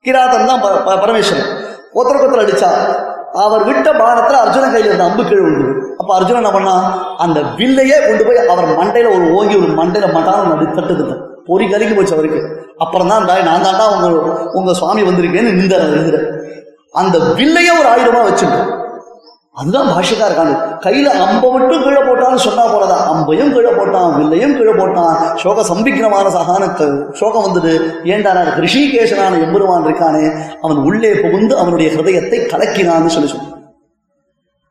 கிராத்தன் 0.05 0.45
தான் 0.45 0.61
ப- 0.61 0.81
ப- 0.85 0.97
பரமேஸ்வரன். 1.03 1.49
ஒத்தர 1.93 2.15
ஒருத்தர் 2.17 2.43
அடிச்சா. 2.43 2.69
அவர் 3.35 3.63
விட்ட 3.63 3.91
பானத்துல 3.91 4.39
அர்ஜுனன் 4.39 4.71
கையில் 4.71 4.87
இருந்த 4.87 5.03
அம்பு 5.03 5.23
கீழே 5.23 5.41
உண்டு 5.41 5.67
அப்ப 5.97 6.15
அர்ஜுனன் 6.15 6.41
என்ன 6.43 6.51
பண்ணா 6.51 6.73
அந்த 7.17 7.39
வில்லையே 7.55 7.97
கொண்டு 8.05 8.25
போய் 8.25 8.47
அவர் 8.47 8.77
மண்டையில 8.77 9.13
ஒரு 9.15 9.33
ஓங்கி 9.33 9.55
ஒரு 9.55 9.71
மண்டையில 9.73 10.13
மட்டான 10.13 10.47
நடு 10.49 10.65
தட்டுது 10.71 11.05
பொறி 11.45 11.65
கருகி 11.67 11.95
போச்சு 11.95 12.13
அவருக்கு. 12.13 12.41
அப்புறம் 12.77 13.07
தான் 13.07 13.25
"டேய், 13.25 13.43
நான் 13.43 13.65
தாண்டா 13.65 13.85
உங்க 13.93 14.07
உங்க 14.53 14.71
சுவாமி 14.73 15.03
வந்திருக்கேன்னு 15.03 15.57
நிந்தார் 15.57 15.85
எழுதுற 15.89 16.19
அந்த 16.95 17.17
வில்லையே 17.37 17.73
ஒரு 17.73 17.87
ஆயுதமா 17.89 18.23
வச்சுட்டோம் 18.25 18.71
அதுதான் 19.57 19.89
பாஷிக்கா 19.89 20.27
இருக்காங்க 20.27 20.53
கையில 20.83 21.07
அம்ப 21.23 21.51
மட்டும் 21.51 21.83
கீழே 21.83 22.01
போட்டான்னு 22.01 22.39
சொன்னா 22.39 22.63
போறதா 22.65 22.97
அம்பையும் 23.11 23.51
கீழே 23.53 23.71
போட்டான் 23.71 24.15
வில்லையும் 24.17 24.55
கீழே 24.57 24.73
போட்டான். 24.73 25.11
சோக 25.35 25.63
சம்பிக்கிறமான 25.69 26.29
சகான 26.29 26.63
சோகம் 27.19 27.45
வந்துட்டு 27.47 27.73
ஏண்டான 28.05 28.43
நான் 28.45 28.61
ரிஷிகேசனான 28.63 29.41
எம்பெருமான் 29.45 29.85
இருக்கானே? 29.87 30.23
அவன் 30.61 30.79
உள்ளே 30.87 31.11
புகுந்து 31.23 31.53
அவனுடைய 31.57 31.89
ஹிருதயத்தை 31.93 32.39
கலக்கினான்னு 32.51 33.13
சொல்லி 33.15 33.29
சொன்னான். 33.29 33.51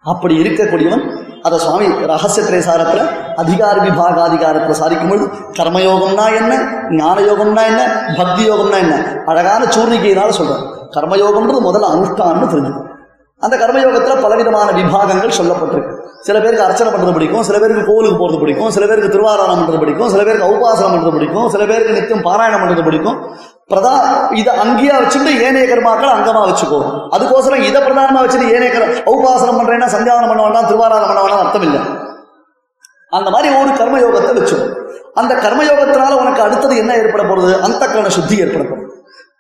அப்படி 0.05 0.34
இருக்கக்கூடியவன் 0.42 1.05
அதை 1.43 1.57
சுவாமி 1.59 1.86
ரகசிய 2.07 2.43
திரைசாரத்தில் 2.45 3.03
அதிகார 3.36 3.76
விபாகாதிகாரத்துல 3.86 4.76
சாதிக்கும் 4.80 5.11
பொழுது 5.11 5.26
கர்மயோகம்னா 5.59 6.26
என்ன 6.38 6.53
ஞான 6.97 7.16
யோகம்னா 7.20 7.64
என்ன 7.64 7.82
பக்தி 8.18 8.45
யோகம்னா 8.45 8.78
என்ன 8.78 8.97
அழகான 9.26 9.68
சூர்ணிகையினால 9.76 10.36
சொல்றார் 10.38 10.64
கர்மயோகம்ன்றது 10.97 11.62
முதல்ல 11.68 11.93
அனுஷ்டான்னு 11.95 12.53
தெரிஞ்சுக்கணும் 12.53 12.88
அந்த 13.43 13.55
கர்மயோகத்துல 13.57 14.16
பலவிதமான 14.20 14.68
விபாகங்கள் 14.72 15.38
சொல்லப்பட்டிருக்கு 15.38 15.99
சில 16.26 16.36
பேருக்கு 16.40 16.66
அர்ச்சனை 16.66 16.90
பண்றது 16.90 17.14
பிடிக்கும் 17.14 17.47
சில 17.49 17.57
பேருக்கு 17.59 17.88
கோவிலுக்கு 17.88 18.18
போறது 18.18 18.38
பிடிக்கும் 18.38 18.70
சில 18.70 18.84
பேருக்கு 18.86 19.14
திருவாராயணம் 19.14 19.61
பண்றது 19.61 19.80
பிடிக்கும் 19.80 20.11
சில 20.11 20.22
பேருக்கு 20.24 20.51
உபாசனம் 20.53 20.93
பண்றது 20.95 21.14
பிடிக்கும் 21.16 21.49
சில 21.49 21.62
பேருக்கு 21.70 21.97
நித்தியம் 21.97 22.24
பாராயணம் 22.28 22.62
பண்றது 22.62 22.84
பிடிக்கும் 22.84 23.16
பிரதா 23.72 23.92
இதை 24.40 24.52
அங்கேயா 24.62 24.94
வச்சுட்டு 25.02 25.30
ஏனைய 25.44 25.66
கர்மாக்கள் 25.68 26.14
அங்கமா 26.14 26.40
வச்சுக்கோ. 26.48 26.80
அதுக்கோசரம் 27.14 27.66
இதை 27.68 27.82
பிரதானமா 27.82 28.22
வச்சுட்டு 28.24 28.52
ஏனைய 28.54 28.70
கர் 28.74 28.86
உபாசனம் 29.12 29.58
பண்றேன்னா 29.60 29.88
சந்தியாவனம் 29.94 30.30
பண்ண 30.32 30.42
வேண்டாம் 30.42 30.68
திருவாராயணம் 30.70 31.10
பண்ண 31.10 31.20
வேண்டாம் 31.20 31.42
அர்த்தம் 31.44 31.62
இல்லை 31.62 31.80
அந்த 33.10 33.30
மாதிரி 33.30 33.54
ஒரு 33.60 33.70
கர்மயோகத்தை 33.70 34.34
வச்சுக்கோ. 34.38 34.66
அந்த 35.14 35.34
கர்மயோகத்தினால 35.34 36.12
உனக்கு 36.22 36.42
அடுத்தது 36.42 36.76
என்ன 36.76 36.92
ஏற்பட 36.94 37.22
போறது 37.22 37.60
அந்த 37.60 37.82
கரண 37.86 38.08
சுத்தி 38.08 38.36
ஏற்பட 38.36 38.64
போகுது. 38.64 38.86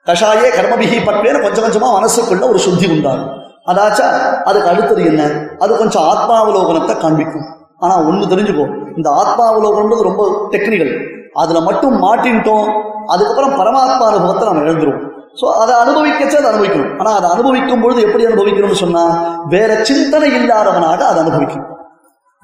கஷாயே 0.08 0.48
கர்மபிகி 0.58 0.96
பட்வேன்னு 1.08 1.42
கொஞ்சம் 1.42 1.64
கொஞ்சமா 1.64 1.90
மனசுக்குள்ள 1.98 2.48
ஒரு 2.48 2.58
சுத்தி 2.58 2.86
உண்டாகும். 2.86 3.30
அதாச்சா 3.70 4.06
அதுக்கு 4.44 4.68
அடுத்தது 4.68 5.04
என்ன? 5.04 5.22
அது 5.58 5.76
கொஞ்சம் 5.76 6.02
ஆத்மாவலோகனத்தை 6.02 6.94
காண்பிக்கும். 6.98 7.46
ஆனா 7.78 7.94
ஒண்ணு 7.98 8.32
தெரிஞ்சுக்கோ 8.32 8.64
இந்த 8.96 9.08
ஆத்மாவலோகன்றது 9.20 10.02
ரொம்ப 10.02 10.48
டெக்னிக்கல் 10.50 10.92
அதில் 11.34 11.66
மட்டும் 11.68 11.96
மாட்டின்ட்டோம். 12.04 12.68
அதுக்கப்புறம் 13.06 13.56
பரமாத்மா 13.60 14.04
அனுபவத்தை 14.10 14.44
நம்ம 14.48 14.62
எழுந்துருவோம் 14.62 15.10
ஸோ 15.40 15.46
அதை 15.62 15.74
அனுபவிக்கச்சே 15.82 16.38
அதை 16.40 16.48
அனுபவிக்கணும். 16.52 16.98
ஆனால் 16.98 17.14
அதை 17.18 17.30
அனுபவிக்கும் 17.30 17.80
பொழுது 17.80 18.00
எப்படி 18.02 18.24
அனுபவிக்கணும்னு 18.26 18.82
சொன்னால் 18.84 19.12
வேற 19.48 19.84
சிந்தனை 19.84 20.30
இல்லாதவனாக 20.38 21.00
அதை 21.10 21.18
அனுபவிக்கணும். 21.24 21.68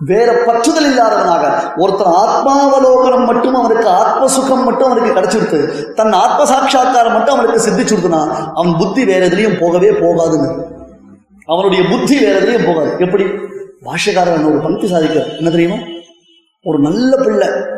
வேற 0.00 0.32
பற்றுதல் 0.32 0.88
இல்லாதவனாக. 0.88 1.44
ஒருத்தன் 1.76 2.16
ஆத்மாவலோகனம் 2.22 3.24
மட்டும் 3.24 3.54
அவனுக்கு 3.54 3.88
ஆத்ம 3.88 4.26
சுகம் 4.26 4.64
மட்டும் 4.64 4.88
அவனுக்கு 4.90 5.20
கிடைச்சிருத்து 5.20 5.60
தன் 5.94 6.12
ஆத்ம 6.12 6.44
சாட்சா்காரம் 6.44 7.12
மட்டும் 7.12 7.34
அவனுக்கு 7.36 7.64
சித்திச்சுடுத்துனா 7.66 8.22
அவன் 8.54 8.76
புத்தி 8.76 9.04
வேற 9.04 9.26
எதுலையும் 9.26 9.60
போகவே 9.60 9.90
போகாதுன்னு 9.90 10.50
அவனுடைய 11.46 11.82
புத்தி 11.90 12.24
வேற 12.24 12.38
எதுலையும் 12.40 12.66
போகாது. 12.66 12.90
எப்படி? 12.98 13.24
பாஷக்காரன் 13.86 14.48
ஒரு 14.50 14.60
பங்கி 14.60 14.86
சாதிக்கிறார். 14.94 15.36
என்ன 15.36 15.50
தெரியுமா? 15.50 15.76
ஒரு 16.64 16.78
நல்ல 16.78 17.16
பிள்ளை. 17.16 17.76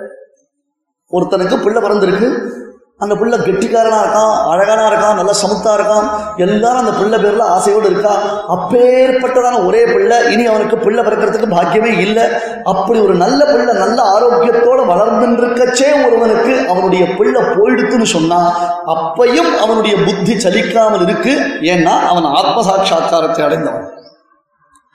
ஒருத்தனுக்கு 1.13 1.63
பிள்ளை 1.63 1.83
பிறந்திருக்கு 1.83 2.59
அந்த 2.99 3.15
பிள்ளை 3.15 3.39
கெட்டிக்காரனாக 3.39 4.01
இருக்கான் 4.05 4.41
அழகானா 4.53 4.83
இருக்கான் 4.91 5.15
நல்ல 5.15 5.33
சமுத்தாக 5.43 5.77
இருக்கான் 5.79 6.09
எல்லாரும் 6.37 6.79
அந்த 6.79 6.93
பிள்ளை 6.93 7.19
பேரில் 7.19 7.41
ஆசையோடு 7.41 7.91
இருக்கா? 7.91 8.13
அப்பேற்பட்டதான 8.49 9.67
ஒரே 9.67 9.85
பிள்ளை 9.85 10.33
இனி 10.33 10.47
அவனுக்கு 10.47 10.79
பிள்ளை 10.79 11.05
பிறக்கிறதுக்கு 11.05 11.49
பாக்கியமே 11.55 11.99
இல்லை. 11.99 12.23
அப்படி 12.63 12.99
ஒரு 12.99 13.15
நல்ல 13.15 13.45
பிள்ளை 13.45 13.75
நல்ல 13.75 14.03
ஆரோக்கியத்தோடு 14.17 14.85
வளர்ந்துருக்கச்சே 14.93 16.07
ஒருவனுக்கு 16.07 16.69
அவனுடைய 16.69 17.07
பிள்ளை 17.15 17.43
போயிடுத்துன்னு 17.43 18.03
சொன்னால் 18.03 18.53
அப்பையும் 18.87 19.59
அவனுடைய 19.61 19.97
புத்தி 20.05 20.35
சலிக்காமல் 20.35 21.03
இருக்கு. 21.03 21.35
ஏன்னா 21.61 21.95
அவன் 22.13 22.25
ஆத்மசாட்சா்காரத்தை 22.25 23.45
அடைந்தவன். 23.45 24.00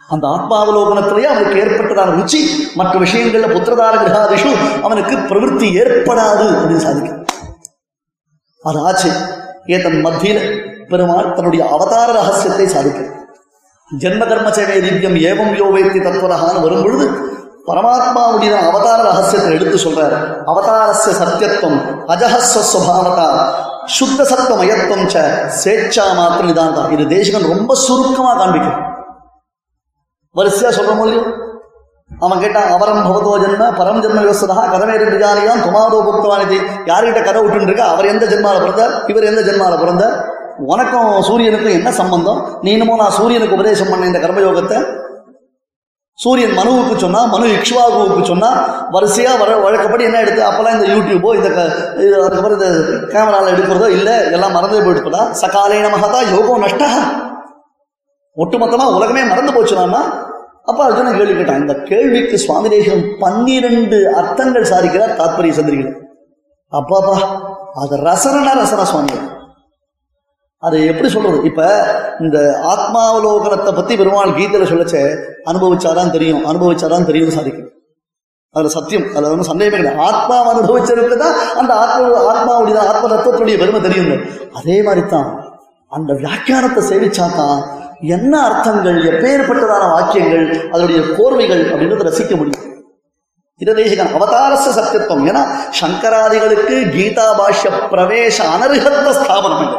அந்த 0.10 0.28
ஆத்மாவலோகனத்திலேயே 0.28 1.24
அவனுக்கு 1.24 1.60
ஏற்பட்டதான 1.60 2.16
ருச்சி 2.16 2.40
மற்ற 2.76 3.00
விஷயங்கள்ல 3.00 3.48
புத்திரதார 3.54 3.98
கிரகாதிஷு 3.98 4.52
அவனுக்கு 4.84 5.18
பிரவೃತ್ತಿ 5.18 5.80
ஏற்படாது 5.80 6.46
அப்படின்னு 6.54 6.76
சாதிக்கும் 6.76 7.22
அது 8.64 8.80
ஆச்சு. 8.80 9.10
ஏதன் 9.66 10.06
மத்தியில 10.06 10.40
பெருமாள் 10.90 11.34
தன்னுடைய 11.34 11.70
அவதார 11.70 12.12
ரகசியத்தை 12.12 12.66
சாதிக்கிறார் 12.66 13.12
ஜென்ம 14.00 14.28
கர்ம 14.28 14.52
சேவை 14.52 14.78
திவ்யம் 14.82 15.18
ஏவம் 15.26 15.56
யோவேத்தி 15.56 16.00
தத்துவரகான்னு 16.00 16.62
வரும் 16.62 16.84
பொழுது 16.84 17.06
பரமாத்மாவுடைய 17.68 18.52
அவதார 18.68 19.04
ரகசியத்தை 19.04 19.54
எடுத்து 19.54 19.78
சொல்றார். 19.78 20.16
அவதாரஸ்ய 20.46 21.14
சத்தியத்துவம் 21.22 21.80
அஜஹஸ்வ 22.08 22.62
சுத்த 23.86 24.24
சத்த 24.24 24.56
மயத்துவம் 24.58 25.08
சேச்சா 25.64 26.16
மாத்திரம் 26.16 26.52
இதான் 26.52 26.92
இது 26.92 27.08
தேசிகன் 27.08 27.50
ரொம்ப 27.50 27.76
சுருக்கமா 27.76 28.34
காண்பிக்கும் 28.34 28.95
வரிசையா 30.36 30.70
சொல்றோம் 30.78 31.02
இல்லையோ? 31.04 31.24
அவன் 32.12 32.42
கேட்டான் 32.44 32.72
அவரம் 32.76 33.02
பவதோ 33.08 33.32
ஜென்ம 33.44 33.64
பரம் 33.80 34.02
ஜென்ம 34.04 34.20
விவசதா 34.26 34.58
கதமேரி 34.74 35.06
விஜானியாம் 35.06 35.64
துமாதோ 35.66 35.98
புத்தவானிதி 36.08 36.58
யார்கிட்ட 36.90 37.22
கதை 37.24 37.40
விட்டுன்னு 37.44 37.68
இருக்கா 37.70 37.86
அவர் 37.94 38.12
எந்த 38.14 38.26
ஜென்மாவில் 38.34 38.64
பிறந்தார்? 38.66 38.94
இவர் 39.12 39.30
எந்த 39.32 39.42
ஜென்மால 39.48 39.80
பிறந்தார்? 39.82 40.16
உனக்கும் 40.74 41.10
சூரியனுக்கும் 41.28 41.78
என்ன 41.80 41.90
சம்பந்தம்? 42.02 42.38
நீனுமோ 42.68 42.94
நான் 43.02 43.18
சூரியனுக்கு 43.18 43.58
உபதேசம் 43.58 43.92
பண்ண 43.92 44.06
இந்த 44.06 44.20
கர்மயோகத்தை. 44.26 44.78
சூரியன் 46.20 46.58
மனுவுக்கு 46.60 46.94
சொன்னா 47.02 47.22
மனு 47.32 47.46
இக்ஷுவாகுவுக்கு 47.56 48.22
சொன்னா 48.30 48.50
வரிசையா 48.94 49.32
வர 49.42 49.58
வழக்கப்படி 49.64 50.04
என்ன 50.10 50.20
எடுத்து 50.22 50.42
அப்பெல்லாம் 50.50 50.76
இந்த 50.78 50.88
யூடியூபோ 50.94 51.30
இந்த 51.38 51.48
இது 52.04 52.14
அதுக்கப்புறம் 52.20 52.58
இந்த 52.60 52.70
கேமராவில் 53.14 53.52
எடுக்கிறதோ 53.54 53.88
இல்லை 53.98 54.16
எல்லாம் 54.36 54.56
மறந்தே 54.58 54.80
போயிட்டு 54.86 55.24
சகாலே 55.42 55.80
நமகதா 55.86 56.22
யோகோ 56.32 56.56
நஷ்டா 56.64 56.90
ஒட்டுமொத்தமா 58.38 58.86
உலகமே 58.96 59.24
மறந்து 59.24 59.52
போச்சுனா 59.58 60.02
அப்ப 60.68 60.80
அர்ஜுனன் 60.86 61.18
கேள்வி 61.18 61.34
கேட்டான் 61.34 61.62
இந்த 61.64 61.74
கேள்விக்கு 61.90 62.38
சுவாமி 62.44 62.70
தேசம் 62.76 63.04
பன்னிரண்டு 63.20 63.98
அர்த்தங்கள் 64.20 64.72
சாதிக்கிறார் 64.72 65.18
தாத்பரிய 65.20 65.54
சந்திரிகள். 65.58 65.92
அப்பாப்பா 66.74 67.16
அது 67.82 67.96
ரசனா 68.08 68.54
ரசன 68.62 68.86
சுவாமி. 68.92 69.16
அது 70.64 70.78
எப்படி 70.92 71.10
சொல்றது? 71.16 71.38
இப்ப 71.50 71.62
இந்த 72.20 72.38
ஆத்மாவலோகனத்தை 72.72 73.72
பத்தி 73.76 73.94
பெருமாள் 73.96 74.36
கீதையில 74.38 74.68
சொல்லச்சே 74.72 75.04
அனுபவிச்சாதான் 75.52 76.14
தெரியும் 76.16 76.44
அனுபவிச்சாதான் 76.52 77.08
தெரியும் 77.10 77.36
சாதிக்கும். 77.38 77.70
அதுல 78.56 78.70
சத்தியம் 78.78 79.08
அதுல 79.14 79.32
ஒன்றும் 79.34 79.52
சந்தேகமே 79.52 79.78
கிடையாது 79.78 80.04
ஆத்மாவை 80.10 80.50
அனுபவிச்சதுக்கு 80.54 81.16
தான் 81.24 81.38
அந்த 81.62 81.72
ஆத்ம 81.84 82.22
ஆத்மாவுடைய 82.32 82.84
ஆத்ம 82.92 83.10
தத்துவத்துடைய 83.14 83.56
பெருமை 83.62 83.82
தெரியும் 83.82 84.22
அதே 84.60 84.78
மாதிரி 84.88 85.04
தான் 85.16 85.30
அந்த 85.92 86.14
வியாக்கியானத்தை 86.22 86.82
சேவிச்சாதான் 86.92 87.62
என்ன 88.02 88.34
அர்த்தங்கள் 88.50 88.98
எப்பேற்பட்டதான 89.12 89.84
வாக்கியங்கள் 89.94 90.46
அதனுடைய 90.74 91.02
கோர்வைகள் 91.18 91.64
அப்படின்றத 91.72 92.08
ரசிக்க 92.10 92.36
முடியும். 92.36 92.64
இததேசிகன் 93.62 94.14
அவதாரச 94.18 94.66
சத்தியத்துவம். 94.78 95.28
ஏன்னா 95.32 95.44
சங்கராதிகளுக்கு 95.80 96.78
கீதா 96.96 97.28
பாஷ்ய 97.40 97.70
பிரவேச 97.92 98.38
அனர்ஹத்த 98.56 99.12
ஸ்தாபனம் 99.20 99.62
இது 99.66 99.78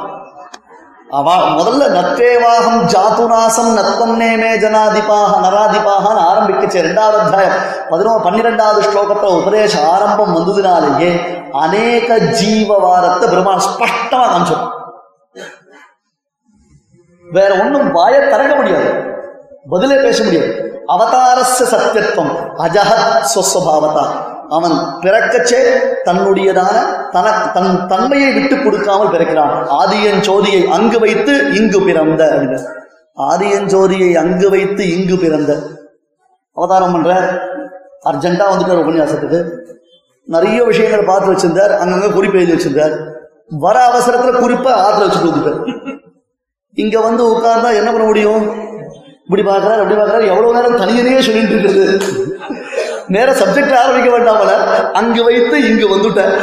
அவா 1.19 1.35
முதல்ல 1.59 1.89
நத்தேவாகம் 1.97 2.81
ஜாத்துநாசம் 2.93 3.69
நத்வம் 3.79 4.17
நேமே 4.21 4.51
ஜனாதிபாக 4.63 5.33
நராதிபாகன்னு 5.45 6.23
ஆரம்பிக்கச்சு. 6.31 6.79
ரெண்டாவது 6.89 7.19
அத்தியாயம். 7.25 7.61
பதினோ 7.91 8.15
பன்னிரெண்டாவது 8.25 8.81
ஸ்லோகத்தை 8.89 9.29
உபதேச 9.41 9.75
ஆரம்பம் 9.93 10.35
வந்ததுனாலேயே 10.37 11.11
அநேக 11.65 12.19
ஜீவவாரத்தை 12.41 13.29
பெருமாள் 13.29 13.65
ஸ்பஷ்டமாக 13.69 14.29
காமிச்சிடும் 14.33 14.73
வேற 17.37 17.53
ஒண்ணும் 17.61 17.93
வாயை 17.93 18.21
திறக்க 18.29 18.55
முடியாது. 18.55 18.91
பதிலே 19.69 19.97
பேச 19.97 20.25
முடியாது. 20.25 20.49
அவதாரஸ்ய 20.87 21.65
சத்தியத்துவம். 21.71 22.35
அஜஹத் 22.59 23.25
ஸ்வஸ்வபாவதா. 23.35 24.05
அவன் 24.49 24.77
பிறக்கச்சே 25.01 25.63
தன்னுடையதான 26.05 26.69
தனக்கு 27.11 27.53
தன் 27.53 27.87
தன்மையை 27.89 28.33
விட்டு 28.33 28.63
கொடுக்காமல் 28.63 29.09
பிறக்கிறான். 29.09 29.55
ஆதியன் 29.81 30.21
ஜோதியை 30.21 30.67
அங்கு 30.67 30.99
வைத்து 30.99 31.55
இங்கு 31.55 31.81
பிறந்த. 31.81 32.23
ஆதியன் 33.17 33.69
ஜோதியை 33.75 34.15
அங்கு 34.15 34.51
வைத்து 34.51 34.83
இங்கு 34.99 35.17
பிறந்த. 35.17 35.57
அவதாரம் 36.55 36.93
பண்ற 36.93 37.11
அர்ஜென்டா 38.05 38.45
வந்துட்டார் 38.53 38.83
உபன்யாசத்துக்கு. 38.83 39.39
நிறைய 40.25 40.65
விஷயங்கள் 40.65 41.05
பார்த்து 41.05 41.33
வச்சிருந்தார். 41.33 41.75
அங்கங்க 41.83 42.13
குறிப்பு 42.13 42.39
எழுதி 42.39 42.55
வச்சிருந்தார். 42.55 42.95
வர 43.49 43.77
அவசரத்துல 43.89 44.39
குறிப்பை 44.39 44.73
ஆத்துல 44.73 45.07
வச்சுட்டு 45.07 45.31
வந்துட்டார். 45.31 45.99
இங்க 46.83 46.97
வந்து 47.01 47.23
உட்கார்ந்தா 47.33 47.69
என்ன 47.81 47.91
பண்ண 47.93 48.07
முடியும்? 48.07 48.45
இப்படி 49.27 49.43
பார்க்கறாரு 49.43 49.81
அப்படி 49.83 49.97
பார்க்கறாரு. 50.01 50.27
எவ்வளவு 50.33 50.57
நேரம் 50.57 50.81
தனியனையே 50.83 51.21
சொல்லிட்டு 51.27 51.55
இருக்குது 51.57 51.85
நேர 53.15 53.29
சப்ஜெக்ட் 53.41 53.79
ஆரம்பிக்க 53.83 54.09
வேண்டாமல 54.15 54.53
அங்கு 55.01 55.21
வைத்து 55.25 55.57
இங்கு 55.69 55.87
வந்துட்டேன். 55.95 56.35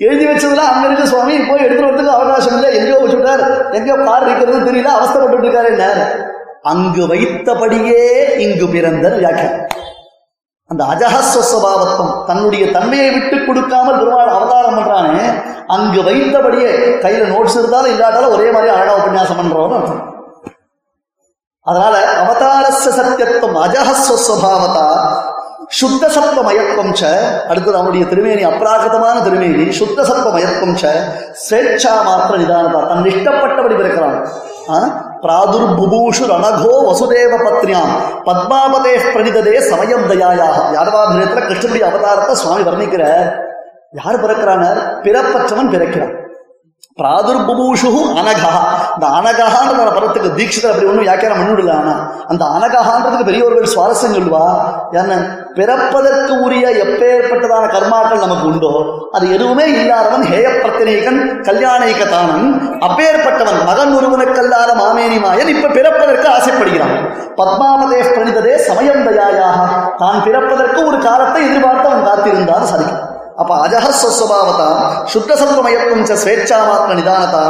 எழுதி 0.00 0.24
வச்சதுல 0.26 0.64
அங்க 0.72 0.84
இருக்க 0.86 1.06
சுவாமி. 1.06 1.34
போய் 1.48 1.64
எடுத்துட்டு 1.64 1.90
வரதுக்கு 1.90 2.16
அவகாசம் 2.18 2.54
இல்லை. 2.56 2.70
எங்கேயோ 2.78 2.98
வச்சுட்டார் 3.02 3.44
எங்கேயோ 3.78 3.96
கார் 4.08 4.26
இருக்கிறது 4.28 4.68
தெரியல. 4.70 4.92
அவஸ்தப்பட்டு 4.98 5.46
இருக்காரு 5.46 5.70
என்ன? 5.74 5.86
அங்கு 6.72 7.02
வைத்தபடியே 7.12 8.00
இங்கு 8.46 8.66
பிறந்த 8.68 9.08
வியாக்கியம் 9.16 9.58
அந்த 10.70 10.82
அஜஹஸ்வஸ்வபாவத்துவம் 10.92 12.12
தன்னுடைய 12.26 12.64
தன்மையை 12.74 13.08
விட்டு 13.10 13.36
கொடுக்காமல் 13.40 13.98
பெருமாள் 13.98 14.36
அவதாரம் 14.36 14.76
பண்றானே 14.78 15.24
அங்கு 15.68 16.00
வைத்தபடியே 16.08 16.70
கையில 17.02 17.24
நோட்ஸ் 17.32 17.58
இருந்தாலும் 17.58 17.92
இல்லாட்டாலும் 17.92 18.34
ஒரே 18.36 18.46
மாதிரி 18.50 18.70
அழகா 18.74 18.94
உபன்யாசம் 19.00 19.40
பண்றவன் 19.40 19.74
அர்த்தம். 19.78 20.04
அதனால 21.66 21.94
அவதாரஸ்ய 22.22 22.92
சத்தியத்துவம் 22.98 23.58
அஜஹஸ்வஸ்வபாவதா 23.64 24.86
சுத்த 25.78 26.04
சத்வ 26.14 26.40
மயக்கம் 26.46 26.94
ச 26.94 27.10
அடுத்தது 27.50 27.76
அவனுடைய 27.76 28.04
திருமேனி 28.12 28.42
அப்ராகிருதமான 28.48 29.16
திருமேனி 29.26 29.66
சுத்த 29.80 30.06
சத்வ 30.08 30.28
மயக்கம் 30.36 30.76
ச 30.80 30.94
ஸ்வேच्छா 31.42 31.92
மாத்திர 32.08 32.38
நிதானதா 32.42 32.80
தன் 32.90 33.10
இஷ்டப்பட்டபடி 33.12 33.76
பிறக்கிறான் 33.76 34.18
பிராதுர்புபூஷு 35.24 36.24
ரணகோ 36.30 36.72
வசுதேவ 36.86 37.34
பத்னியாம் 37.40 37.92
பத்மாபதே 38.26 38.94
பிரணிததே 39.06 39.56
சமயம் 39.66 40.06
தயாயாக 40.10 40.56
யாதவாபிரத்தில் 40.76 41.48
கிருஷ்ணனுடைய 41.48 41.84
அவதாரத்தை 41.90 42.34
சுவாமி 42.36 42.64
வர்ணிக்கிற 42.68 43.04
யார் 43.94 44.22
பிறக்கிறானர் 44.24 44.80
பிறப்பற்றவன் 45.04 45.72
பிறக்கிறான் 45.74 46.14
பிராதுர்புபூஷு 46.98 47.90
அனகா 48.20 48.52
இந்த 48.94 49.06
அனகான்ற 49.18 49.84
படத்துக்கு 49.88 50.30
தீட்சிதர் 50.36 50.70
அப்படி 50.70 50.88
ஒன்றும் 50.88 51.06
வியாக்கியானம் 51.06 51.40
பண்ணிவிடல 51.40 51.74
ஆனால் 51.74 52.00
அந்த 52.28 52.44
அனகான்றதுக்கு 52.56 53.28
பெரியவர்கள் 53.30 53.72
சுவாரஸ்யம் 53.74 54.16
சொல்லுவா 54.16 54.44
என்ன 54.92 55.14
பிறப்பதற்கு 55.54 56.32
உரிய 56.44 56.66
எப்பேற்பட்டதான 56.84 57.64
கர்மாக்கள் 57.74 58.22
நமக்கு 58.24 58.46
உண்டோ 58.46 58.70
அது 59.12 59.32
எதுவுமே 59.32 59.66
இல்லாதவன் 59.78 60.24
ஹேய 60.32 60.48
பிரத்தினேகன் 60.62 61.20
கல்யாணிக 61.48 62.04
தானன் 62.08 62.46
அப்பேற்பட்டவன் 62.86 63.60
மகன் 63.64 63.94
ஒருவனுக்கல்லாத 63.98 64.70
மாமேனி 64.74 65.18
மாயன் 65.24 65.52
இப்ப 65.54 65.68
பிறப்பதற்கு 65.68 66.28
ஆசைப்படுகிறான். 66.36 66.94
பத்மாவதே 67.36 68.00
பிரணிததே 68.14 68.54
சமயம் 68.68 69.04
தயாயாக. 69.06 69.58
தான் 69.98 70.22
பிறப்பதற்கு 70.26 70.86
ஒரு 70.86 70.98
காலத்தை 70.98 71.42
எதிர்பார்த்து 71.48 71.88
அவன் 71.88 72.06
காத்திருந்தான் 72.08 72.68
சாதிக்கும் 72.72 73.06
அப்ப 73.36 73.52
அஜஹஸ்வஸ்வபாவதா 73.66 74.68
சுத்தசத்வமயத்துவம் 75.12 76.08
ச 76.10 76.14
நிதானதா 76.98 77.44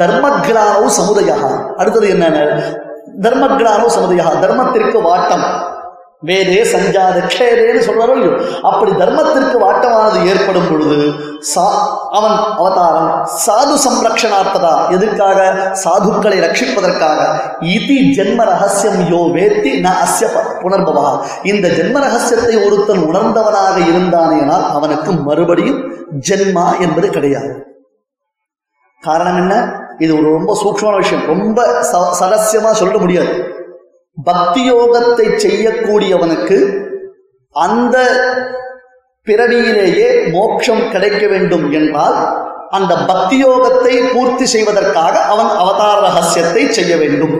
தர்மக்லானோ 0.00 0.84
சமுதயா 0.98 1.36
அடுத்தது 1.76 2.08
என்னென்ன? 2.08 2.62
தர்மக்லானோ 3.22 3.86
சமுதயா 3.96 4.26
தர்மத்திற்கு 4.44 4.98
வாட்டம். 5.08 5.46
வேதே 6.22 6.64
சஞ்சாத 6.64 7.18
கேரேன்னு 7.18 7.88
சொல்வாரோ 7.88 8.16
இல்லையோ 8.16 8.58
அப்படி 8.62 8.90
தர்மத்திற்கு 8.90 9.56
வாட்டமானது 9.60 10.26
ஏற்படும் 10.26 10.70
பொழுது 10.70 11.12
சா 11.38 11.98
அவன் 12.10 12.36
அவதாரம் 12.56 13.28
சாது 13.46 13.76
சம்ரக்ஷணார்த்ததா? 13.88 14.90
எதுக்காக? 14.90 15.70
சாதுக்களை 15.84 16.40
ரட்சிப்பதற்காக. 16.40 17.38
இதி 17.60 18.12
ஜென்ம 18.16 18.44
ரகசியம் 18.44 19.12
யோ 19.12 19.36
வேத்தி 19.36 19.80
ந 19.80 19.88
அஸ்ய 20.04 20.34
ப- 20.34 20.60
புனர்பவா 20.62 21.24
இந்த 21.46 21.68
ஜென்ம 21.68 21.98
ரகசியத்தை 21.98 22.64
ஒருத்தன் 22.64 22.98
உணர்ந்தவனாக 22.98 23.76
இருந்தானேனால் 23.76 24.66
அவனுக்கு 24.66 25.12
மறுபடியும் 25.12 26.06
ஜென்மா 26.28 26.80
என்பது 26.80 27.10
கிடையாது. 27.10 27.66
காரணம் 29.00 29.36
என்ன? 29.36 29.80
இது 29.98 30.14
ஒரு 30.14 30.22
ரொம்ப 30.22 30.58
சூக்ஷமான 30.64 30.96
விஷயம். 30.96 31.26
ரொம்ப 31.26 31.82
ச- 31.92 32.22
சரஸ்யமா 32.22 32.72
சொல்ல 32.72 32.98
முடியாது. 32.98 33.60
பக்தி 34.18 34.62
யோகத்தை 34.70 35.26
செய்யக்கூடியவனுக்கு 35.44 36.58
அந்த 37.54 37.96
பிறவியிலேயே 39.26 40.08
மோட்சம் 40.30 40.84
கிடைக்க 40.90 41.22
வேண்டும் 41.26 41.66
என்றால் 41.72 42.18
அந்த 42.70 42.92
பக்தி 43.10 43.36
யோகத்தை 43.44 43.94
பூர்த்தி 44.12 44.44
செய்வதற்காக 44.44 45.14
அவன் 45.32 45.50
அவதார 45.62 45.96
ரகசியத்தை 46.00 46.62
செய்ய 46.72 46.92
வேண்டும். 46.96 47.34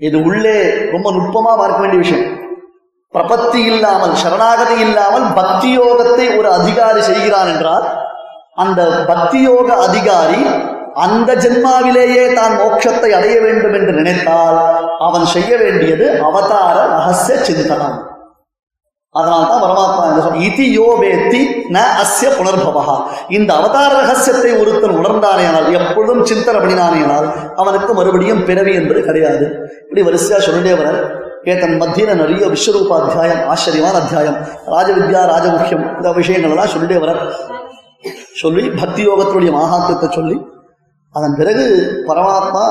இது 0.00 0.16
உள்ளே 0.22 0.56
ரொம்ப 0.90 1.08
நுட்பமா 1.12 1.52
பார்க்க 1.56 1.82
வேண்டிய 1.82 2.00
விஷயம். 2.04 2.24
பிரபத்தி 3.14 3.60
இல்லாமல் 3.72 4.14
சரணாகதி 4.14 4.76
இல்லாமல் 4.86 5.26
பக்தி 5.32 5.68
யோகத்தை 5.78 6.26
ஒரு 6.38 6.48
அதிகாரி 6.52 7.02
செய்கிறான் 7.02 7.50
என்றால் 7.54 7.86
அந்த 8.54 8.80
பக்தி 9.06 9.38
யோக 9.42 9.68
அதிகாரி 9.86 10.40
அந்த 10.94 11.30
ஜென்மாவிலேயே 11.34 12.24
தான் 12.34 12.54
மோட்சத்தை 12.58 13.10
அடைய 13.12 13.36
வேண்டும் 13.40 13.74
என்று 13.74 13.92
நினைத்தால் 13.92 14.58
அவன் 15.00 15.26
செய்ய 15.26 15.52
வேண்டியது 15.56 16.06
அவதார 16.28 16.76
ரகசிய 16.92 17.36
சிந்தனம். 17.48 17.96
அதனால்தான் 19.14 19.62
பரமாத்மா 19.64 20.04
என்ன 20.06 20.38
இதி 20.44 20.64
யோ 20.76 20.86
வேத்தி 21.02 21.40
ந 21.68 21.82
அஸ்ய 22.00 22.28
புனர்பவா 22.38 22.94
இந்த 23.28 23.50
அவதார 23.54 23.90
ரகசியத்தை 24.00 24.52
ஒருத்தன் 24.60 24.96
உணர்ந்தானேனால் 25.00 25.68
எப்பொழுதும் 25.78 26.24
சிந்தனை 26.24 26.60
பண்ணினானேனால் 26.60 27.26
அவனுக்கு 27.56 27.92
மறுபடியும் 27.94 28.42
பிறவி 28.48 28.72
என்பது 28.74 29.00
கிடையாது. 29.00 29.44
இப்படி 29.82 30.02
வரிசையா 30.02 30.40
சொல்லிட்டே 30.46 30.74
வர 30.80 30.88
ஏதன் 31.44 31.76
மத்தியில 31.80 32.14
நிறைய 32.14 32.44
விஸ்வரூப 32.52 32.90
அத்தியாயம் 33.00 33.42
ஆச்சரியமான 33.52 33.94
அத்தியாயம் 34.02 34.38
ராஜவித்யா 34.74 35.22
ராஜமுக்கியம் 35.32 35.84
இந்த 35.96 36.12
விஷயங்கள் 36.20 36.54
எல்லாம் 36.54 36.72
சொல்லிட்டே 36.74 36.98
வர 37.04 37.12
சொல்லி 38.42 38.64
பக்தி 38.80 39.02
யோகத்தினுடைய 39.08 39.52
மகாத்மத்தை 39.56 40.08
சொல்லி 40.10 40.36
அதன் 41.14 41.36
பிறகு 41.40 41.64
பரமாத்மா 42.08 42.64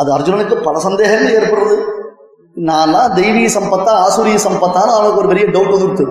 அது 0.00 0.10
அர்ஜுனனுக்கு 0.16 0.56
பல 0.66 0.76
சந்தேகங்கள் 0.78 1.36
ஏற்படுறது. 1.38 1.76
நான்லாம் 2.68 3.14
தெய்வீக 3.18 3.48
சம்பத்தா 3.58 3.92
ஆசூரிய 4.06 4.38
சம்பத்தான்னு 4.46 4.94
அவனுக்கு 4.96 5.20
ஒரு 5.22 5.30
பெரிய 5.32 5.44
டவுட் 5.54 5.74
வந்துடுத்து 5.74 6.06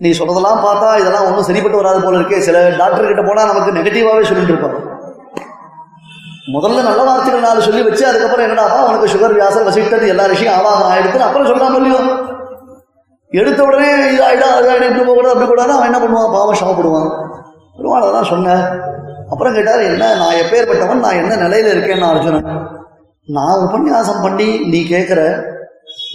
நீ 0.00 0.08
சொல்றதெல்லாம் 0.18 0.60
பார்த்தா 0.64 0.88
இதெல்லாம் 1.00 1.26
ஒன்றும் 1.28 1.46
சரிப்பட்டு 1.48 1.80
வராது 1.80 2.00
போல 2.04 2.18
இருக்கே. 2.20 2.38
சில 2.48 2.58
டாக்டர் 2.80 3.10
கிட்ட 3.10 3.22
போனால் 3.28 3.50
நமக்கு 3.50 3.76
நெகட்டிவாகவே 3.78 4.28
சொல்லிட்டு 4.30 4.52
இருப்பாங்க. 4.54 4.78
முதல்ல 6.54 6.82
நல்ல 6.88 7.00
வார்த்தைகள் 7.08 7.46
நாலு 7.46 7.64
சொல்லி 7.66 7.82
வச்சு 7.86 8.04
அதுக்கப்புறம் 8.10 8.46
என்னடாப்பா 8.46 8.78
உனக்கு 8.88 9.12
சுகர் 9.14 9.36
வியாசம் 9.38 9.66
வசிட்டது 9.68 10.06
எல்லா 10.12 10.26
விஷயம் 10.34 10.54
ஆவாகம் 10.58 10.90
ஆயிடுத்து 10.92 11.26
அப்புறம் 11.26 11.48
சொல்லாம 11.50 11.78
இல்லையோ? 11.80 12.00
எடுத்த 13.32 13.60
உடனே 13.68 13.88
இதாயிடும் 14.12 14.54
அதாயிடும் 14.58 14.88
இப்படி 14.90 15.02
போகக்கூடாது 15.02 15.34
அப்படி 15.34 15.48
கூடாது 15.50 15.72
அவன் 15.74 15.88
என்ன 15.90 15.98
பண்ணுவான்? 16.04 16.32
பாவம் 16.36 16.60
சமப்படுவான் 16.62 17.10
பெருமாள் 17.76 18.04
அதெல்லாம் 18.04 18.30
சொன்னேன் 18.32 18.62
அப்புறம் 19.30 19.54
கேட்டார் 19.54 19.80
என்ன 19.80 20.14
நான் 20.14 20.34
எப்பேற்பட்டவன் 20.34 21.04
நான் 21.04 21.16
என்ன 21.16 21.34
நிலையில 21.34 21.72
இருக்கேன்னு 21.74 22.08
அர்ஜுனன். 22.12 22.48
நான் 23.24 23.60
உபன்யாசம் 23.66 24.22
பண்ணி 24.22 24.58
நீ 24.58 24.78
கேட்குற 24.82 25.44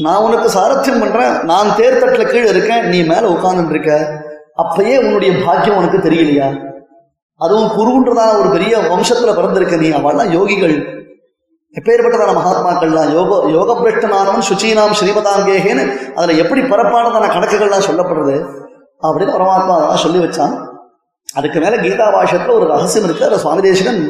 நான் 0.03 0.22
உனக்கு 0.22 0.49
சாரத்தியம் 0.49 1.01
பண்ணுறேன் 1.03 1.43
நான் 1.43 1.68
தேர்தட்டில் 1.68 2.32
கீழே 2.32 2.49
இருக்கேன் 2.49 2.86
நீ 2.86 3.03
மேலே 3.03 3.28
உட்காந்துட்டு 3.28 3.70
இருக்க. 3.70 4.22
அப்பயே 4.57 4.97
உன்னுடைய 4.97 5.45
பாக்கியம் 5.45 5.78
உனக்கு 5.78 5.97
தெரியலையா? 5.97 6.47
அதுவும் 7.36 7.70
குருன்றதான 7.70 8.39
ஒரு 8.39 8.49
பெரிய 8.49 8.78
வம்சத்தில் 8.78 9.36
பிறந்திருக்க 9.36 9.76
நீ 9.76 9.91
அவள்லாம் 9.91 10.34
யோகிகள். 10.38 10.76
எப்பேற்பட்டதான 11.80 12.34
மகாத்மாக்கள்லாம் 12.39 13.11
யோக 13.14 13.49
யோக 13.51 13.74
பிரஷ்டனானவன் 13.82 14.47
சுச்சீனாம் 14.49 14.97
ஸ்ரீமதாங்கேகேன்னு 14.99 15.86
அதில் 16.16 16.38
எப்படி 16.38 16.61
பரப்பானதான 16.61 17.30
கணக்குகள்லாம் 17.36 17.88
சொல்லப்படுறது? 17.88 18.36
அப்படின்னு 19.01 19.36
பரமாத்மா 19.38 19.74
அதெல்லாம் 19.78 20.03
சொல்லி 20.05 20.20
வச்சான். 20.20 20.53
அதுக்கு 21.30 21.59
மேல 21.59 21.76
கீதா 21.76 22.07
பாஷத்துல 22.15 22.51
ஒரு 22.51 22.67
ரகசியம் 22.67 23.05
இருக்கு. 23.05 23.26
அதை 23.26 23.38
சுவாமி 23.38 23.61
தேசிகன் 23.61 24.01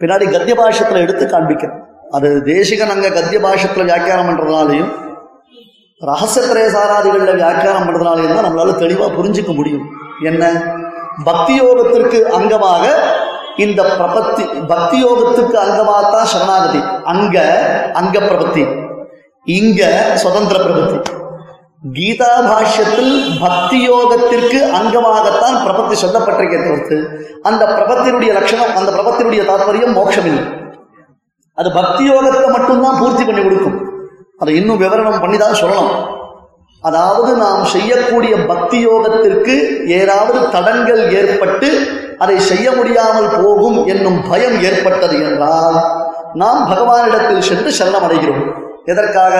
பின்னாடி 0.00 0.24
கத்திய 0.30 0.54
பாஷத்துல 0.60 0.96
எடுத்து 0.96 1.26
காண்பிக்கிறான் 1.26 1.78
அது 2.10 2.42
தேசிகன் 2.42 2.88
அங்க 2.88 3.08
கத்திய 3.08 3.38
பாஷத்துல 3.38 3.84
வியாக்கியானம் 3.84 4.28
பண்றதுனாலையும் 4.28 4.90
ரகசியத்திரய 6.00 6.68
சாராதிகள்ல 6.76 7.34
வியாக்கியானம் 7.34 7.86
பண்றதுனாலையும் 7.86 8.34
தான் 8.34 8.46
நம்மளால 8.46 8.76
தெளிவா 8.78 9.08
புரிஞ்சுக்க 9.16 9.54
முடியும். 9.54 9.88
என்ன? 10.22 10.44
பக்தி 11.24 11.60
யோகத்திற்கு 11.60 12.18
அங்கமாக 12.38 12.84
இந்த 13.56 13.82
பிரபத்தி 13.82 14.66
பக்தி 14.66 15.04
யோகத்துக்கு 15.04 15.56
அங்கமாகத்தான் 15.66 16.22
சரணாகதி. 16.22 16.80
அங்க 17.04 17.36
அங்க 17.92 18.18
பிரபத்தி. 18.18 18.62
இங்க 19.44 19.82
சுதந்திர 20.14 20.64
பிரபத்தி. 20.64 21.09
கீதா 21.82 22.32
பாஷ்யத்தில் 22.46 23.38
பக்தி 23.40 23.78
யோகத்திற்கு 23.86 24.58
அங்கமாகத்தான் 24.72 25.56
பிரபத்தி 25.66 25.94
சொல்லப்பட்டிருக்கே 25.94 26.58
தவிர்த்து 26.64 26.96
அந்த 27.42 27.66
பிரபத்தினுடைய 27.66 28.32
லட்சணம் 28.32 28.74
அந்த 28.76 28.90
பிரபத்தினுடைய 28.92 29.42
தாத்பரியம் 29.44 29.92
மோட்சம் 29.92 30.24
இல்லை 30.24 30.44
அது 31.58 31.72
பக்தி 31.72 32.04
யோகத்தை 32.10 32.48
மட்டும்தான் 32.50 32.98
பூர்த்தி 33.00 33.24
பண்ணி 33.24 33.42
கொடுக்கும். 33.42 33.78
அதை 34.38 34.56
இன்னும் 34.56 34.78
விவரணம் 34.78 35.20
பண்ணி 35.20 35.38
தான் 35.38 35.54
சொல்லணும். 35.54 35.94
அதாவது 36.84 37.36
நாம் 37.36 37.64
செய்யக்கூடிய 37.64 38.36
பக்தி 38.46 38.78
யோகத்திற்கு 38.84 39.54
ஏதாவது 39.86 40.50
தடங்கள் 40.52 41.02
ஏற்பட்டு 41.12 41.68
அதை 42.18 42.38
செய்ய 42.40 42.70
முடியாமல் 42.70 43.30
போகும் 43.42 43.86
என்னும் 43.86 44.28
பயம் 44.30 44.62
ஏற்பட்டது 44.62 45.16
என்றால் 45.24 45.78
நாம் 46.34 46.62
பகவானிடத்தில் 46.72 47.42
சென்று 47.42 47.70
சரணம் 47.78 48.06
அடைகிறோம் 48.08 48.69
எதற்காக? 48.84 49.34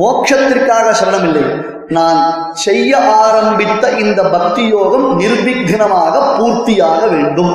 மோட்சத்திற்காக 0.00 0.94
சரணம் 1.00 1.26
இல்லை 1.28 1.42
நான் 1.88 2.50
செய்ய 2.52 2.98
ஆரம்பித்த 2.98 3.90
இந்த 3.90 4.22
பக்தி 4.22 4.66
யோகம் 4.68 5.20
நிர்விக்னமாக 5.20 6.14
பூர்த்தியாக 6.38 7.08
வேண்டும். 7.10 7.54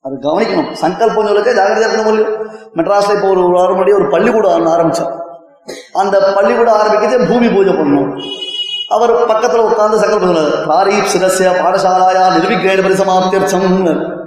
அது 0.00 0.16
கவனிக்கணும். 0.24 0.72
சங்கல்பம் 0.72 1.26
சொல்லுங்க 1.26 1.50
ஜாகிரதையா 1.50 1.86
இருக்க 1.86 2.02
முடியும் 2.02 2.32
மெட்ராஸ்ல 2.76 3.14
இப்போ 3.16 3.28
ஒரு 3.28 3.40
வாரம் 3.40 3.76
முன்னாடி 3.76 3.94
ஒரு 3.94 4.08
பள்ளிக்கூடம் 4.08 4.66
ஆரம்பிச்சோம் 4.66 5.12
அந்த 5.92 6.32
பள்ளிக்கூடம் 6.36 6.78
ஆரம்பிக்கிறதே 6.80 7.28
பூமி 7.28 7.48
பூஜை 7.48 7.74
பண்ணணும். 7.74 8.10
அவர் 8.88 9.12
பக்கத்துல 9.30 9.64
உட்கார்ந்து 9.68 9.98
சங்கல்பம் 9.98 10.34
சொன்னார். 10.34 10.56
பாரீப் 10.72 11.12
சிரஸ்ய 11.12 11.50
பாடசாலாயா 11.62 12.24
பரிசமாப்தி 12.36 12.82
பரிசமாப்தியர்த்தம். 12.86 14.23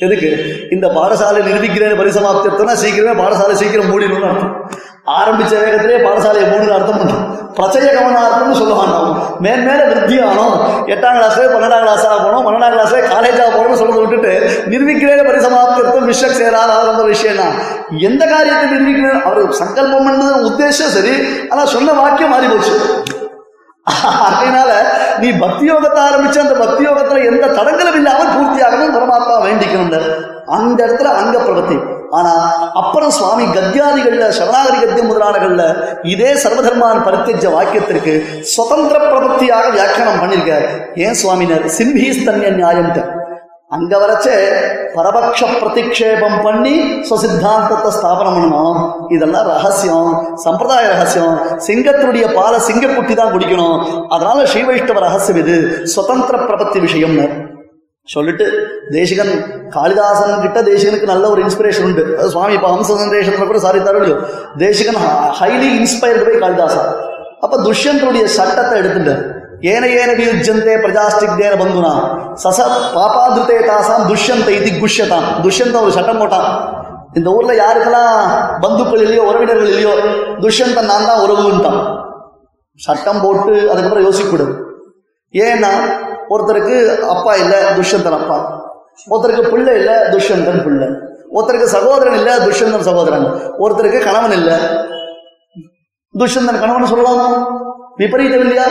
எதுக்கு? 0.00 0.28
இந்த 0.70 0.86
பாடசாலை 0.96 1.40
நிரூபிக்கிறேன் 1.44 2.00
பரிசமாப்தியத்தனா 2.00 2.74
சீக்கிரமே 2.80 3.14
பாடசாலை 3.20 3.54
சீக்கிரம் 3.60 3.90
மூடிடணும்னு 3.90 4.28
அர்த்தம். 4.30 4.52
ஆரம்பிச்ச 5.16 5.52
வேகத்திலே 5.62 5.98
பாடசாலையை 6.04 6.46
மூடுன்னு 6.48 6.76
அர்த்தம் 6.76 6.98
பண்ணும். 6.98 7.22
பிரச்சய 7.58 7.90
கவனார்த்தம்னு 7.92 8.58
சொல்லுவான் 8.60 8.90
நாம் 8.94 9.12
மேன்மேல 9.44 9.82
விருத்தி 9.90 10.16
ஆனோம் 10.24 10.56
எட்டாம் 10.94 11.16
கிளாஸ்ல 11.18 11.46
பன்னெண்டாம் 11.52 11.84
கிளாஸாக 11.84 12.16
போனோம் 12.24 12.44
பன்னெண்டாம் 12.46 12.74
கிளாஸே 12.74 13.00
காலேஜாக 13.12 13.48
போகணும்னு 13.54 13.80
சொல்ல 13.80 14.00
விட்டுட்டு 14.02 14.32
நிரூபிக்கிறேன் 14.72 15.28
பரிசமாப்தியர்த்தம் 15.28 16.08
விஸ்வக் 16.10 16.38
சேராத 16.40 16.70
ஆரம்ப 16.72 17.04
விஷயம்னா 17.04 17.14
விஷயம் 17.14 17.40
தான் 17.42 17.54
எந்த 18.08 18.22
காரியத்தை 18.26 18.66
நிர்மிக்கணும் 18.74 19.22
அவர் 19.22 19.58
சங்கல்பம் 19.60 20.10
உத்தேசம் 20.50 20.94
சரி. 20.96 21.14
ஆனால் 21.50 21.72
சொன்ன 21.74 21.94
வாக்கியம் 22.00 22.34
மாறி 22.34 22.46
போச்சு 22.46 22.74
அதனால 24.30 24.70
நீ 25.18 25.28
பக்தி 25.38 25.64
யோகத்தை 25.70 26.00
ஆரம்பிச்சு 26.06 26.38
அந்த 26.40 26.54
பக்தி 26.54 26.82
யோகத்துல 26.86 27.20
எந்த 27.24 27.52
தடங்களும் 27.58 27.98
இல்லாமல் 28.00 28.32
பூர்த்தியாகணும் 28.34 28.96
பரமாத்மா 28.96 29.36
வேண்டிக்கணும் 29.44 29.92
அந்த 30.56 30.78
இடத்துல 30.86 31.12
அங்க 31.20 31.36
பிரபத்தி 31.38 31.76
ஆனா 32.10 32.32
அப்புறம் 32.80 33.10
சுவாமி 33.10 33.44
கத்தியாதிகள்ல 33.56 34.26
சரணாகரி 34.30 34.78
கத்திய 34.78 35.04
முதலாளர்கள்ல 35.06 35.62
இதே 36.12 36.30
சர்வதர்மான் 36.44 37.04
பரித்தஜ 37.06 37.46
வாக்கியத்திற்கு 37.54 38.14
சுதந்திர 38.54 38.98
பிரபத்தியாக 39.06 39.70
வியாக்கியானம் 39.70 40.20
பண்ணியிருக்கார் 40.22 40.66
ஏன் 41.06 41.18
சுவாமினர் 41.22 41.66
சிம்பீஸ்தன்ய 41.78 42.50
நியாயம்ட்டு. 42.60 43.02
அங்க 43.74 43.94
வரைச்சே 44.00 44.34
பரபக்ஷ 44.96 45.46
பிரதிக்ஷேபம் 45.60 46.42
பண்ணி 46.42 46.74
சுசித்தாந்தத்தை 47.08 47.88
ஸ்தாபனம் 47.96 48.36
பண்ணணும். 48.36 48.76
இதெல்லாம் 49.14 49.48
ரகசியம். 49.52 50.10
சம்பிரதாய 50.44 50.84
ரகசியம். 50.92 51.34
சிங்கத்தினுடைய 51.66 52.26
பாலை 52.36 52.58
சிங்கக்குட்டி 52.68 53.14
தான் 53.14 53.32
குடிக்கணும். 53.32 54.06
அதனால 54.08 54.44
ஸ்ரீ 54.52 54.62
வைஷ்ணவ 54.62 55.02
ரகசியம் 55.06 55.40
இது. 55.42 55.56
சுதந்திர 55.94 56.38
பிரபத்தி 56.44 56.80
விஷயம்னு. 56.86 57.26
சொல்லிட்டு 58.14 58.46
தேசிகன் 58.96 59.32
காளிதாசன் 59.76 60.42
கிட்ட 60.42 60.58
தேசிகனுக்கு 60.70 61.12
நல்ல 61.12 61.30
ஒரு 61.30 61.40
இன்ஸ்பிரேஷன் 61.46 61.86
உண்டு. 61.88 62.04
சுவாமி 62.34 62.54
இப்போ 62.58 62.68
ஹம்ச 62.74 62.90
சந்தேஷத்துல 63.02 63.46
கூட 63.46 63.58
சாரி 63.58 63.78
தரலையோ 63.78 64.18
Desikan 64.64 65.00
highly 65.40 65.70
inspired 65.80 66.26
by 66.28 66.36
Kalidasan. 66.44 66.92
அப்ப 67.40 67.56
துஷ்யந்தனுடைய 67.66 68.24
சட்டத்தை 68.24 68.76
எடுத்துட்டார். 68.82 69.24
ஏன 69.62 69.86
ஏன 70.00 70.10
வியுஜந்தே 70.18 70.74
பிரஜாஸ்டிக்தேன 70.84 71.54
பந்துனா 71.60 71.92
சச 72.42 72.58
பாபாதிருத்தே 72.96 73.56
தாசாம் 73.68 74.04
துஷ்யந்த 74.10 74.48
இது 74.58 74.70
குஷ்யதாம் 74.82 75.28
துஷ்யந்த 75.44 75.76
ஒரு 75.84 75.92
சட்டம் 75.98 76.20
போட்டான். 76.22 76.48
இந்த 77.18 77.28
ஊர்ல 77.30 77.52
யாருக்கெல்லாம் 77.62 78.16
பந்துக்கள் 78.62 79.02
இல்லையோ 79.04 79.22
உறவினர்கள் 79.30 79.70
இல்லையோ 79.72 79.92
துஷ்யந்தன் 80.44 80.90
நான் 80.92 81.08
தான் 81.10 81.22
உறவுன்ட்டான். 81.24 81.80
சட்டம் 82.80 83.20
போட்டு 83.24 83.70
அதுக்கப்புறம் 83.70 84.06
யோசிக்கூடாது 84.06 84.54
ஏன்னா 85.34 85.70
ஒருத்தருக்கு 86.34 86.76
அப்பா 87.14 87.34
இல்லை 87.34 87.58
துஷ்யந்தன் 87.78 88.18
அப்பா. 88.20 88.36
ஒருத்தருக்கு 89.12 89.50
பிள்ளை 89.52 89.74
இல்லை 89.80 89.96
துஷ்யந்தன் 90.14 90.62
பிள்ளை. 90.66 90.88
ஒருத்தருக்கு 91.36 91.74
சகோதரன் 91.76 92.18
இல்லை 92.20 92.34
துஷ்யந்தன் 92.46 92.88
சகோதரன். 92.90 93.26
ஒருத்தருக்கு 93.58 94.00
கணவன் 94.08 94.32
இல்லை. 94.32 94.56
துஷ்யந்தன் 96.14 96.60
கணவன் 96.60 96.92
சொல்லலாமா? 96.92 97.26
விபரீதம் 98.00 98.42
இல்லையா 98.44 98.66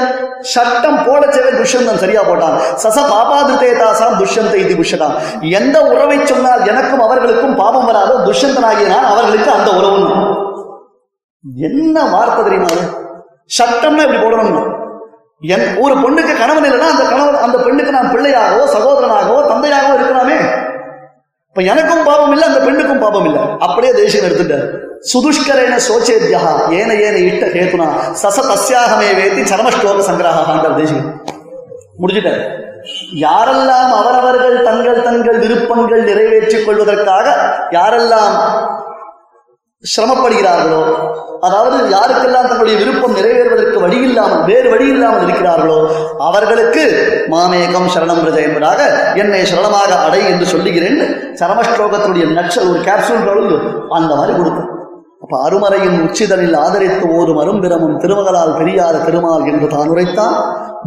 சட்டம் 0.53 0.99
போடச்சவே 1.05 1.51
துஷ்யந்தன் 1.59 2.01
சரியா 2.03 2.21
போட்டான். 2.27 2.57
சச 2.83 2.97
பாபாதிருத்தே 3.11 3.69
தாசாம் 3.81 4.17
துஷ்யந்த 4.21 4.55
இது 4.63 4.73
குஷதாம் 4.79 5.15
எந்த 5.59 5.77
உறவை 5.91 6.17
சொன்னால் 6.31 6.65
எனக்கும் 6.71 7.03
அவர்களுக்கும் 7.07 7.57
பாபம் 7.61 7.87
வராதோ 7.89 8.15
துஷ்யந்தனாகிய 8.27 8.87
நான் 8.93 9.11
அவர்களுக்கு 9.13 9.49
அந்த 9.57 9.71
உறவு 9.79 9.99
என்ன 11.69 11.95
வார்த்தை 12.13 12.41
தெரியுமா 12.45 12.71
சட்டம்னா 13.57 14.05
இப்படி 14.05 14.21
போடணும் 14.21 14.71
என் 15.53 15.65
ஒரு 15.83 15.95
பொண்ணுக்கு 16.03 16.33
கணவன் 16.41 16.65
இல்லைன்னா 16.67 16.87
அந்த 16.93 17.03
கணவன் 17.09 17.43
அந்த 17.45 17.57
பெண்ணுக்கு 17.65 17.97
நான் 17.97 18.13
பிள்ளையாகவோ 18.13 18.63
சகோதரனாகவோ 18.75 19.39
தந்தையாகவோ 19.51 19.95
இருக்கலாமே. 19.97 20.37
இப்ப 21.49 21.61
எனக்கும் 21.73 22.07
பாபம் 22.07 22.31
இல்லை 22.35 22.45
அந்த 22.47 22.61
பெண்ணுக்கும் 22.67 23.03
பாபம் 23.03 23.27
இல்லை. 23.29 23.41
அப்படியே 23.65 23.91
தேசியம் 23.99 24.25
எடுத்துட்டார். 24.27 24.65
சுதுஷ்கரேன 25.11 25.75
சோச்சேத்யா 25.87 26.41
ஏன 26.79 26.91
ஏன 27.07 27.15
இட்ட 27.29 27.45
ஹேத்துனா 27.55 27.87
சச 28.23 28.37
தஸ்யாகமே 28.51 29.09
வேத்தி 29.19 29.43
சரமஸ்லோக 29.51 30.05
சங்கிரகாண்டார் 30.09 30.79
தேசியம் 30.81 31.09
முடிஞ்சிட்டார். 32.01 32.41
யாரெல்லாம் 33.25 33.91
அவரவர்கள் 33.99 34.55
தங்கள் 34.63 35.03
தங்கள் 35.03 35.39
விருப்பங்கள் 35.43 36.03
நிறைவேற்றிக் 36.03 36.65
கொள்வதற்காக 36.65 37.27
யாரெல்லாம் 37.77 38.35
சிரமப்படுகிறார்களோ 39.83 40.81
அதாவது 41.47 41.77
யாருக்கெல்லாம் 41.95 42.47
தங்களுடைய 42.47 42.77
விருப்பம் 42.81 43.15
நிறைவேறுவதற்கு 43.17 43.79
வழி 43.83 43.97
இல்லாமல் 44.07 44.43
வேறு 44.43 44.67
வழி 44.69 44.87
இல்லாமல் 44.93 45.25
இருக்கிறார்களோ 45.25 45.79
அவர்களுக்கு 46.19 46.83
மாமேகம் 47.33 47.89
சரணம் 47.95 48.21
பிரஜ 48.23 48.37
என்பதாக 48.47 48.79
என்னை 49.15 49.41
சரணமாக 49.51 49.91
அடை 50.05 50.21
என்று 50.31 50.45
சொல்லுகிறேன். 50.45 50.99
சரமஸ்லோகத்தினுடைய 51.41 52.27
நச்சல் 52.37 52.69
ஒரு 52.71 52.79
கேப்சூல் 52.79 53.27
அந்த 53.89 54.11
மாதிரி 54.15 54.35
கொடுத்தேன் 54.39 54.71
அப்ப 55.21 55.37
அருமறையின் 55.45 55.97
உச்சிதனில் 56.05 56.57
ஆதரித்து 56.63 57.05
ஓரும் 57.17 57.39
அரும்பிரமும் 57.43 57.97
திருமகளால் 57.97 58.57
பெரியார 58.59 58.95
திருமால் 59.05 59.45
என்று 59.51 59.67
தான் 59.67 59.91
உரைத்தான். 59.93 60.35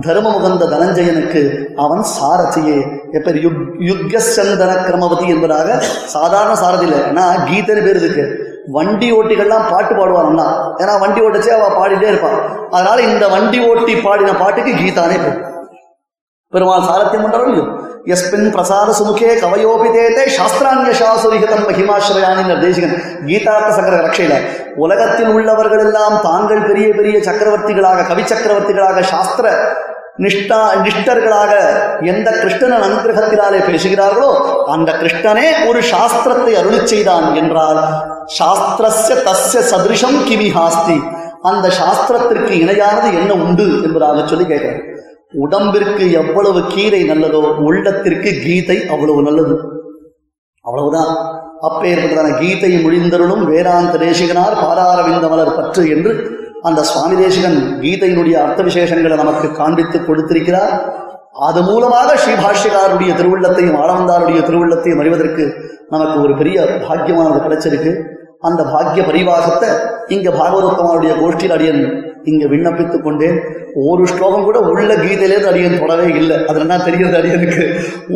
தர்மமுகந்த 0.07 0.69
தனஞ்சயனுக்கு 0.73 1.41
அவன் 1.85 2.05
சாரதியே. 2.17 2.77
எப்பர் 3.17 3.39
யுக் 3.45 3.63
யுக்கசந்தன 3.89 4.73
கிரமவதி 4.87 5.27
என்பதாக 5.35 5.79
சாதாரண 6.15 6.53
சாரதி 6.63 6.87
ஏன்னா 7.01 7.25
கீதைன்னு 7.49 7.85
பேர் 7.87 8.01
இருக்கு. 8.03 8.27
வண்டி 8.77 9.09
ஓட்டிகள்லாம் 9.19 9.69
பாட்டு 9.73 9.93
பாடுவானா 9.99 10.47
ஏன்னா 10.83 10.95
வண்டி 11.05 11.21
ஓட்டச்சே 11.27 11.53
அவ 11.59 11.69
பாடிட்டே 11.79 12.09
இருப்பான் 12.13 12.39
அதனால 12.71 12.99
இந்த 13.11 13.25
வண்டி 13.35 13.61
ஓட்டி 13.69 13.95
பாடின 14.07 14.35
பாட்டுக்கு 14.43 14.73
கீதானே 14.81 15.19
பேர். 15.25 15.39
பெருமாள் 16.53 16.89
சாரத்தியம் 16.91 17.25
பண்றோம் 17.25 17.71
இல்லையோ 18.09 18.51
பிரசாத 18.53 18.91
சுமுகே 18.93 19.31
கவயோபி 19.41 19.89
தேதே 19.89 20.23
சாஸ்திராங்க 20.35 20.93
சாசுரிகதம் 21.01 21.65
மகிமாஸ்ரயானி 21.65 22.55
தேசிகன் 22.63 22.95
கீதார்த்த 23.27 23.69
சங்கர 23.73 23.97
ரக்ஷையில 24.01 24.35
உலகத்தில் 24.77 25.31
உள்ளவர்கள் 25.31 25.83
எல்லாம் 25.85 26.17
தாங்கள் 26.21 26.63
பெரிய 26.63 26.89
பெரிய 26.95 27.19
சக்கரவர்த்திகளாக 27.19 28.07
கவி 28.09 28.25
சக்கரவர்த்திகளாக 28.25 29.03
சாஸ்திர 29.11 29.49
நிஷ்டா 30.19 30.61
நிஷ்டர்களாக 30.77 31.53
எந்த 32.03 32.29
கிருஷ்ணன் 32.39 32.77
அனுகிரகத்தினாலே 32.79 33.61
பேசுகிறார்களோ 33.67 34.31
அந்த 34.67 34.91
கிருஷ்ணனே 34.93 35.47
ஒரு 35.69 35.83
சாஸ்திரத்தை 35.83 36.55
அருளி 36.55 36.81
செய்தான் 36.85 37.29
என்றால் 37.35 37.83
சாஸ்திரஸ்ய 38.39 39.17
தஸ்ய 39.23 39.63
சதிருஷம் 39.71 40.19
கிமி 40.25 40.49
ஹாஸ்தி 40.51 40.99
அந்த 41.43 41.67
சாஸ்திரத்திற்கு 41.79 42.55
இணையானது 42.63 43.11
என்ன 43.15 43.33
உண்டு 43.43 43.69
என்பதாக 43.83 44.25
சொல்லி 44.27 44.47
கேட்கிறார் 44.47 45.08
உடம்பிற்கு 45.33 46.13
எவ்வளவு 46.13 46.63
கீரை 46.69 47.11
நல்லதோ 47.11 47.57
உள்ளத்திற்கு 47.57 48.41
கீதை 48.45 48.89
அவ்வளவு 48.89 49.23
நல்லது. 49.23 49.61
அவ்வளவுதான். 50.61 51.17
அப்பேற்பட்டதான 51.63 52.39
கீதை 52.39 52.87
முடிந்தருளும் 52.87 53.45
வேதாந்த 53.45 53.99
தேசிகனார் 53.99 54.55
பாராரவிந்த 54.65 55.29
மலர் 55.29 55.55
பற்று 55.55 55.89
என்று 55.89 56.37
அந்த 56.63 56.83
சுவாமி 56.83 57.17
தேசிகன் 57.17 57.81
கீதையினுடைய 57.81 58.33
அர்த்த 58.33 58.63
விசேஷங்களை 58.63 59.17
நமக்கு 59.17 59.53
காண்பித்து 59.53 60.05
கொடுத்திருக்கிறார். 60.05 60.93
அது 61.33 61.63
மூலமாக 61.63 62.15
ஸ்ரீபாஷ்யகாருடைய 62.15 63.11
திருவுள்ளத்தையும் 63.15 63.77
ஆளவந்தாருடைய 63.77 64.41
திருவுள்ளத்தையும் 64.49 64.99
அறிவதற்கு 64.99 65.75
நமக்கு 65.89 66.23
ஒரு 66.23 66.37
பெரிய 66.37 66.61
பாக்கியமானது 66.89 67.39
கிடைச்சிருக்கு. 67.47 68.03
அந்த 68.41 68.65
பாக்கிய 68.65 69.05
பரிவாகத்தை 69.05 69.69
இங்க 70.09 70.31
பாகவதத்தமாருடைய 70.31 71.13
கோஷ்டியில் 71.23 71.53
அடியன் 71.53 72.08
இங்க 72.31 72.45
விண்ணப்பித்துக் 72.53 73.07
கொண்டேன். 73.07 73.39
ஒரு 73.89 74.05
ஸ்லோகம் 74.13 74.47
கூட 74.49 74.59
உள்ள 74.73 74.91
கீதையிலேருந்து 75.03 75.51
அடியன் 75.53 75.81
தொடவே 75.81 76.07
இல்லை. 76.21 76.37
அதில் 76.47 76.65
என்ன 76.65 76.79
தெரிகிறது 76.79 77.19
அடியனுக்கு 77.21 77.65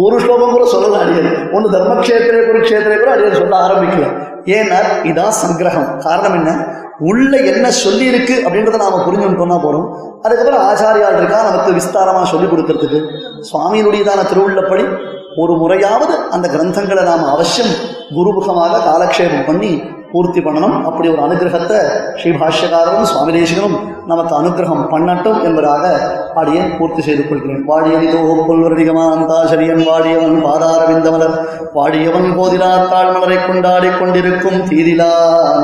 ஒரு 0.04 0.16
ஸ்லோகம் 0.20 0.54
கூட 0.54 0.64
சொல்லல 0.74 1.00
அடியன் 1.04 1.32
ஒன்று 1.52 1.74
தர்மக்ஷேத்திரே 1.76 2.42
குருக்ஷேத்திரே 2.50 2.98
கூட 2.98 3.10
அடியன் 3.16 3.40
சொல்ல 3.40 3.56
ஆரம்பிக்கல. 3.66 4.06
ஏன்னா 4.58 4.78
இதான் 5.10 5.38
சங்கிரகம். 5.42 5.90
காரணம் 6.06 6.38
என்ன? 6.38 6.52
உள்ள 7.10 7.36
என்ன 7.50 7.66
சொல்லி 7.70 8.04
இருக்கு 8.04 8.34
அப்படின்றத 8.46 8.76
நாம 8.76 8.98
புரிஞ்சுட்டோம்னா 9.06 9.56
போறோம் 9.62 9.86
அதுக்கப்புறம் 10.22 10.64
ஆச்சாரியால் 10.66 11.16
இருக்கா 11.16 11.38
நமக்கு 11.48 11.70
விஸ்தாரமா 11.72 12.22
சொல்லி 12.22 12.46
கொடுக்கறதுக்கு. 12.46 13.00
சுவாமியினுடையதான 13.52 14.22
திருவுள்ளப்படி 14.30 14.84
ஒரு 15.36 15.52
முறையாவது 15.56 16.14
அந்த 16.30 16.46
கிரந்தங்களை 16.48 17.02
நாம் 17.02 17.24
அவசியம் 17.24 17.72
குருமுகமாக 18.16 18.80
காலக்ஷேபம் 18.88 19.46
பண்ணி 19.46 19.72
பூர்த்தி 20.12 20.40
பண்ணணும். 20.46 20.76
அப்படி 20.88 21.08
ஒரு 21.14 21.22
அனுகிரகத்தை 21.26 21.78
ஸ்ரீபாஷ்யகாரரும் 22.20 23.08
சுவாமி 23.10 23.32
தேசிகனும் 23.36 23.76
நமக்கு 24.10 24.32
அனுகிரகம் 24.40 24.84
பண்ணட்டும் 24.92 25.40
என்பதாக 25.48 25.84
அடியேன் 26.40 26.72
பூர்த்தி 26.78 27.02
செய்து 27.06 27.24
கொள்கிறேன். 27.28 27.64
வாடியனிதோ 27.70 28.20
புல்வரடிகமாந்தாசரியன் 28.48 29.82
வாடியவன் 29.88 30.38
பாதாரவிந்தமலர். 30.46 31.36
வாடியவன் 31.78 32.30
போதிலா 32.38 32.70
தாழ்மலரை 32.92 33.38
கொண்டாடி 33.46 33.90
கொண்டிருக்கும் 33.98 34.60
தீதிலா 34.70 35.10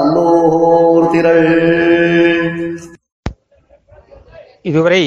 நல்லோர் 0.01 1.09
திரள். 1.15 1.49
இதுவரை 4.71 5.03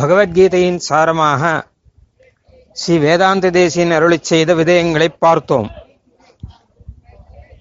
பகவத்கீதையின் 0.00 0.80
சாரமாக 0.88 1.42
ஸ்ரீ 2.80 2.94
வேதாந்த 3.04 3.50
தேசியன் 3.50 3.94
அருளிச் 3.98 4.28
செய்த 4.30 4.50
விதயங்களை 4.54 5.08
பார்த்தோம். 5.24 5.68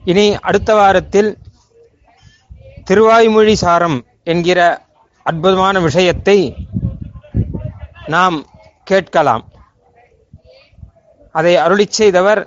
இனி 0.05 0.25
அடுத்த 0.39 0.75
வாரத்தில் 0.75 1.29
திருவாய்மொழி 2.89 3.53
சாரம் 3.53 3.97
என்கிற 4.23 4.59
அற்புதமான 5.23 5.79
விஷயத்தை 5.79 6.37
நாம் 8.07 8.37
கேட்கலாம். 8.83 9.43
அதை 11.31 11.55
அருளிச் 11.55 11.95
செய்தவர் 11.99 12.41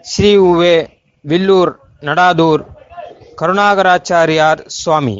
ஸ்ரீ 0.00 0.36
உவே 0.36 0.76
வில்லூர் 1.24 1.72
நடாதூர் 2.00 2.62
கருணாகராச்சாரியார் 3.40 4.60
சுவாமி. 4.66 5.16